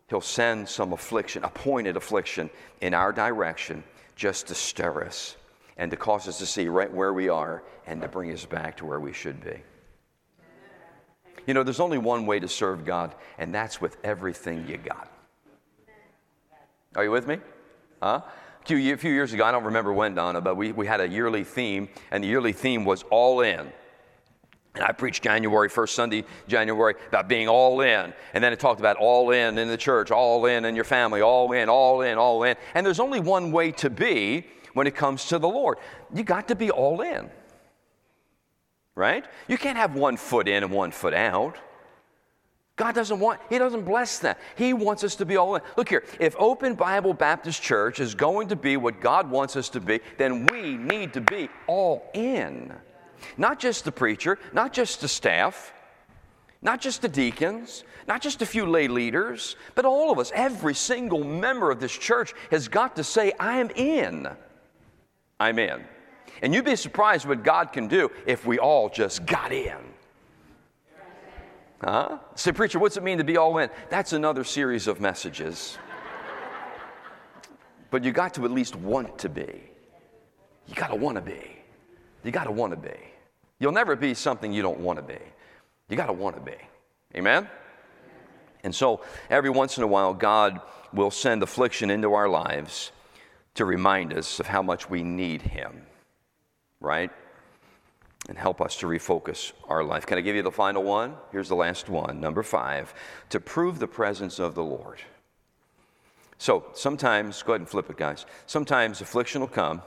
He'll 0.09 0.21
send 0.21 0.69
some 0.69 0.93
affliction, 0.93 1.43
appointed 1.43 1.97
affliction, 1.97 2.49
in 2.81 2.93
our 2.93 3.11
direction 3.11 3.83
just 4.15 4.47
to 4.47 4.55
stir 4.55 5.03
us 5.03 5.35
and 5.77 5.91
to 5.91 5.97
cause 5.97 6.27
us 6.27 6.39
to 6.39 6.45
see 6.45 6.67
right 6.67 6.91
where 6.91 7.13
we 7.13 7.29
are 7.29 7.63
and 7.85 8.01
to 8.01 8.07
bring 8.07 8.31
us 8.31 8.45
back 8.45 8.77
to 8.77 8.85
where 8.85 8.99
we 8.99 9.13
should 9.13 9.43
be. 9.43 9.61
You 11.45 11.53
know, 11.53 11.63
there's 11.63 11.79
only 11.79 11.97
one 11.97 12.25
way 12.25 12.39
to 12.39 12.47
serve 12.47 12.83
God, 12.83 13.15
and 13.37 13.53
that's 13.53 13.79
with 13.79 13.97
everything 14.03 14.67
you 14.67 14.77
got. 14.77 15.11
Are 16.95 17.03
you 17.03 17.11
with 17.11 17.27
me? 17.27 17.37
Huh? 18.01 18.21
A 18.63 18.65
few, 18.65 18.77
years 18.77 19.31
ago, 19.31 19.45
I 19.45 19.51
don't 19.51 19.63
remember 19.63 19.93
when, 19.93 20.13
Donna, 20.13 20.41
but 20.41 20.55
we, 20.55 20.73
we 20.73 20.85
had 20.87 20.99
a 20.99 21.07
yearly 21.07 21.45
theme, 21.45 21.87
and 22.11 22.21
the 22.21 22.27
yearly 22.27 22.51
theme 22.51 22.83
was 22.83 23.03
all 23.03 23.39
in. 23.41 23.71
And 24.77 24.85
I 24.85 24.91
preached 24.91 25.23
January, 25.23 25.69
first 25.69 25.95
Sunday, 25.95 26.23
January, 26.47 26.93
about 27.07 27.27
being 27.27 27.47
all 27.47 27.81
in. 27.81 28.13
And 28.35 28.43
then 28.43 28.53
it 28.53 28.59
talked 28.59 28.79
about 28.79 28.97
all 28.97 29.31
in 29.31 29.57
in 29.57 29.67
the 29.67 29.77
church, 29.77 30.11
all 30.11 30.45
in 30.45 30.65
in 30.65 30.75
your 30.75 30.83
family, 30.83 31.21
all 31.21 31.51
in, 31.51 31.67
all 31.67 32.01
in, 32.01 32.19
all 32.19 32.43
in. 32.43 32.55
And 32.75 32.85
there's 32.85 32.99
only 32.99 33.19
one 33.19 33.51
way 33.51 33.71
to 33.73 33.89
be 33.89 34.45
when 34.73 34.85
it 34.85 34.95
comes 34.95 35.25
to 35.29 35.39
the 35.39 35.47
Lord. 35.47 35.79
You 36.13 36.23
got 36.23 36.47
to 36.49 36.55
be 36.55 36.69
all 36.69 37.01
in. 37.01 37.31
Right? 38.93 39.25
You 39.47 39.57
can't 39.57 39.77
have 39.77 39.95
one 39.95 40.15
foot 40.15 40.47
in 40.47 40.63
and 40.63 40.71
one 40.71 40.91
foot 40.91 41.15
out. 41.15 41.57
God 42.75 42.93
doesn't 42.93 43.19
want, 43.19 43.39
He 43.49 43.57
doesn't 43.57 43.83
bless 43.83 44.19
that. 44.19 44.39
He 44.55 44.73
wants 44.73 45.03
us 45.03 45.15
to 45.15 45.25
be 45.25 45.37
all 45.37 45.55
in. 45.55 45.63
Look 45.75 45.89
here, 45.89 46.03
if 46.19 46.35
Open 46.37 46.75
Bible 46.75 47.15
Baptist 47.15 47.63
Church 47.63 47.99
is 47.99 48.13
going 48.13 48.49
to 48.49 48.55
be 48.55 48.77
what 48.77 49.01
God 49.01 49.31
wants 49.31 49.55
us 49.55 49.69
to 49.69 49.79
be, 49.79 49.99
then 50.19 50.45
we 50.45 50.77
need 50.77 51.13
to 51.13 51.21
be 51.21 51.49
all 51.65 52.11
in. 52.13 52.71
Not 53.37 53.59
just 53.59 53.85
the 53.85 53.91
preacher, 53.91 54.37
not 54.53 54.73
just 54.73 55.01
the 55.01 55.07
staff, 55.07 55.73
not 56.61 56.81
just 56.81 57.01
the 57.01 57.07
deacons, 57.07 57.83
not 58.07 58.21
just 58.21 58.41
a 58.41 58.45
few 58.45 58.65
lay 58.65 58.87
leaders, 58.87 59.55
but 59.75 59.85
all 59.85 60.11
of 60.11 60.19
us, 60.19 60.31
every 60.33 60.73
single 60.73 61.23
member 61.23 61.71
of 61.71 61.79
this 61.79 61.95
church 61.95 62.33
has 62.51 62.67
got 62.67 62.95
to 62.95 63.03
say, 63.03 63.33
I 63.39 63.59
am 63.59 63.69
in. 63.71 64.27
I'm 65.39 65.59
in. 65.59 65.83
And 66.41 66.53
you'd 66.53 66.65
be 66.65 66.75
surprised 66.75 67.27
what 67.27 67.43
God 67.43 67.73
can 67.73 67.87
do 67.87 68.11
if 68.25 68.45
we 68.45 68.59
all 68.59 68.89
just 68.89 69.25
got 69.25 69.51
in. 69.51 69.77
Huh? 71.83 72.17
Say, 72.35 72.51
preacher, 72.53 72.79
what's 72.79 72.97
it 72.97 73.03
mean 73.03 73.19
to 73.19 73.23
be 73.23 73.37
all 73.37 73.57
in? 73.59 73.69
That's 73.89 74.13
another 74.13 74.43
series 74.43 74.87
of 74.87 74.99
messages. 74.99 75.77
but 77.91 78.03
you 78.03 78.11
got 78.11 78.33
to 78.35 78.45
at 78.45 78.51
least 78.51 78.75
want 78.75 79.19
to 79.19 79.29
be. 79.29 79.63
You 80.67 80.75
got 80.75 80.87
to 80.87 80.95
want 80.95 81.15
to 81.15 81.21
be. 81.21 81.56
You 82.23 82.31
got 82.31 82.45
to 82.45 82.51
want 82.51 82.71
to 82.71 82.77
be. 82.77 82.97
You'll 83.59 83.71
never 83.71 83.95
be 83.95 84.13
something 84.13 84.53
you 84.53 84.61
don't 84.61 84.79
want 84.79 84.97
to 84.97 85.03
be. 85.03 85.19
You 85.89 85.97
got 85.97 86.07
to 86.07 86.13
want 86.13 86.35
to 86.35 86.41
be. 86.41 86.57
Amen? 87.15 87.47
And 88.63 88.73
so, 88.73 89.01
every 89.29 89.49
once 89.49 89.77
in 89.77 89.83
a 89.83 89.87
while, 89.87 90.13
God 90.13 90.59
will 90.93 91.11
send 91.11 91.41
affliction 91.43 91.89
into 91.89 92.13
our 92.13 92.27
lives 92.27 92.91
to 93.55 93.65
remind 93.65 94.13
us 94.13 94.39
of 94.39 94.47
how 94.47 94.61
much 94.61 94.89
we 94.89 95.03
need 95.03 95.41
Him, 95.41 95.83
right? 96.81 97.11
and 98.27 98.37
help 98.37 98.61
us 98.61 98.75
to 98.77 98.87
refocus 98.87 99.53
our 99.69 99.83
life. 99.83 100.05
Can 100.05 100.17
I 100.17 100.21
give 100.21 100.35
you 100.35 100.41
the 100.41 100.51
final 100.51 100.83
one? 100.83 101.15
Here's 101.31 101.47
the 101.47 101.55
last 101.55 101.89
one, 101.89 102.19
number 102.19 102.43
five 102.43 102.93
to 103.29 103.39
prove 103.39 103.79
the 103.79 103.87
presence 103.87 104.39
of 104.39 104.55
the 104.55 104.63
Lord. 104.63 104.99
So 106.37 106.65
sometimes, 106.73 107.41
go 107.41 107.53
ahead 107.53 107.61
and 107.61 107.69
flip 107.69 107.89
it, 107.89 107.97
guys. 107.97 108.25
Sometimes 108.45 109.01
affliction 109.01 109.41
will 109.41 109.47
come. 109.47 109.81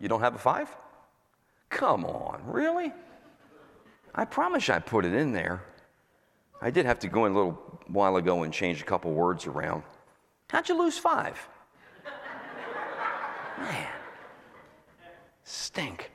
You 0.00 0.08
don't 0.08 0.20
have 0.20 0.34
a 0.34 0.38
five? 0.38 0.74
Come 1.74 2.04
on, 2.04 2.40
really? 2.46 2.92
I 4.14 4.24
promise 4.24 4.70
I 4.70 4.78
put 4.78 5.04
it 5.04 5.12
in 5.12 5.32
there. 5.32 5.64
I 6.62 6.70
did 6.70 6.86
have 6.86 7.00
to 7.00 7.08
go 7.08 7.26
in 7.26 7.32
a 7.32 7.34
little 7.34 7.80
while 7.88 8.16
ago 8.16 8.44
and 8.44 8.52
change 8.52 8.80
a 8.80 8.84
couple 8.84 9.10
words 9.12 9.46
around. 9.46 9.82
How'd 10.50 10.68
you 10.68 10.78
lose 10.78 10.96
five? 10.98 11.48
Man, 13.58 13.88
stink. 15.42 16.12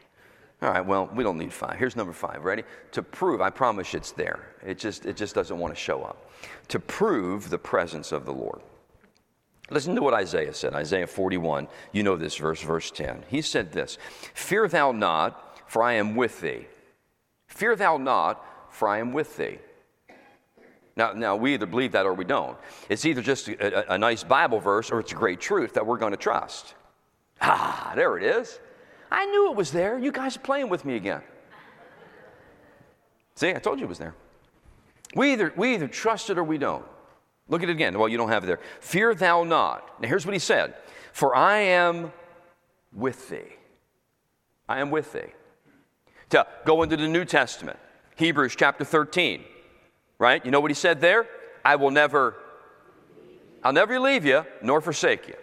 All 0.61 0.71
right, 0.71 0.85
well, 0.85 1.09
we 1.13 1.25
don't 1.25 1.37
need 1.37 1.51
five. 1.51 1.77
Here's 1.77 1.97
number 1.97 2.13
five. 2.13 2.45
Ready? 2.45 2.63
To 2.93 3.03
prove, 3.03 3.41
I 3.41 3.49
promise 3.49 3.93
it's 3.93 4.13
there. 4.13 4.55
It 4.65 4.79
just, 4.79 5.05
it 5.05 5.17
just 5.17 5.35
doesn't 5.35 5.59
want 5.59 5.75
to 5.75 5.79
show 5.79 6.03
up. 6.03 6.31
To 6.69 6.79
prove 6.79 7.49
the 7.49 7.57
presence 7.57 8.13
of 8.13 8.25
the 8.25 8.33
Lord. 8.33 8.61
Listen 9.71 9.93
to 9.95 10.01
what 10.01 10.13
Isaiah 10.13 10.53
said. 10.53 10.73
Isaiah 10.73 11.05
41. 11.05 11.67
You 11.91 12.03
know 12.03 12.15
this 12.15 12.37
verse, 12.37 12.61
verse 12.61 12.91
10. 12.91 13.25
He 13.27 13.41
said 13.41 13.71
this 13.71 13.97
Fear 14.33 14.67
thou 14.69 14.91
not, 14.91 15.48
for 15.69 15.83
I 15.83 15.93
am 15.93 16.15
with 16.15 16.41
thee. 16.41 16.65
Fear 17.45 17.75
thou 17.75 17.97
not, 17.97 18.43
for 18.71 18.87
I 18.87 18.97
am 18.97 19.13
with 19.13 19.37
thee. 19.37 19.59
Now, 20.95 21.13
now 21.13 21.35
we 21.35 21.53
either 21.53 21.67
believe 21.67 21.91
that 21.91 22.07
or 22.07 22.13
we 22.13 22.25
don't. 22.25 22.57
It's 22.89 23.05
either 23.05 23.21
just 23.21 23.47
a, 23.47 23.91
a, 23.91 23.93
a 23.93 23.97
nice 23.97 24.23
Bible 24.23 24.59
verse 24.59 24.89
or 24.89 24.99
it's 24.99 25.11
a 25.11 25.15
great 25.15 25.39
truth 25.39 25.75
that 25.75 25.85
we're 25.85 25.99
going 25.99 26.11
to 26.11 26.17
trust. 26.17 26.73
Ah, 27.39 27.93
there 27.95 28.17
it 28.17 28.23
is. 28.23 28.59
I 29.11 29.27
knew 29.27 29.51
it 29.51 29.55
was 29.55 29.71
there. 29.71 29.99
You 29.99 30.11
guys 30.11 30.35
are 30.35 30.41
playing 30.41 30.69
with 30.69 30.85
me 30.85 30.95
again. 30.95 31.21
See, 33.35 33.49
I 33.49 33.59
told 33.59 33.79
you 33.79 33.85
it 33.85 33.89
was 33.89 33.99
there. 33.99 34.15
We 35.13 35.33
either, 35.33 35.53
we 35.55 35.75
either 35.75 35.87
trust 35.87 36.31
it 36.31 36.39
or 36.39 36.43
we 36.43 36.57
don't. 36.57 36.85
Look 37.47 37.61
at 37.61 37.69
it 37.69 37.73
again. 37.73 37.97
Well, 37.97 38.09
you 38.09 38.17
don't 38.17 38.29
have 38.29 38.43
it 38.43 38.47
there. 38.47 38.59
Fear 38.79 39.13
thou 39.13 39.43
not. 39.43 40.01
Now, 40.01 40.07
here's 40.07 40.25
what 40.25 40.33
he 40.33 40.39
said 40.39 40.73
For 41.13 41.35
I 41.35 41.59
am 41.59 42.11
with 42.91 43.29
thee. 43.29 43.55
I 44.67 44.79
am 44.79 44.89
with 44.89 45.13
thee. 45.13 45.31
To 46.29 46.45
go 46.65 46.83
into 46.83 46.95
the 46.97 47.07
New 47.07 47.25
Testament, 47.25 47.79
Hebrews 48.15 48.55
chapter 48.55 48.83
13, 48.83 49.43
right? 50.19 50.43
You 50.45 50.51
know 50.51 50.59
what 50.59 50.71
he 50.71 50.75
said 50.75 51.01
there? 51.01 51.27
I 51.65 51.75
will 51.75 51.91
never, 51.91 52.35
I'll 53.63 53.73
never 53.73 53.99
leave 53.99 54.25
you 54.25 54.45
nor 54.61 54.81
forsake 54.81 55.27
you. 55.27 55.35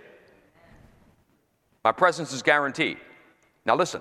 My 1.85 1.93
presence 1.93 2.33
is 2.33 2.43
guaranteed. 2.43 2.99
Now 3.65 3.77
listen, 3.77 4.01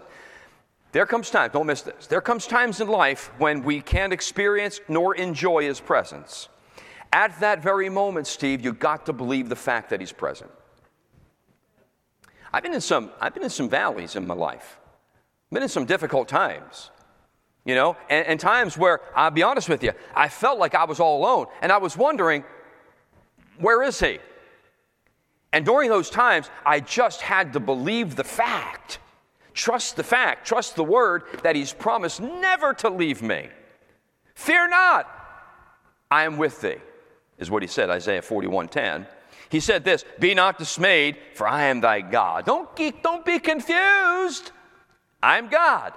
there 0.92 1.06
comes 1.06 1.30
times, 1.30 1.54
don't 1.54 1.66
miss 1.66 1.82
this. 1.82 2.08
There 2.08 2.22
comes 2.22 2.48
times 2.48 2.80
in 2.80 2.88
life 2.88 3.32
when 3.38 3.64
we 3.64 3.82
can't 3.82 4.14
experience 4.14 4.80
nor 4.88 5.16
enjoy 5.16 5.64
his 5.64 5.80
presence. 5.80 6.48
At 7.12 7.40
that 7.40 7.62
very 7.62 7.90
moment, 7.90 8.28
Steve, 8.28 8.64
you've 8.64 8.80
got 8.80 9.06
to 9.08 9.14
believe 9.14 9.50
the 9.50 9.56
fact 9.56 9.90
that 9.90 10.00
he's 10.00 10.12
present. 10.12 10.52
I've 12.54 12.64
been 12.64 12.74
in 12.74 12.82
some, 12.82 13.12
I've 13.20 13.34
been 13.34 13.44
in 13.44 13.50
some 13.50 13.70
valleys 13.70 14.16
in 14.16 14.26
my 14.26 14.34
life. 14.34 14.78
Been 15.52 15.64
in 15.64 15.70
some 15.70 15.86
difficult 15.86 16.28
times, 16.28 16.89
you 17.66 17.76
know, 17.76 17.96
and, 18.10 18.26
and 18.28 18.39
times 18.39 18.78
where, 18.78 19.00
I'll 19.16 19.32
be 19.32 19.43
honest 19.43 19.70
with 19.70 19.84
you, 19.84 19.91
I 20.14 20.28
felt 20.28 20.60
like 20.60 20.76
I 20.76 20.86
was 20.86 21.00
all 21.00 21.20
alone 21.20 21.48
and 21.62 21.72
I 21.72 21.78
was 21.78 21.96
wondering, 21.96 22.43
where 23.60 23.84
is 23.84 24.00
he? 24.00 24.20
And 25.54 25.66
during 25.66 25.89
those 25.89 26.10
times, 26.10 26.50
I 26.66 26.82
just 26.82 27.22
had 27.22 27.54
to 27.54 27.62
believe 27.62 28.16
the 28.18 28.26
fact, 28.26 29.00
trust 29.54 29.96
the 29.96 30.04
fact, 30.04 30.46
trust 30.46 30.76
the 30.76 30.84
word 30.84 31.24
that 31.43 31.56
he's 31.56 31.72
promised 31.72 32.20
never 32.20 32.74
to 32.76 32.89
leave 32.89 33.22
me. 33.22 33.48
Fear 34.34 34.68
not, 34.68 35.10
I 36.12 36.26
am 36.26 36.38
with 36.38 36.60
thee, 36.60 36.76
is 37.38 37.50
what 37.50 37.64
he 37.64 37.68
said, 37.68 37.89
Isaiah 37.89 38.22
41:10. 38.22 39.08
He 39.48 39.60
said 39.62 39.86
this 39.86 40.04
Be 40.20 40.34
not 40.34 40.58
dismayed, 40.58 41.18
for 41.36 41.48
I 41.48 41.66
am 41.66 41.80
thy 41.80 42.02
God. 42.02 42.46
Don't, 42.46 42.70
don't 43.02 43.24
be 43.24 43.39
confused. 43.39 44.52
I 45.26 45.39
am 45.39 45.47
God. 45.47 45.93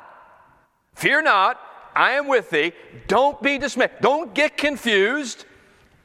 Fear 0.95 1.21
not, 1.21 1.61
I 1.95 2.13
am 2.13 2.29
with 2.29 2.49
thee. 2.49 2.73
Don't 3.09 3.41
be 3.43 3.59
dismayed. 3.59 3.91
Don't 4.01 4.35
get 4.35 4.57
confused. 4.57 5.45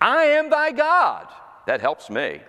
I 0.02 0.24
am 0.26 0.50
thy 0.50 0.74
God. 0.74 1.30
That 1.66 1.80
helps 1.80 2.10
me. 2.10 2.42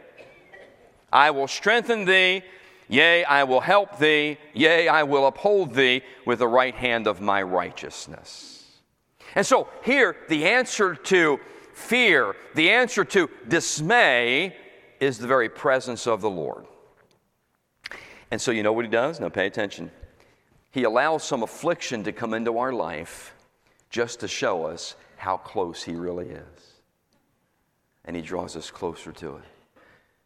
I 1.12 1.30
will 1.30 1.46
strengthen 1.46 2.04
thee. 2.04 2.42
Yea, 2.88 3.22
I 3.24 3.44
will 3.44 3.60
help 3.60 3.98
thee. 4.00 4.36
Yea, 4.52 4.88
I 4.88 5.04
will 5.04 5.28
uphold 5.28 5.74
thee 5.74 6.02
with 6.26 6.40
the 6.40 6.48
right 6.48 6.74
hand 6.74 7.06
of 7.06 7.20
my 7.20 7.40
righteousness. 7.40 8.66
And 9.36 9.46
so 9.46 9.68
here, 9.84 10.16
the 10.28 10.44
answer 10.44 10.96
to 10.96 11.38
fear, 11.72 12.34
the 12.56 12.70
answer 12.70 13.04
to 13.04 13.30
dismay, 13.46 14.56
is 14.98 15.18
the 15.18 15.28
very 15.28 15.48
presence 15.48 16.08
of 16.08 16.20
the 16.20 16.30
Lord. 16.30 16.66
And 18.32 18.40
so, 18.40 18.50
you 18.50 18.64
know 18.64 18.72
what 18.72 18.84
he 18.84 18.90
does? 18.90 19.20
Now, 19.20 19.28
pay 19.28 19.46
attention. 19.46 19.92
He 20.74 20.82
allows 20.82 21.22
some 21.22 21.44
affliction 21.44 22.02
to 22.02 22.10
come 22.10 22.34
into 22.34 22.58
our 22.58 22.72
life 22.72 23.32
just 23.90 24.18
to 24.20 24.28
show 24.28 24.66
us 24.66 24.96
how 25.16 25.36
close 25.36 25.84
he 25.84 25.94
really 25.94 26.26
is. 26.26 26.72
And 28.04 28.16
he 28.16 28.20
draws 28.20 28.56
us 28.56 28.72
closer 28.72 29.12
to 29.12 29.36
it. 29.36 29.44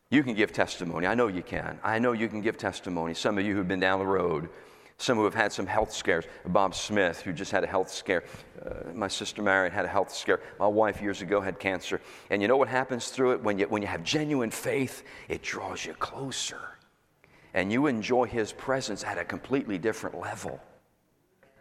You 0.08 0.22
can 0.22 0.32
give 0.32 0.54
testimony. 0.54 1.06
I 1.06 1.14
know 1.14 1.26
you 1.26 1.42
can. 1.42 1.78
I 1.84 1.98
know 1.98 2.12
you 2.12 2.28
can 2.28 2.40
give 2.40 2.56
testimony. 2.56 3.12
Some 3.12 3.36
of 3.36 3.44
you 3.44 3.54
who've 3.54 3.68
been 3.68 3.78
down 3.78 3.98
the 3.98 4.06
road, 4.06 4.48
some 4.96 5.18
who 5.18 5.24
have 5.24 5.34
had 5.34 5.52
some 5.52 5.66
health 5.66 5.92
scares. 5.92 6.24
Bob 6.46 6.74
Smith, 6.74 7.20
who 7.20 7.34
just 7.34 7.52
had 7.52 7.62
a 7.62 7.66
health 7.66 7.90
scare. 7.90 8.24
Uh, 8.64 8.90
my 8.94 9.06
sister 9.06 9.42
Marion 9.42 9.70
had 9.70 9.84
a 9.84 9.88
health 9.88 10.14
scare. 10.14 10.40
My 10.58 10.66
wife 10.66 11.02
years 11.02 11.20
ago 11.20 11.42
had 11.42 11.58
cancer. 11.58 12.00
And 12.30 12.40
you 12.40 12.48
know 12.48 12.56
what 12.56 12.68
happens 12.68 13.10
through 13.10 13.32
it? 13.32 13.42
When 13.42 13.58
you, 13.58 13.66
when 13.66 13.82
you 13.82 13.88
have 13.88 14.02
genuine 14.02 14.50
faith, 14.50 15.02
it 15.28 15.42
draws 15.42 15.84
you 15.84 15.92
closer. 15.92 16.77
And 17.54 17.72
you 17.72 17.86
enjoy 17.86 18.26
His 18.26 18.52
presence 18.52 19.04
at 19.04 19.18
a 19.18 19.24
completely 19.24 19.78
different 19.78 20.18
level. 20.18 20.60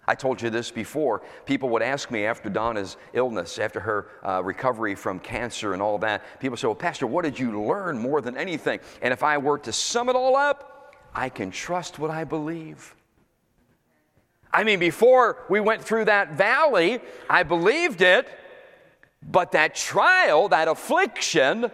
I 0.08 0.16
told 0.16 0.42
you 0.42 0.50
this 0.50 0.72
before. 0.72 1.22
People 1.46 1.70
would 1.70 1.82
ask 1.82 2.10
me 2.10 2.26
after 2.26 2.50
Donna's 2.50 2.96
illness, 3.12 3.60
after 3.60 3.82
her 3.82 4.08
uh, 4.24 4.42
recovery 4.42 4.96
from 4.96 5.20
cancer 5.20 5.74
and 5.74 5.82
all 5.82 5.98
that, 6.00 6.24
people 6.40 6.56
say, 6.56 6.68
Well, 6.68 6.76
Pastor, 6.76 7.06
what 7.06 7.26
did 7.26 7.38
you 7.38 7.62
learn 7.62 7.98
more 7.98 8.22
than 8.22 8.38
anything? 8.38 8.80
And 9.02 9.12
if 9.12 9.22
I 9.22 9.38
were 9.38 9.58
to 9.60 9.74
sum 9.74 10.08
it 10.08 10.16
all 10.16 10.38
up, 10.38 10.96
I 11.14 11.28
can 11.30 11.52
trust 11.52 12.00
what 12.00 12.10
I 12.10 12.24
believe. 12.24 12.96
I 14.54 14.64
mean, 14.64 14.80
before 14.80 15.46
we 15.50 15.60
went 15.60 15.84
through 15.84 16.06
that 16.06 16.34
valley, 16.34 17.00
I 17.30 17.44
believed 17.44 18.02
it, 18.02 18.28
but 19.22 19.52
that 19.52 19.76
trial, 19.76 20.48
that 20.50 20.70
affliction, 20.70 21.70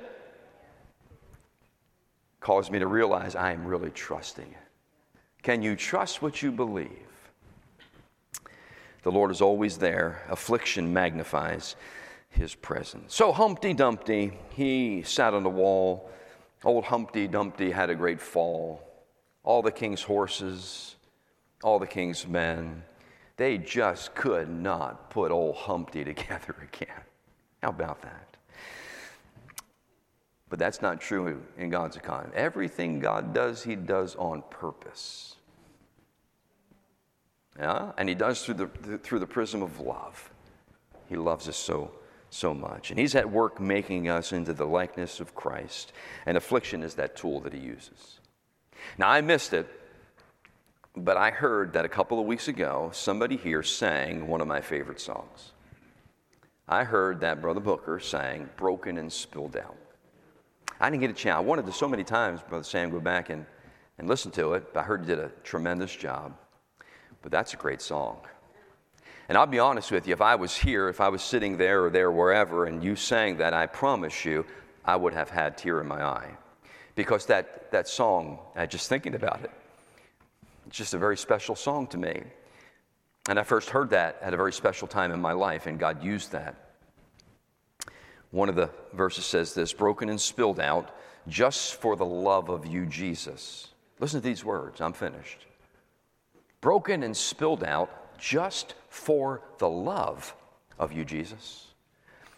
caused 2.43 2.71
me 2.71 2.77
to 2.77 2.87
realize 2.87 3.35
I 3.35 3.53
am 3.53 3.65
really 3.65 3.89
trusting 3.89 4.45
it. 4.45 5.21
Can 5.43 5.61
you 5.61 5.77
trust 5.77 6.21
what 6.21 6.43
you 6.43 6.51
believe? 6.51 6.89
The 9.03 9.11
Lord 9.11 9.31
is 9.31 9.41
always 9.41 9.77
there. 9.77 10.21
Affliction 10.29 10.91
magnifies 10.91 11.77
his 12.29 12.53
presence. 12.53 13.15
So 13.15 13.31
Humpty 13.31 13.73
Dumpty, 13.73 14.33
he 14.49 15.03
sat 15.03 15.33
on 15.33 15.43
the 15.43 15.49
wall. 15.49 16.09
Old 16.65 16.83
Humpty 16.83 17.29
Dumpty 17.29 17.71
had 17.71 17.89
a 17.89 17.95
great 17.95 18.19
fall. 18.19 18.83
All 19.45 19.61
the 19.61 19.71
king's 19.71 20.01
horses, 20.01 20.95
all 21.63 21.79
the 21.79 21.87
king's 21.87 22.27
men, 22.27 22.83
they 23.37 23.57
just 23.57 24.15
could 24.15 24.49
not 24.49 25.09
put 25.09 25.31
old 25.31 25.55
Humpty 25.55 26.03
together 26.13 26.55
again. 26.61 27.03
How 27.61 27.69
about 27.69 28.01
that? 28.01 28.32
But 30.53 30.59
that's 30.59 30.83
not 30.83 31.01
true 31.01 31.41
in 31.57 31.71
God's 31.71 31.95
economy. 31.95 32.31
Everything 32.35 32.99
God 32.99 33.33
does, 33.33 33.63
He 33.63 33.75
does 33.75 34.15
on 34.17 34.43
purpose. 34.51 35.37
Yeah? 37.57 37.91
And 37.97 38.07
He 38.07 38.13
does 38.13 38.45
through 38.45 38.53
the, 38.53 38.99
through 38.99 39.17
the 39.17 39.25
prism 39.25 39.63
of 39.63 39.79
love. 39.79 40.29
He 41.09 41.15
loves 41.15 41.49
us 41.49 41.57
so, 41.57 41.89
so 42.29 42.53
much. 42.53 42.91
And 42.91 42.99
He's 42.99 43.15
at 43.15 43.31
work 43.31 43.59
making 43.59 44.09
us 44.09 44.31
into 44.31 44.53
the 44.53 44.67
likeness 44.67 45.19
of 45.19 45.33
Christ. 45.33 45.91
And 46.27 46.37
affliction 46.37 46.83
is 46.83 46.93
that 46.93 47.15
tool 47.15 47.39
that 47.39 47.53
He 47.53 47.59
uses. 47.59 48.19
Now, 48.99 49.09
I 49.09 49.21
missed 49.21 49.53
it 49.53 49.67
but 50.95 51.17
I 51.17 51.31
heard 51.31 51.73
that 51.73 51.83
a 51.83 51.89
couple 51.89 52.19
of 52.19 52.27
weeks 52.27 52.47
ago, 52.47 52.91
somebody 52.93 53.37
here 53.37 53.63
sang 53.63 54.27
one 54.27 54.39
of 54.39 54.47
my 54.47 54.61
favorite 54.61 54.99
songs. 54.99 55.53
I 56.67 56.83
heard 56.83 57.21
that 57.21 57.41
Brother 57.41 57.59
Booker 57.59 57.99
sang 57.99 58.51
Broken 58.55 58.99
and 58.99 59.11
Spilled 59.11 59.57
Out. 59.57 59.77
I 60.79 60.89
didn't 60.89 61.01
get 61.01 61.09
a 61.09 61.13
chance. 61.13 61.35
I 61.35 61.39
wanted 61.39 61.65
to 61.65 61.71
so 61.71 61.87
many 61.87 62.03
times, 62.03 62.41
Brother 62.41 62.63
Sam, 62.63 62.89
go 62.89 62.99
back 62.99 63.29
and, 63.29 63.45
and 63.97 64.07
listen 64.07 64.31
to 64.31 64.53
it. 64.53 64.65
I 64.75 64.81
heard 64.81 65.01
you 65.01 65.07
did 65.07 65.19
a 65.19 65.29
tremendous 65.43 65.95
job. 65.95 66.35
But 67.21 67.31
that's 67.31 67.53
a 67.53 67.57
great 67.57 67.81
song. 67.81 68.17
And 69.29 69.37
I'll 69.37 69.47
be 69.47 69.59
honest 69.59 69.91
with 69.91 70.07
you, 70.07 70.13
if 70.13 70.21
I 70.21 70.35
was 70.35 70.55
here, 70.55 70.89
if 70.89 70.99
I 70.99 71.09
was 71.09 71.21
sitting 71.21 71.57
there 71.57 71.85
or 71.85 71.89
there, 71.89 72.11
wherever, 72.11 72.65
and 72.65 72.83
you 72.83 72.95
sang 72.95 73.37
that, 73.37 73.53
I 73.53 73.65
promise 73.67 74.25
you, 74.25 74.45
I 74.83 74.97
would 74.97 75.13
have 75.13 75.29
had 75.29 75.57
tear 75.57 75.79
in 75.79 75.87
my 75.87 76.03
eye. 76.03 76.31
Because 76.95 77.25
that, 77.27 77.71
that 77.71 77.87
song, 77.87 78.39
uh, 78.55 78.65
just 78.65 78.89
thinking 78.89 79.15
about 79.15 79.41
it, 79.43 79.51
it's 80.67 80.77
just 80.77 80.93
a 80.93 80.97
very 80.97 81.17
special 81.17 81.55
song 81.55 81.87
to 81.87 81.97
me. 81.97 82.23
And 83.29 83.39
I 83.39 83.43
first 83.43 83.69
heard 83.69 83.91
that 83.91 84.17
at 84.21 84.33
a 84.33 84.37
very 84.37 84.51
special 84.51 84.87
time 84.87 85.11
in 85.11 85.21
my 85.21 85.31
life, 85.31 85.65
and 85.65 85.79
God 85.79 86.03
used 86.03 86.33
that. 86.33 86.55
One 88.33 88.49
of 88.49 88.55
the 88.55 88.69
verses 88.91 89.25
says 89.25 89.53
this 89.53 89.71
broken 89.71 90.09
and 90.09 90.19
spilled 90.19 90.59
out 90.59 90.93
just 91.29 91.75
for 91.75 91.95
the 91.95 92.05
love 92.05 92.49
of 92.49 92.65
you, 92.65 92.85
Jesus. 92.85 93.69
Listen 93.99 94.19
to 94.19 94.27
these 94.27 94.43
words, 94.43 94.81
I'm 94.81 94.91
finished. 94.91 95.45
Broken 96.59 97.03
and 97.03 97.15
spilled 97.15 97.63
out 97.63 98.17
just 98.17 98.75
for 98.89 99.41
the 99.59 99.69
love 99.69 100.35
of 100.77 100.91
you, 100.91 101.05
Jesus. 101.05 101.67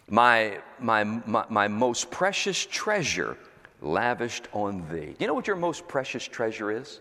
My, 0.08 0.60
my, 0.78 1.02
my, 1.02 1.44
my 1.48 1.66
most 1.66 2.12
precious 2.12 2.64
treasure 2.64 3.36
lavished 3.82 4.46
on 4.52 4.88
thee. 4.88 5.06
Do 5.06 5.16
You 5.18 5.26
know 5.26 5.34
what 5.34 5.48
your 5.48 5.56
most 5.56 5.88
precious 5.88 6.24
treasure 6.24 6.70
is? 6.70 7.00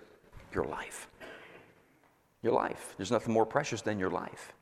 Your 0.52 0.64
life 0.64 1.08
your 2.46 2.54
life. 2.54 2.94
There's 2.96 3.12
nothing 3.12 3.34
more 3.34 3.46
precious 3.46 3.82
than 3.82 4.00
your 4.00 4.12
life. 4.12 4.54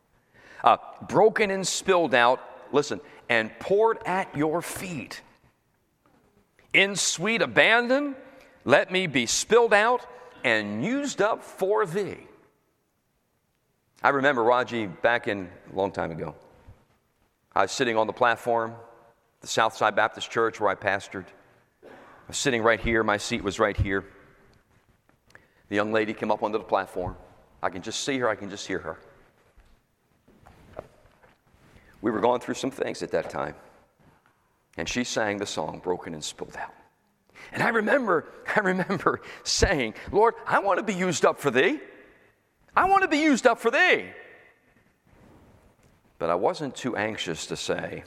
Uh, 0.64 0.78
broken 1.10 1.52
and 1.52 1.68
spilled 1.68 2.16
out, 2.16 2.40
listen, 2.72 3.02
and 3.34 3.50
poured 3.58 3.98
at 4.06 4.38
your 4.38 4.62
feet. 4.62 5.24
In 6.72 6.96
sweet 6.96 7.42
abandon, 7.42 8.16
let 8.64 8.92
me 8.92 9.08
be 9.08 9.26
spilled 9.26 9.74
out 9.74 10.06
and 10.44 10.86
used 10.86 11.20
up 11.20 11.44
for 11.44 11.84
thee. 11.88 12.28
I 14.04 14.10
remember 14.10 14.44
Raji 14.44 14.86
back 14.86 15.28
in 15.28 15.50
a 15.72 15.76
long 15.76 15.92
time 15.92 16.12
ago. 16.12 16.36
I 17.56 17.64
was 17.64 17.72
sitting 17.72 17.98
on 17.98 18.06
the 18.06 18.14
platform, 18.14 18.76
the 19.42 19.48
Southside 19.48 19.96
Baptist 19.96 20.30
Church 20.30 20.60
where 20.60 20.70
I 20.70 20.76
pastored. 20.76 21.26
I 21.84 21.88
was 22.28 22.38
sitting 22.38 22.62
right 22.62 22.80
here, 22.80 23.04
my 23.04 23.18
seat 23.18 23.44
was 23.44 23.60
right 23.60 23.76
here. 23.76 24.06
The 25.70 25.76
young 25.76 25.92
lady 25.92 26.14
came 26.14 26.30
up 26.30 26.44
onto 26.44 26.60
the 26.60 26.64
platform. 26.64 27.16
I 27.64 27.72
can 27.72 27.82
just 27.82 28.04
see 28.04 28.20
her, 28.20 28.30
I 28.30 28.36
can 28.36 28.52
just 28.52 28.68
hear 28.68 28.80
her. 28.80 29.00
We 32.04 32.12
were 32.12 32.20
going 32.20 32.42
through 32.42 32.56
some 32.56 32.70
things 32.70 33.02
at 33.02 33.12
that 33.12 33.30
time. 33.30 33.56
And 34.76 34.90
she 34.90 35.06
sang 35.06 35.38
the 35.38 35.46
song, 35.46 35.80
Broken 35.82 36.14
and 36.14 36.22
Spilled 36.22 36.58
Out. 36.58 36.74
And 37.54 37.64
I 37.64 37.70
remember, 37.70 38.28
I 38.56 38.60
remember 38.60 39.22
saying, 39.44 39.94
Lord, 40.12 40.36
I 40.46 40.60
want 40.60 40.80
to 40.80 40.84
be 40.84 40.94
used 40.94 41.24
up 41.24 41.40
for 41.40 41.50
thee. 41.50 41.80
I 42.76 42.90
want 42.90 43.04
to 43.04 43.08
be 43.08 43.20
used 43.20 43.48
up 43.48 43.58
for 43.58 43.72
thee. 43.72 44.08
But 46.20 46.30
I 46.30 46.36
wasn't 46.36 46.76
too 46.76 46.98
anxious 46.98 47.48
to 47.48 47.56
say, 47.56 48.04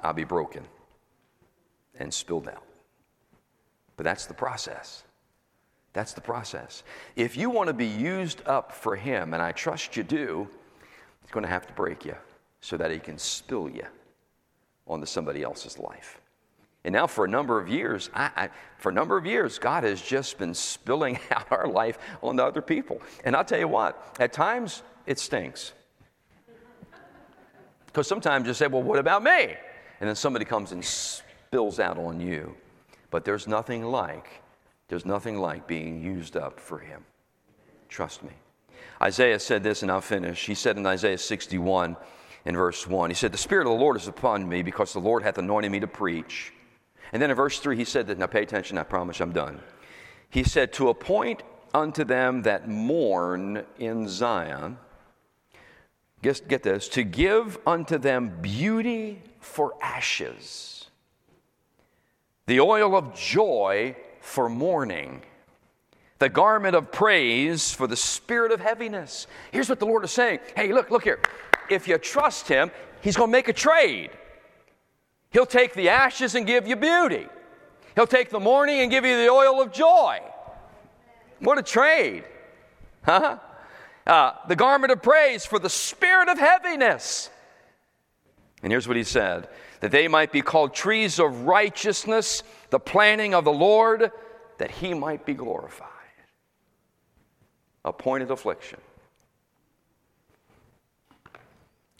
I'll 0.00 0.14
be 0.14 0.24
broken 0.24 0.64
and 1.98 2.12
spilled 2.12 2.48
out. 2.48 2.64
But 3.98 4.04
that's 4.04 4.24
the 4.24 4.34
process. 4.34 5.04
That's 5.92 6.14
the 6.14 6.22
process. 6.22 6.84
If 7.16 7.36
you 7.36 7.50
want 7.50 7.66
to 7.66 7.74
be 7.74 7.86
used 7.86 8.40
up 8.46 8.72
for 8.72 8.96
Him, 8.96 9.34
and 9.34 9.42
I 9.42 9.52
trust 9.52 9.94
you 9.94 10.02
do, 10.02 10.48
He's 11.20 11.30
going 11.30 11.44
to 11.44 11.50
have 11.50 11.66
to 11.66 11.72
break 11.74 12.06
you 12.06 12.14
so 12.66 12.76
that 12.76 12.90
He 12.90 12.98
can 12.98 13.16
spill 13.16 13.68
you 13.68 13.86
onto 14.88 15.06
somebody 15.06 15.44
else's 15.44 15.78
life. 15.78 16.20
And 16.84 16.92
now, 16.92 17.06
for 17.06 17.24
a 17.24 17.28
number 17.28 17.60
of 17.60 17.68
years, 17.68 18.10
I, 18.12 18.30
I, 18.34 18.48
for 18.78 18.88
a 18.88 18.92
number 18.92 19.16
of 19.16 19.24
years, 19.24 19.56
God 19.60 19.84
has 19.84 20.02
just 20.02 20.36
been 20.36 20.52
spilling 20.52 21.16
out 21.30 21.46
our 21.52 21.68
life 21.68 21.96
onto 22.22 22.42
other 22.42 22.60
people. 22.60 23.00
And 23.24 23.36
I'll 23.36 23.44
tell 23.44 23.60
you 23.60 23.68
what, 23.68 24.16
at 24.18 24.32
times 24.32 24.82
it 25.06 25.20
stinks. 25.20 25.74
Because 27.86 28.08
sometimes 28.08 28.48
you 28.48 28.54
say, 28.54 28.66
well, 28.66 28.82
what 28.82 28.98
about 28.98 29.22
me? 29.22 29.54
And 30.00 30.08
then 30.08 30.16
somebody 30.16 30.44
comes 30.44 30.72
and 30.72 30.84
spills 30.84 31.78
out 31.78 31.98
on 31.98 32.20
you. 32.20 32.56
But 33.12 33.24
there's 33.24 33.46
nothing 33.46 33.84
like, 33.84 34.42
there's 34.88 35.06
nothing 35.06 35.38
like 35.38 35.68
being 35.68 36.02
used 36.02 36.36
up 36.36 36.58
for 36.58 36.80
Him. 36.80 37.04
Trust 37.88 38.24
me. 38.24 38.32
Isaiah 39.00 39.38
said 39.38 39.62
this, 39.62 39.82
and 39.82 39.90
I'll 39.90 40.00
finish. 40.00 40.46
He 40.46 40.56
said 40.56 40.76
in 40.76 40.84
Isaiah 40.84 41.18
61, 41.18 41.96
in 42.46 42.56
verse 42.56 42.86
1, 42.86 43.10
he 43.10 43.14
said, 43.14 43.32
The 43.32 43.38
Spirit 43.38 43.66
of 43.66 43.72
the 43.72 43.84
Lord 43.84 43.96
is 43.96 44.08
upon 44.08 44.48
me 44.48 44.62
because 44.62 44.92
the 44.92 45.00
Lord 45.00 45.22
hath 45.22 45.36
anointed 45.36 45.70
me 45.70 45.80
to 45.80 45.86
preach 45.86 46.52
and 47.12 47.22
then 47.22 47.30
in 47.30 47.36
verse 47.36 47.58
3, 47.58 47.76
he 47.76 47.84
said 47.84 48.06
that, 48.08 48.18
now 48.18 48.26
pay 48.26 48.42
attention, 48.42 48.78
I 48.78 48.82
promise 48.82 49.20
I'm 49.20 49.32
done. 49.32 49.60
He 50.28 50.42
said, 50.42 50.72
To 50.74 50.88
appoint 50.88 51.42
unto 51.72 52.04
them 52.04 52.42
that 52.42 52.68
mourn 52.68 53.64
in 53.78 54.08
Zion, 54.08 54.78
get, 56.22 56.46
get 56.48 56.62
this, 56.62 56.88
to 56.90 57.04
give 57.04 57.58
unto 57.66 57.98
them 57.98 58.38
beauty 58.40 59.22
for 59.40 59.74
ashes, 59.80 60.90
the 62.46 62.60
oil 62.60 62.96
of 62.96 63.14
joy 63.14 63.96
for 64.20 64.48
mourning, 64.48 65.22
the 66.18 66.28
garment 66.28 66.74
of 66.74 66.90
praise 66.90 67.72
for 67.72 67.86
the 67.86 67.96
spirit 67.96 68.50
of 68.50 68.60
heaviness. 68.60 69.26
Here's 69.52 69.68
what 69.68 69.78
the 69.78 69.86
Lord 69.86 70.04
is 70.04 70.10
saying 70.10 70.40
Hey, 70.56 70.72
look, 70.72 70.90
look 70.90 71.04
here. 71.04 71.20
If 71.70 71.88
you 71.88 71.98
trust 71.98 72.48
Him, 72.48 72.70
He's 73.00 73.16
going 73.16 73.28
to 73.28 73.32
make 73.32 73.48
a 73.48 73.52
trade. 73.52 74.10
He'll 75.30 75.46
take 75.46 75.74
the 75.74 75.88
ashes 75.88 76.34
and 76.34 76.46
give 76.46 76.66
you 76.66 76.76
beauty. 76.76 77.26
He'll 77.94 78.06
take 78.06 78.30
the 78.30 78.40
mourning 78.40 78.80
and 78.80 78.90
give 78.90 79.04
you 79.04 79.16
the 79.16 79.28
oil 79.28 79.60
of 79.60 79.72
joy. 79.72 80.20
What 81.40 81.58
a 81.58 81.62
trade. 81.62 82.24
Huh? 83.02 83.38
Uh, 84.06 84.32
the 84.48 84.56
garment 84.56 84.92
of 84.92 85.02
praise 85.02 85.44
for 85.44 85.58
the 85.58 85.70
spirit 85.70 86.28
of 86.28 86.38
heaviness. 86.38 87.30
And 88.62 88.72
here's 88.72 88.88
what 88.88 88.96
he 88.96 89.04
said 89.04 89.48
that 89.80 89.90
they 89.90 90.08
might 90.08 90.32
be 90.32 90.40
called 90.40 90.74
trees 90.74 91.18
of 91.18 91.42
righteousness, 91.42 92.42
the 92.70 92.78
planting 92.78 93.34
of 93.34 93.44
the 93.44 93.52
Lord, 93.52 94.10
that 94.58 94.70
he 94.70 94.94
might 94.94 95.26
be 95.26 95.34
glorified. 95.34 95.88
Appointed 97.84 98.30
affliction. 98.30 98.80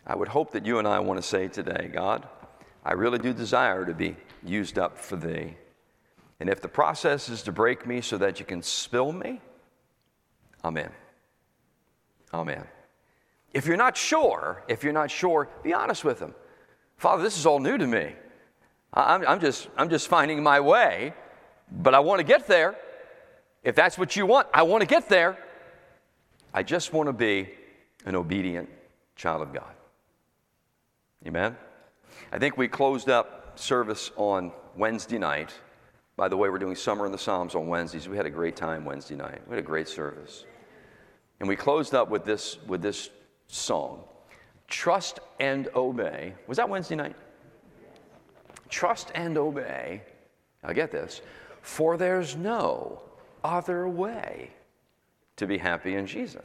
I 0.07 0.15
would 0.15 0.29
hope 0.29 0.53
that 0.53 0.65
you 0.65 0.79
and 0.79 0.87
I 0.87 1.01
want 1.01 1.21
to 1.21 1.27
say 1.27 1.49
today, 1.49 1.91
God, 1.93 2.29
I 2.85 2.93
really 2.93 3.19
do 3.19 3.33
desire 3.33 3.85
to 3.85 3.93
be 3.93 4.17
used 4.45 4.79
up 4.79 4.97
for 4.97 5.17
thee. 5.17 5.57
And 6.39 6.49
if 6.49 6.61
the 6.61 6.69
process 6.69 7.29
is 7.29 7.43
to 7.43 7.53
break 7.53 7.87
me 7.87 8.01
so 8.01 8.19
that 8.19 8.39
you 8.39 8.47
can 8.47 8.63
spill 8.63 9.13
me, 9.13 9.41
amen. 10.65 10.91
Amen. 12.33 12.65
If 13.53 13.67
you're 13.67 13.77
not 13.77 13.97
sure, 13.97 14.63
if 14.69 14.85
you're 14.85 14.93
not 14.93 15.11
sure, 15.11 15.49
be 15.63 15.73
honest 15.73 16.05
with 16.05 16.21
him. 16.21 16.35
Father, 16.99 17.23
this 17.23 17.39
is 17.39 17.47
all 17.47 17.59
new 17.59 17.79
to 17.79 17.87
me. 17.87 18.13
I'm, 18.93 19.27
I'm, 19.27 19.41
just, 19.41 19.69
I'm 19.77 19.89
just 19.89 20.09
finding 20.09 20.43
my 20.43 20.61
way, 20.61 21.15
but 21.71 21.95
I 21.95 22.01
want 22.01 22.21
to 22.21 22.25
get 22.25 22.47
there. 22.47 22.77
If 23.65 23.75
that's 23.75 23.99
what 23.99 24.15
you 24.15 24.27
want, 24.27 24.47
I 24.55 24.63
want 24.63 24.83
to 24.83 24.87
get 24.87 25.09
there. 25.09 25.37
I 26.55 26.63
just 26.63 26.93
want 26.93 27.09
to 27.09 27.13
be 27.13 27.49
an 28.05 28.15
obedient 28.15 28.69
child 29.17 29.43
of 29.43 29.53
God. 29.53 29.76
Amen? 31.25 31.57
I 32.33 32.39
think 32.39 32.57
we 32.57 32.69
closed 32.69 33.09
up 33.09 33.59
service 33.59 34.11
on 34.17 34.53
Wednesday 34.77 35.19
night. 35.19 35.53
By 36.17 36.29
the 36.29 36.37
way, 36.37 36.49
we're 36.49 36.59
doing 36.59 36.77
Summer 36.77 37.07
in 37.07 37.13
the 37.13 37.19
Psalms 37.19 37.55
on 37.55 37.69
Wednesdays. 37.69 38.09
We 38.09 38.17
had 38.17 38.27
a 38.27 38.31
great 38.31 38.57
time 38.57 38.85
Wednesday 38.85 39.17
night. 39.17 39.41
We 39.47 39.57
had 39.57 39.65
a 39.65 39.67
great 39.67 39.89
service. 39.89 40.45
And 41.41 41.49
we 41.49 41.57
closed 41.57 41.95
up 41.95 42.09
with 42.09 42.25
this, 42.25 42.59
with 42.67 42.83
this 42.83 43.11
song 43.47 44.05
Trust 44.69 45.21
and 45.39 45.69
Obey. 45.75 46.35
Was 46.47 46.57
that 46.57 46.69
Wednesday 46.69 46.97
night? 46.97 47.15
Trust 48.69 49.13
and 49.15 49.39
obey. 49.39 50.03
Now 50.65 50.73
get 50.73 50.91
this. 50.91 51.21
For 51.63 51.97
there's 51.97 52.35
no 52.35 53.03
other 53.45 53.89
way 53.89 54.51
to 55.37 55.47
be 55.47 55.59
happy 55.59 55.95
in 55.95 56.07
Jesus 56.07 56.43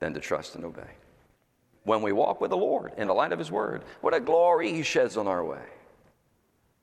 than 0.00 0.12
to 0.12 0.20
trust 0.20 0.56
and 0.56 0.64
obey 0.64 0.90
when 1.84 2.02
we 2.02 2.12
walk 2.12 2.40
with 2.40 2.50
the 2.50 2.56
Lord 2.56 2.92
in 2.96 3.08
the 3.08 3.14
light 3.14 3.32
of 3.32 3.38
His 3.38 3.50
Word. 3.50 3.84
What 4.00 4.14
a 4.14 4.20
glory 4.20 4.72
He 4.72 4.82
sheds 4.82 5.16
on 5.16 5.26
our 5.26 5.44
way. 5.44 5.64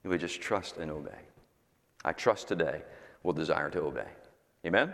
We 0.04 0.18
just 0.18 0.42
trust 0.42 0.78
and 0.78 0.90
obey. 0.90 1.20
I 2.04 2.14
trust 2.14 2.48
today 2.48 2.82
We'll 3.24 3.34
desire 3.34 3.70
to 3.70 3.82
obey. 3.82 4.08
Amen? 4.66 4.94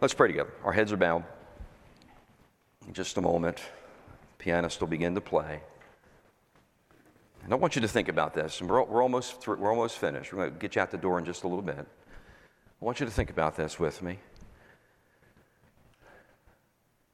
Let's 0.00 0.14
pray 0.14 0.28
together. 0.28 0.52
Our 0.64 0.72
heads 0.72 0.92
are 0.92 0.96
bowed. 0.96 1.24
In 2.86 2.92
just 2.92 3.16
a 3.16 3.20
moment, 3.20 3.60
pianist 4.38 4.80
will 4.80 4.88
begin 4.88 5.14
to 5.14 5.20
play. 5.20 5.60
And 7.44 7.52
I 7.52 7.56
want 7.56 7.76
you 7.76 7.82
to 7.82 7.88
think 7.88 8.08
about 8.08 8.34
this. 8.34 8.60
And 8.60 8.70
we're, 8.70 8.82
we're, 8.84 9.02
almost 9.02 9.40
through, 9.40 9.56
we're 9.56 9.70
almost 9.70 9.98
finished. 9.98 10.32
We're 10.32 10.38
going 10.38 10.52
to 10.52 10.58
get 10.58 10.76
you 10.76 10.82
out 10.82 10.90
the 10.90 10.98
door 10.98 11.18
in 11.18 11.24
just 11.24 11.44
a 11.44 11.48
little 11.48 11.62
bit. 11.62 11.78
I 11.78 12.84
want 12.84 13.00
you 13.00 13.06
to 13.06 13.12
think 13.12 13.30
about 13.30 13.56
this 13.56 13.78
with 13.78 14.02
me. 14.02 14.18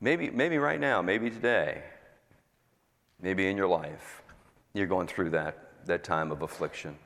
Maybe, 0.00 0.30
maybe 0.30 0.59
right 0.59 0.80
now, 0.80 1.00
maybe 1.03 1.30
today, 1.30 1.82
maybe 3.23 3.47
in 3.47 3.57
your 3.57 3.68
life, 3.68 4.23
you're 4.75 4.87
going 4.87 5.07
through 5.07 5.31
that, 5.31 5.87
that 5.87 6.05
time 6.05 6.31
of 6.31 6.43
affliction. 6.43 6.97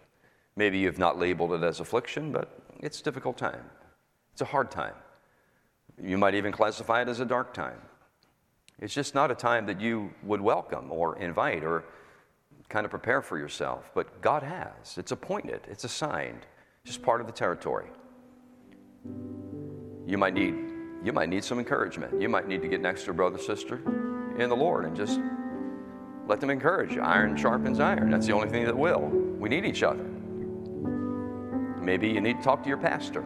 Maybe 0.57 0.79
you've 0.79 0.99
not 0.99 1.19
labeled 1.19 1.53
it 1.53 1.63
as 1.63 1.81
affliction, 1.81 2.33
but 2.33 2.59
it's 2.81 3.01
a 3.01 3.05
difficult 3.05 3.37
time. 3.37 3.63
It's 4.33 4.41
a 4.41 4.47
hard 4.47 4.71
time. 4.71 4.95
You 6.03 6.19
might 6.19 6.35
even 6.35 6.53
classify 6.53 7.03
it 7.03 7.09
as 7.09 7.21
a 7.21 7.25
dark 7.25 7.55
time. 7.55 7.81
It's 8.81 8.93
just 8.93 9.15
not 9.15 9.31
a 9.31 9.35
time 9.35 9.67
that 9.67 9.81
you 9.81 10.13
would 10.23 10.41
welcome 10.41 10.91
or 10.91 11.19
invite 11.19 11.65
or 11.65 11.85
kind 12.69 12.85
of 12.85 12.91
prepare 12.91 13.23
for 13.23 13.39
yourself, 13.39 13.91
but 13.95 14.21
God 14.21 14.43
has. 14.43 14.99
It's 14.99 15.13
appointed, 15.13 15.61
it's 15.69 15.85
assigned, 15.85 16.47
just 16.85 17.03
part 17.03 17.21
of 17.21 17.27
the 17.27 17.33
territory. 17.33 17.87
You 20.07 20.19
might 20.19 20.35
need 20.35 20.55
you 21.05 21.13
might 21.13 21.29
need 21.29 21.45
some 21.45 21.59
encouragement. 21.59 22.21
You 22.21 22.29
might 22.29 22.49
need 22.49 22.63
to 22.63 22.69
get 22.69 22.81
next 22.81 23.05
to 23.05 23.13
a 23.13 23.15
brother, 23.15 23.39
sister 23.39 23.81
in 24.39 24.49
the 24.49 24.57
Lord 24.57 24.85
and 24.85 24.97
just 24.97 25.21
let 26.27 26.41
them 26.41 26.51
encourage. 26.51 26.99
Iron 26.99 27.37
sharpens 27.37 27.81
iron. 27.81 28.11
That's 28.11 28.27
the 28.27 28.33
only 28.33 28.49
thing 28.49 28.65
that 28.65 28.77
will. 28.77 29.01
We 29.01 29.49
need 29.49 29.65
each 29.65 29.83
other. 29.83 30.05
Maybe 31.81 32.09
you 32.09 32.21
need 32.21 32.39
to 32.39 32.43
talk 32.43 32.63
to 32.65 32.69
your 32.69 32.79
pastor. 32.79 33.25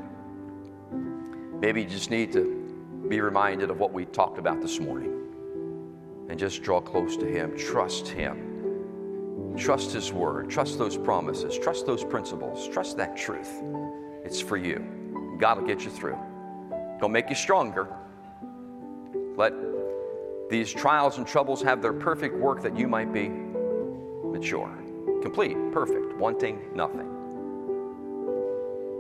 Maybe 1.60 1.82
you 1.82 1.88
just 1.88 2.10
need 2.10 2.32
to 2.32 3.06
be 3.08 3.20
reminded 3.20 3.70
of 3.70 3.78
what 3.78 3.92
we 3.92 4.04
talked 4.04 4.38
about 4.38 4.60
this 4.60 4.78
morning 4.78 5.16
and 6.28 6.38
just 6.38 6.62
draw 6.62 6.80
close 6.80 7.16
to 7.16 7.26
Him. 7.26 7.56
Trust 7.56 8.08
Him. 8.08 9.54
Trust 9.56 9.92
His 9.92 10.12
Word. 10.12 10.50
Trust 10.50 10.78
those 10.78 10.96
promises. 10.96 11.58
Trust 11.58 11.86
those 11.86 12.04
principles. 12.04 12.68
Trust 12.68 12.96
that 12.98 13.16
truth. 13.16 13.50
It's 14.24 14.40
for 14.40 14.56
you. 14.56 15.36
God 15.38 15.58
will 15.58 15.66
get 15.66 15.84
you 15.84 15.90
through. 15.90 16.18
Don't 17.00 17.12
make 17.12 17.30
you 17.30 17.34
stronger. 17.34 17.88
Let 19.36 19.54
these 20.50 20.72
trials 20.72 21.18
and 21.18 21.26
troubles 21.26 21.62
have 21.62 21.80
their 21.80 21.92
perfect 21.92 22.34
work 22.34 22.60
that 22.62 22.76
you 22.76 22.88
might 22.88 23.12
be 23.12 23.28
mature, 23.28 24.70
complete, 25.22 25.56
perfect, 25.72 26.16
wanting 26.16 26.60
nothing. 26.74 27.06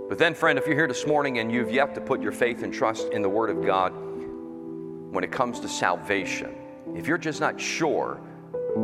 But 0.08 0.18
then, 0.18 0.34
friend, 0.34 0.58
if 0.58 0.66
you're 0.66 0.76
here 0.76 0.88
this 0.88 1.06
morning 1.06 1.38
and 1.38 1.52
you've 1.52 1.70
yet 1.72 1.94
to 1.94 2.00
put 2.00 2.20
your 2.20 2.32
faith 2.32 2.62
and 2.62 2.72
trust 2.72 3.08
in 3.12 3.22
the 3.22 3.28
Word 3.28 3.50
of 3.50 3.64
God 3.64 3.90
when 3.90 5.24
it 5.24 5.30
comes 5.30 5.60
to 5.60 5.68
salvation, 5.68 6.54
if 6.96 7.06
you're 7.06 7.18
just 7.18 7.40
not 7.40 7.60
sure 7.60 8.20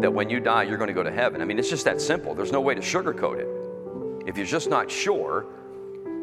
that 0.00 0.12
when 0.12 0.28
you 0.28 0.40
die 0.40 0.64
you're 0.64 0.78
going 0.78 0.88
to 0.88 0.94
go 0.94 1.02
to 1.02 1.10
heaven, 1.10 1.40
I 1.40 1.44
mean, 1.44 1.58
it's 1.58 1.70
just 1.70 1.84
that 1.84 2.00
simple. 2.00 2.34
There's 2.34 2.52
no 2.52 2.60
way 2.60 2.74
to 2.74 2.80
sugarcoat 2.80 3.38
it. 3.38 4.28
If 4.28 4.36
you're 4.36 4.46
just 4.46 4.70
not 4.70 4.90
sure, 4.90 5.46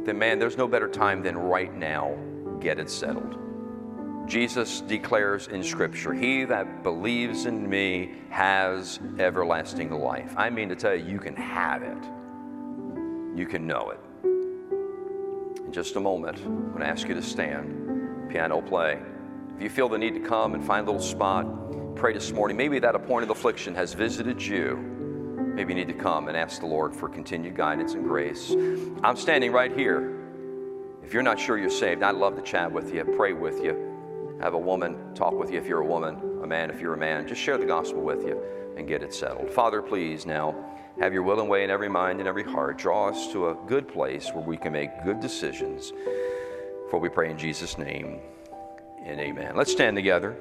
then 0.03 0.17
man, 0.17 0.39
there's 0.39 0.57
no 0.57 0.67
better 0.67 0.87
time 0.89 1.21
than 1.21 1.37
right 1.37 1.73
now 1.73 2.17
get 2.59 2.79
it 2.79 2.89
settled. 2.89 3.42
Jesus 4.27 4.81
declares 4.81 5.47
in 5.47 5.63
Scripture, 5.63 6.13
He 6.13 6.45
that 6.45 6.83
believes 6.83 7.45
in 7.45 7.69
me 7.69 8.15
has 8.29 8.99
everlasting 9.19 9.91
life. 9.91 10.33
I 10.37 10.49
mean 10.49 10.69
to 10.69 10.75
tell 10.75 10.95
you, 10.95 11.05
you 11.05 11.19
can 11.19 11.35
have 11.35 11.83
it. 11.83 11.97
you 13.35 13.45
can 13.45 13.65
know 13.67 13.91
it. 13.91 13.99
In 15.65 15.71
just 15.71 15.95
a 15.95 15.99
moment, 15.99 16.37
I'm 16.37 16.67
going 16.69 16.81
to 16.81 16.87
ask 16.87 17.07
you 17.07 17.15
to 17.15 17.21
stand, 17.21 18.29
piano 18.29 18.61
play. 18.61 18.99
If 19.55 19.61
you 19.63 19.69
feel 19.69 19.89
the 19.89 19.97
need 19.97 20.13
to 20.13 20.19
come 20.19 20.53
and 20.53 20.63
find 20.63 20.87
a 20.87 20.91
little 20.91 21.05
spot, 21.05 21.95
pray 21.95 22.13
this 22.13 22.31
morning. 22.31 22.57
Maybe 22.57 22.79
that 22.79 22.95
appointed 22.95 23.29
affliction 23.29 23.75
has 23.75 23.93
visited 23.93 24.41
you. 24.41 24.77
Maybe 25.55 25.73
you 25.73 25.79
need 25.79 25.93
to 25.93 25.99
come 25.99 26.27
and 26.27 26.37
ask 26.37 26.59
the 26.61 26.65
Lord 26.65 26.95
for 26.95 27.09
continued 27.09 27.55
guidance 27.55 27.93
and 27.93 28.03
grace. 28.03 28.55
I'm 29.03 29.15
standing 29.15 29.51
right 29.51 29.75
here. 29.75 30.19
If 31.03 31.13
you're 31.13 31.23
not 31.23 31.39
sure 31.39 31.57
you're 31.57 31.69
saved, 31.69 32.01
I'd 32.01 32.15
love 32.15 32.35
to 32.37 32.41
chat 32.41 32.71
with 32.71 32.93
you, 32.93 33.03
pray 33.03 33.33
with 33.33 33.63
you, 33.63 33.92
have 34.41 34.53
a 34.53 34.57
woman 34.57 35.13
talk 35.15 35.33
with 35.33 35.51
you 35.51 35.57
if 35.57 35.67
you're 35.67 35.81
a 35.81 35.85
woman, 35.85 36.15
a 36.43 36.47
man 36.47 36.69
if 36.69 36.79
you're 36.79 36.93
a 36.93 36.97
man. 36.97 37.27
Just 37.27 37.41
share 37.41 37.57
the 37.57 37.65
gospel 37.65 38.01
with 38.01 38.25
you 38.25 38.41
and 38.77 38.87
get 38.87 39.03
it 39.03 39.13
settled. 39.13 39.49
Father, 39.49 39.81
please 39.81 40.25
now 40.25 40.55
have 40.99 41.13
your 41.13 41.23
will 41.23 41.39
and 41.39 41.49
way 41.49 41.63
in 41.63 41.69
every 41.69 41.89
mind 41.89 42.19
and 42.19 42.27
every 42.27 42.43
heart. 42.43 42.77
Draw 42.77 43.09
us 43.09 43.31
to 43.31 43.49
a 43.49 43.55
good 43.67 43.87
place 43.87 44.31
where 44.33 44.43
we 44.43 44.57
can 44.57 44.73
make 44.73 45.03
good 45.03 45.19
decisions. 45.19 45.91
For 46.89 46.99
we 46.99 47.09
pray 47.09 47.31
in 47.31 47.37
Jesus' 47.37 47.77
name 47.77 48.19
and 49.03 49.19
amen. 49.19 49.55
Let's 49.55 49.71
stand 49.71 49.95
together. 49.95 50.37